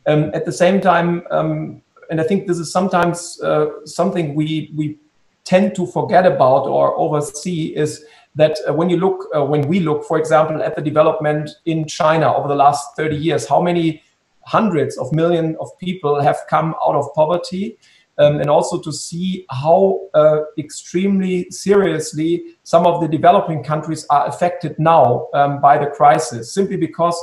Um, 0.07 0.31
at 0.35 0.45
the 0.45 0.53
same 0.53 0.81
time 0.81 1.23
um, 1.31 1.83
and 2.11 2.21
i 2.21 2.25
think 2.25 2.47
this 2.47 2.59
is 2.59 2.73
sometimes 2.73 3.41
uh, 3.43 3.67
something 3.85 4.35
we 4.35 4.73
we 4.77 4.99
tend 5.47 5.75
to 5.77 5.87
forget 5.87 6.27
about 6.27 6.67
or 6.67 6.99
oversee 6.99 7.75
is 7.75 8.05
that 8.35 8.59
uh, 8.69 8.75
when 8.75 8.91
you 8.91 8.99
look, 8.99 9.29
uh, 9.35 9.43
when 9.43 9.67
we 9.67 9.81
look, 9.81 10.05
for 10.05 10.19
example, 10.19 10.63
at 10.63 10.77
the 10.77 10.83
development 10.83 11.49
in 11.65 11.87
China 11.87 12.35
over 12.35 12.49
the 12.49 12.55
last 12.55 12.95
30 12.97 13.17
years, 13.17 13.49
how 13.49 13.63
many 13.63 14.03
hundreds 14.43 14.99
of 14.99 15.11
millions 15.15 15.57
of 15.61 15.69
people 15.79 16.21
have 16.21 16.39
come 16.51 16.75
out 16.87 16.95
of 16.95 17.07
poverty? 17.15 17.79
um, 18.19 18.41
and 18.41 18.49
also 18.49 18.81
to 18.81 18.93
see 18.93 19.45
how 19.51 20.01
uh, 20.15 20.41
extremely 20.59 21.51
seriously 21.51 22.57
some 22.63 22.87
of 22.87 23.01
the 23.01 23.09
developing 23.09 23.63
countries 23.63 24.07
are 24.11 24.27
affected 24.27 24.79
now 24.79 25.29
um, 25.35 25.61
by 25.61 25.77
the 25.77 25.87
crisis, 25.87 26.53
simply 26.53 26.77
because 26.77 27.17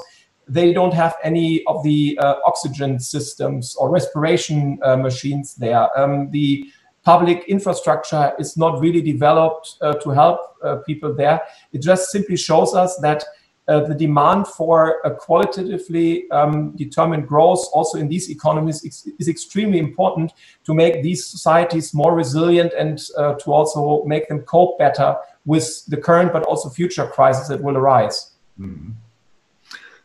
they 0.48 0.74
don't 0.74 0.94
have 0.94 1.16
any 1.24 1.64
of 1.66 1.84
the 1.84 2.18
uh, 2.22 2.36
oxygen 2.46 3.00
systems 3.00 3.76
or 3.76 3.90
respiration 3.90 4.78
uh, 4.84 4.96
machines 4.96 5.56
there. 5.56 5.88
Um, 6.00 6.30
the 6.32 6.66
public 7.04 7.44
infrastructure 7.48 8.34
is 8.40 8.56
not 8.58 8.80
really 8.80 9.02
developed 9.02 9.76
uh, 9.82 9.94
to 9.96 10.10
help 10.10 10.40
uh, 10.64 10.78
people 10.86 11.14
there. 11.14 11.42
It 11.74 11.82
just 11.82 12.12
simply 12.12 12.38
shows 12.38 12.74
us 12.74 12.98
that 12.98 13.24
uh, 13.68 13.80
the 13.82 13.96
demand 13.96 14.48
for 14.48 15.00
a 15.06 15.12
qualitatively 15.12 16.30
um, 16.32 16.76
determined 16.76 17.28
growth 17.28 17.66
also 17.72 17.98
in 17.98 18.10
these 18.10 18.30
economies 18.30 18.84
is, 18.84 19.10
is, 19.20 19.30
extremely 19.30 19.80
important 19.80 20.34
to 20.66 20.74
make 20.74 21.02
these 21.02 21.26
societies 21.26 21.94
more 21.94 22.14
resilient 22.14 22.74
and 22.78 23.02
uh, 23.18 23.36
to 23.36 23.54
also 23.54 24.04
make 24.04 24.28
them 24.28 24.40
cope 24.42 24.78
better 24.78 25.16
with 25.46 25.86
the 25.86 25.96
current 25.96 26.34
but 26.34 26.44
also 26.44 26.70
future 26.70 27.08
crises 27.08 27.48
that 27.48 27.62
will 27.62 27.78
arise. 27.78 28.32
Mm. 28.60 28.96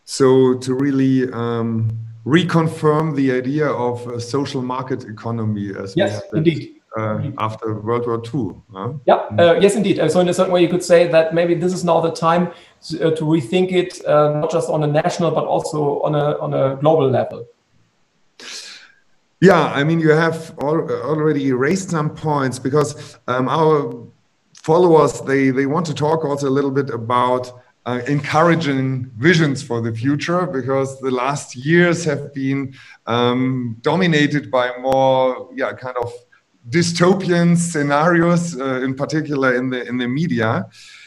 So 0.04 0.54
to 0.54 0.74
really 0.74 1.30
um, 1.32 1.90
reconfirm 2.24 3.16
the 3.16 3.32
idea 3.32 3.66
of 3.66 4.06
a 4.06 4.20
social 4.20 4.62
market 4.62 5.04
economy 5.04 5.72
as 5.76 5.96
yes, 5.96 6.22
indeed 6.32 6.76
uh, 6.76 6.77
after 7.38 7.74
World 7.80 8.06
War 8.06 8.22
II. 8.22 8.56
Huh? 8.72 8.92
Yeah, 9.06 9.14
uh, 9.38 9.58
yes, 9.60 9.74
indeed. 9.76 9.98
Uh, 9.98 10.08
so 10.08 10.20
in 10.20 10.28
a 10.28 10.34
certain 10.34 10.52
way, 10.52 10.62
you 10.62 10.68
could 10.68 10.84
say 10.84 11.08
that 11.08 11.34
maybe 11.34 11.54
this 11.54 11.72
is 11.72 11.84
now 11.84 12.00
the 12.00 12.10
time 12.10 12.52
to, 12.88 13.08
uh, 13.08 13.16
to 13.16 13.24
rethink 13.24 13.72
it, 13.72 14.04
uh, 14.06 14.40
not 14.40 14.50
just 14.50 14.68
on 14.68 14.82
a 14.82 14.86
national, 14.86 15.30
but 15.30 15.44
also 15.44 16.00
on 16.02 16.14
a 16.14 16.38
on 16.38 16.54
a 16.54 16.76
global 16.76 17.08
level. 17.10 17.46
Yeah, 19.40 19.66
I 19.66 19.84
mean, 19.84 20.00
you 20.00 20.10
have 20.10 20.54
al 20.60 20.90
already 21.12 21.52
raised 21.52 21.90
some 21.90 22.10
points 22.10 22.58
because 22.58 23.18
um, 23.28 23.48
our 23.48 23.72
followers 24.54 25.20
they 25.22 25.50
they 25.50 25.66
want 25.66 25.86
to 25.86 25.94
talk 25.94 26.24
also 26.24 26.48
a 26.48 26.54
little 26.58 26.72
bit 26.72 26.90
about 26.90 27.52
uh, 27.86 28.00
encouraging 28.06 29.10
visions 29.16 29.62
for 29.62 29.80
the 29.80 29.92
future 29.92 30.46
because 30.46 31.00
the 31.00 31.10
last 31.10 31.56
years 31.56 32.04
have 32.04 32.34
been 32.34 32.74
um, 33.06 33.76
dominated 33.80 34.50
by 34.50 34.76
more 34.78 35.48
yeah 35.54 35.72
kind 35.72 35.96
of 35.96 36.12
dystopian 36.68 37.56
scenarios, 37.56 38.58
uh, 38.58 38.80
in 38.82 38.94
particular 38.94 39.54
in 39.54 39.70
the 39.70 39.86
in 39.88 39.96
the 39.98 40.08
media. 40.08 40.66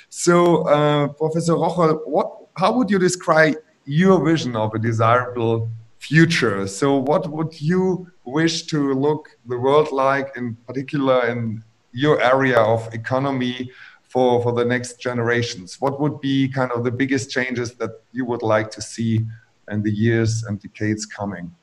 So, 0.09 0.63
uh, 0.67 1.07
Professor 1.09 1.53
Rocholl, 1.53 2.01
what 2.05 2.29
how 2.57 2.71
would 2.77 2.89
you 2.89 2.99
describe 2.99 3.55
your 3.85 4.23
vision 4.23 4.55
of 4.55 4.73
a 4.73 4.79
desirable 4.79 5.69
future? 5.99 6.67
So, 6.67 6.97
what 6.97 7.29
would 7.29 7.61
you 7.61 8.07
wish 8.25 8.67
to 8.67 8.93
look 8.93 9.29
the 9.45 9.57
world 9.57 9.91
like, 9.91 10.35
in 10.35 10.55
particular 10.67 11.27
in 11.27 11.63
your 11.91 12.21
area 12.21 12.59
of 12.59 12.93
economy? 12.93 13.71
For, 14.11 14.43
for 14.43 14.51
the 14.51 14.65
next 14.65 14.99
generations, 14.99 15.79
what 15.79 16.01
would 16.01 16.19
be 16.19 16.49
kind 16.49 16.69
of 16.73 16.83
the 16.83 16.91
biggest 16.91 17.31
changes 17.31 17.75
that 17.75 17.91
you 18.11 18.25
would 18.25 18.41
like 18.41 18.69
to 18.71 18.81
see 18.81 19.25
in 19.71 19.81
the 19.83 19.89
years 19.89 20.43
and 20.43 20.59
decades 20.59 21.05
coming? 21.05 21.55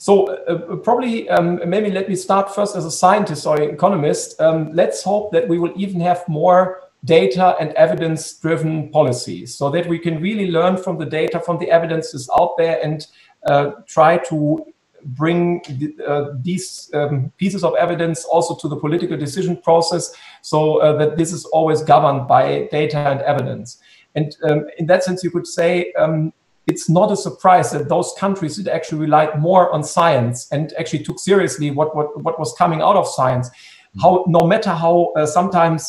So 0.00 0.28
uh, 0.28 0.76
probably 0.76 1.28
um, 1.28 1.60
maybe 1.68 1.90
let 1.90 2.08
me 2.08 2.16
start 2.16 2.54
first 2.54 2.74
as 2.74 2.86
a 2.86 2.90
scientist 2.90 3.46
or 3.46 3.60
economist. 3.60 4.40
Um, 4.40 4.72
let's 4.72 5.02
hope 5.02 5.30
that 5.32 5.46
we 5.46 5.58
will 5.58 5.74
even 5.76 6.00
have 6.00 6.26
more 6.26 6.80
data 7.04 7.54
and 7.60 7.72
evidence 7.74 8.32
driven 8.38 8.88
policies 8.88 9.54
so 9.54 9.68
that 9.68 9.86
we 9.86 9.98
can 9.98 10.18
really 10.22 10.50
learn 10.50 10.78
from 10.78 10.96
the 10.96 11.04
data, 11.04 11.38
from 11.38 11.58
the 11.58 11.70
evidence 11.70 12.12
that's 12.12 12.30
out 12.40 12.56
there 12.56 12.80
and 12.82 13.08
uh, 13.44 13.72
try 13.86 14.16
to 14.30 14.64
bring 15.04 15.60
uh, 16.08 16.30
these 16.40 16.90
um, 16.94 17.30
pieces 17.36 17.62
of 17.62 17.74
evidence 17.74 18.24
also 18.24 18.56
to 18.56 18.68
the 18.68 18.76
political 18.76 19.18
decision 19.18 19.54
process 19.54 20.14
so 20.40 20.78
uh, 20.78 20.96
that 20.96 21.18
this 21.18 21.30
is 21.30 21.44
always 21.46 21.82
governed 21.82 22.26
by 22.26 22.66
data 22.72 22.96
and 22.96 23.20
evidence. 23.20 23.76
And 24.14 24.34
um, 24.44 24.64
in 24.78 24.86
that 24.86 25.04
sense, 25.04 25.22
you 25.22 25.30
could 25.30 25.46
say 25.46 25.92
um, 25.92 26.32
it's 26.70 26.88
not 26.88 27.08
a 27.10 27.16
surprise 27.16 27.68
that 27.72 27.88
those 27.88 28.08
countries 28.24 28.54
that 28.56 28.72
actually 28.72 29.00
relied 29.06 29.32
more 29.48 29.64
on 29.74 29.82
science 29.96 30.38
and 30.52 30.64
actually 30.78 31.02
took 31.08 31.18
seriously 31.18 31.68
what, 31.78 31.88
what, 31.96 32.08
what 32.24 32.38
was 32.38 32.50
coming 32.62 32.80
out 32.80 32.96
of 33.02 33.06
science, 33.18 33.46
mm. 33.50 34.02
how 34.02 34.12
no 34.28 34.46
matter 34.52 34.72
how 34.84 35.12
uh, 35.16 35.26
sometimes 35.26 35.82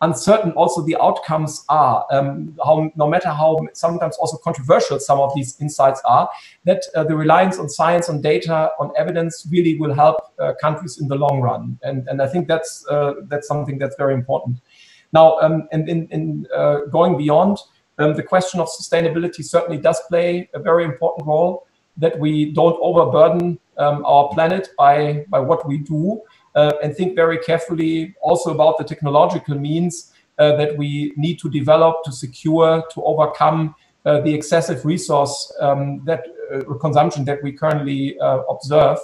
uncertain 0.00 0.52
also 0.52 0.78
the 0.82 0.96
outcomes 1.06 1.64
are, 1.68 2.06
um, 2.12 2.56
how 2.64 2.88
no 2.94 3.08
matter 3.14 3.30
how 3.30 3.58
sometimes 3.72 4.16
also 4.18 4.36
controversial 4.48 5.00
some 5.00 5.18
of 5.18 5.34
these 5.34 5.60
insights 5.60 6.00
are, 6.04 6.30
that 6.64 6.82
uh, 6.94 7.02
the 7.02 7.16
reliance 7.16 7.58
on 7.58 7.68
science, 7.68 8.08
on 8.08 8.20
data, 8.20 8.70
on 8.78 8.92
evidence 8.96 9.44
really 9.50 9.76
will 9.80 9.94
help 10.02 10.16
uh, 10.38 10.52
countries 10.60 11.00
in 11.00 11.08
the 11.08 11.16
long 11.16 11.40
run. 11.40 11.76
And, 11.82 12.06
and 12.08 12.22
I 12.22 12.28
think 12.28 12.46
that's, 12.46 12.86
uh, 12.88 13.14
that's 13.30 13.48
something 13.48 13.76
that's 13.76 13.96
very 13.96 14.14
important. 14.14 14.58
Now, 15.12 15.38
um, 15.40 15.68
and 15.72 15.88
in, 15.88 16.06
in 16.16 16.46
uh, 16.54 16.76
going 16.92 17.18
beyond, 17.18 17.58
um, 17.98 18.14
the 18.14 18.22
question 18.22 18.60
of 18.60 18.68
sustainability 18.68 19.44
certainly 19.44 19.78
does 19.78 20.00
play 20.08 20.48
a 20.54 20.58
very 20.58 20.84
important 20.84 21.26
role, 21.26 21.66
that 21.96 22.18
we 22.18 22.52
don't 22.52 22.78
overburden 22.80 23.58
um, 23.76 24.04
our 24.04 24.28
planet 24.28 24.68
by, 24.78 25.24
by 25.28 25.40
what 25.40 25.66
we 25.66 25.78
do, 25.78 26.20
uh, 26.54 26.72
and 26.82 26.96
think 26.96 27.14
very 27.14 27.38
carefully 27.38 28.14
also 28.20 28.52
about 28.54 28.78
the 28.78 28.84
technological 28.84 29.56
means 29.58 30.12
uh, 30.38 30.56
that 30.56 30.76
we 30.76 31.12
need 31.16 31.38
to 31.40 31.50
develop 31.50 32.04
to 32.04 32.12
secure, 32.12 32.84
to 32.92 33.02
overcome 33.02 33.74
uh, 34.06 34.20
the 34.20 34.32
excessive 34.32 34.84
resource 34.84 35.52
um, 35.60 36.02
that 36.04 36.24
uh, 36.54 36.62
consumption 36.74 37.24
that 37.24 37.42
we 37.42 37.52
currently 37.52 38.18
uh, 38.20 38.38
observe, 38.48 38.98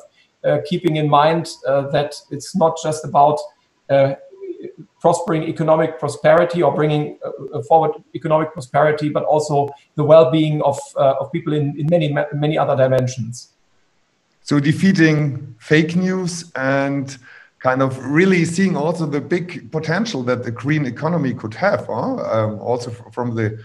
uh, 0.44 0.58
keeping 0.66 0.96
in 0.96 1.08
mind 1.08 1.46
that 1.64 2.14
it's 2.30 2.54
not 2.54 2.78
just 2.82 3.04
about 3.04 3.38
prospering 5.00 5.44
economic 5.44 5.98
prosperity 5.98 6.62
or 6.62 6.74
bringing 6.74 7.18
uh, 7.24 7.62
forward 7.62 7.92
economic 8.14 8.52
prosperity, 8.52 9.08
but 9.08 9.24
also 9.24 9.68
the 9.96 10.04
well-being 10.04 10.62
of, 10.62 10.78
uh, 10.96 11.14
of 11.20 11.30
people 11.32 11.52
in, 11.52 11.78
in 11.78 11.86
many, 11.90 12.14
many 12.32 12.56
other 12.58 12.76
dimensions. 12.76 13.50
So 14.42 14.60
defeating 14.60 15.54
fake 15.58 15.96
news 15.96 16.52
and 16.54 17.16
kind 17.60 17.80
of 17.80 17.98
really 18.04 18.44
seeing 18.44 18.76
also 18.76 19.06
the 19.06 19.20
big 19.20 19.72
potential 19.72 20.22
that 20.24 20.44
the 20.44 20.50
green 20.50 20.84
economy 20.84 21.32
could 21.32 21.54
have, 21.54 21.86
huh? 21.86 22.16
um, 22.16 22.58
also 22.60 22.90
from 22.90 23.34
the 23.34 23.58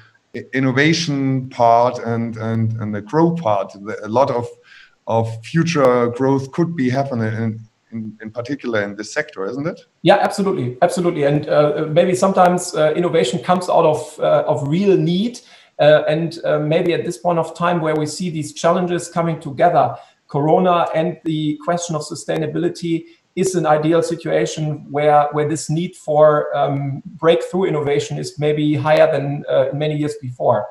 innovation 0.53 1.49
part 1.49 1.99
and, 1.99 2.37
and, 2.37 2.73
and 2.79 2.95
the 2.95 3.01
growth 3.01 3.41
part. 3.41 3.75
A 3.75 4.07
lot 4.07 4.31
of, 4.31 4.47
of 5.07 5.27
future 5.43 6.07
growth 6.09 6.51
could 6.51 6.75
be 6.75 6.89
happening 6.89 7.59
in, 7.91 8.17
in 8.21 8.31
particular 8.31 8.81
in 8.81 8.95
this 8.95 9.13
sector, 9.13 9.45
isn't 9.45 9.67
it? 9.67 9.81
Yeah, 10.01 10.17
absolutely, 10.21 10.77
absolutely. 10.81 11.23
And 11.23 11.47
uh, 11.49 11.87
maybe 11.89 12.15
sometimes 12.15 12.75
uh, 12.75 12.93
innovation 12.95 13.39
comes 13.39 13.69
out 13.69 13.85
of 13.85 14.19
uh, 14.19 14.43
of 14.47 14.67
real 14.67 14.97
need, 14.97 15.39
uh, 15.79 16.03
and 16.07 16.39
uh, 16.45 16.59
maybe 16.59 16.93
at 16.93 17.05
this 17.05 17.17
point 17.17 17.39
of 17.39 17.55
time 17.55 17.81
where 17.81 17.95
we 17.95 18.05
see 18.05 18.29
these 18.29 18.53
challenges 18.53 19.09
coming 19.09 19.39
together, 19.39 19.95
Corona 20.27 20.87
and 20.93 21.19
the 21.25 21.57
question 21.63 21.95
of 21.95 22.01
sustainability 22.01 23.05
is 23.35 23.55
an 23.55 23.65
ideal 23.65 24.01
situation 24.01 24.85
where 24.91 25.27
where 25.31 25.47
this 25.47 25.69
need 25.69 25.95
for 25.95 26.55
um, 26.55 27.01
breakthrough 27.05 27.63
innovation 27.63 28.17
is 28.17 28.37
maybe 28.39 28.75
higher 28.75 29.11
than 29.11 29.43
uh, 29.49 29.65
many 29.73 29.95
years 29.95 30.15
before. 30.21 30.67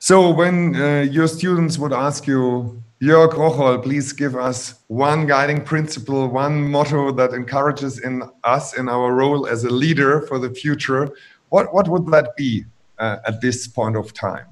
So 0.00 0.30
when 0.30 0.74
your 1.10 1.26
students 1.26 1.76
would 1.76 1.92
ask 1.92 2.24
you 2.28 2.80
Jörg 3.00 3.34
Rocholl, 3.34 3.80
please 3.80 4.12
give 4.12 4.34
us 4.34 4.74
one 4.88 5.24
guiding 5.24 5.62
principle, 5.62 6.26
one 6.26 6.68
motto 6.68 7.12
that 7.12 7.32
encourages 7.32 8.00
in 8.00 8.24
us 8.42 8.76
in 8.76 8.88
our 8.88 9.14
role 9.14 9.46
as 9.46 9.62
a 9.62 9.70
leader 9.70 10.22
for 10.22 10.40
the 10.40 10.50
future. 10.50 11.08
What, 11.50 11.72
what 11.72 11.86
would 11.86 12.06
that 12.06 12.34
be 12.36 12.64
uh, 12.98 13.18
at 13.24 13.40
this 13.40 13.68
point 13.68 13.96
of 13.96 14.12
time? 14.12 14.46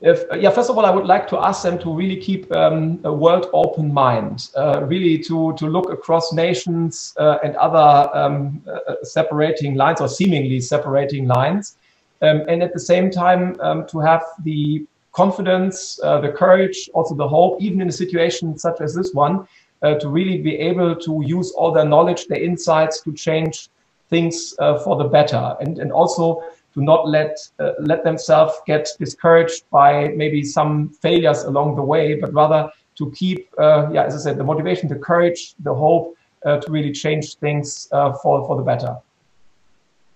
If, 0.00 0.24
yeah, 0.34 0.50
first 0.50 0.70
of 0.70 0.78
all, 0.78 0.86
I 0.86 0.90
would 0.90 1.04
like 1.04 1.28
to 1.28 1.38
ask 1.38 1.62
them 1.62 1.78
to 1.80 1.94
really 1.94 2.16
keep 2.16 2.50
um, 2.56 3.00
a 3.04 3.12
world 3.12 3.50
open 3.52 3.92
mind, 3.92 4.48
uh, 4.56 4.84
really 4.86 5.18
to, 5.18 5.54
to 5.54 5.66
look 5.66 5.92
across 5.92 6.32
nations 6.32 7.12
uh, 7.18 7.36
and 7.44 7.54
other 7.56 8.10
um, 8.16 8.62
uh, 8.66 8.94
separating 9.02 9.74
lines 9.74 10.00
or 10.00 10.08
seemingly 10.08 10.60
separating 10.60 11.26
lines. 11.26 11.76
Um, 12.22 12.44
and 12.48 12.62
at 12.62 12.72
the 12.72 12.80
same 12.80 13.10
time, 13.10 13.60
um, 13.60 13.86
to 13.88 13.98
have 14.00 14.22
the 14.42 14.86
confidence, 15.14 16.00
uh, 16.02 16.20
the 16.20 16.30
courage, 16.30 16.90
also 16.92 17.14
the 17.14 17.26
hope, 17.26 17.62
even 17.62 17.80
in 17.80 17.88
a 17.88 17.92
situation 17.92 18.58
such 18.58 18.80
as 18.80 18.94
this 18.94 19.14
one, 19.14 19.46
uh, 19.82 19.94
to 19.94 20.08
really 20.08 20.38
be 20.42 20.56
able 20.56 20.94
to 20.96 21.22
use 21.24 21.52
all 21.52 21.72
their 21.72 21.84
knowledge, 21.84 22.26
their 22.26 22.42
insights 22.42 23.00
to 23.02 23.12
change 23.12 23.68
things 24.10 24.54
uh, 24.58 24.78
for 24.78 24.96
the 24.96 25.04
better, 25.04 25.56
and 25.60 25.78
and 25.78 25.92
also 25.92 26.42
to 26.74 26.82
not 26.82 27.08
let 27.08 27.36
uh, 27.60 27.72
let 27.78 28.02
themselves 28.02 28.54
get 28.66 28.88
discouraged 28.98 29.64
by 29.70 30.08
maybe 30.08 30.42
some 30.42 30.88
failures 31.00 31.44
along 31.44 31.76
the 31.76 31.82
way, 31.82 32.14
but 32.14 32.32
rather 32.32 32.70
to 32.96 33.10
keep, 33.12 33.48
uh, 33.58 33.88
yeah, 33.92 34.04
as 34.04 34.14
I 34.14 34.18
said, 34.18 34.36
the 34.38 34.44
motivation, 34.44 34.88
the 34.88 34.96
courage, 35.10 35.54
the 35.60 35.74
hope 35.74 36.16
uh, 36.44 36.58
to 36.58 36.70
really 36.70 36.92
change 36.92 37.36
things 37.36 37.88
for 37.90 38.46
for 38.46 38.56
the 38.56 38.62
better. 38.62 38.96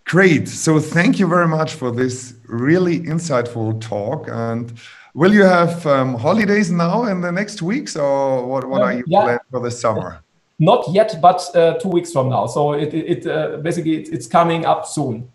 Great. 0.08 0.48
So 0.48 0.80
thank 0.80 1.18
you 1.18 1.28
very 1.28 1.46
much 1.46 1.74
for 1.74 1.90
this 1.90 2.34
really 2.46 3.00
insightful 3.00 3.80
talk. 3.80 4.28
And 4.28 4.72
will 5.14 5.32
you 5.32 5.44
have 5.44 5.86
um, 5.86 6.14
holidays 6.14 6.70
now 6.70 7.04
in 7.04 7.20
the 7.20 7.30
next 7.30 7.62
weeks, 7.62 7.94
or 7.96 8.46
what? 8.46 8.68
What 8.68 8.82
are 8.82 8.92
you 8.92 9.04
yeah. 9.06 9.22
planning 9.22 9.46
for 9.50 9.60
the 9.60 9.70
summer? 9.70 10.22
not 10.58 10.88
yet, 10.92 11.20
but 11.20 11.40
uh, 11.54 11.78
two 11.78 11.88
weeks 11.88 12.12
from 12.12 12.28
now. 12.28 12.46
So 12.46 12.72
it, 12.72 12.92
it, 12.92 13.26
uh, 13.26 13.58
basically 13.58 13.96
it, 13.96 14.08
it's 14.12 14.26
coming 14.26 14.66
up 14.66 14.86
soon. 14.86 15.30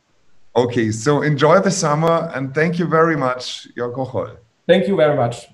Okay, 0.55 0.91
so 0.91 1.21
enjoy 1.21 1.59
the 1.61 1.71
summer 1.71 2.29
and 2.35 2.53
thank 2.53 2.77
you 2.77 2.85
very 2.85 3.17
much, 3.17 3.67
Jörg. 3.75 4.37
Thank 4.67 4.87
you 4.87 4.95
very 4.95 5.15
much. 5.15 5.47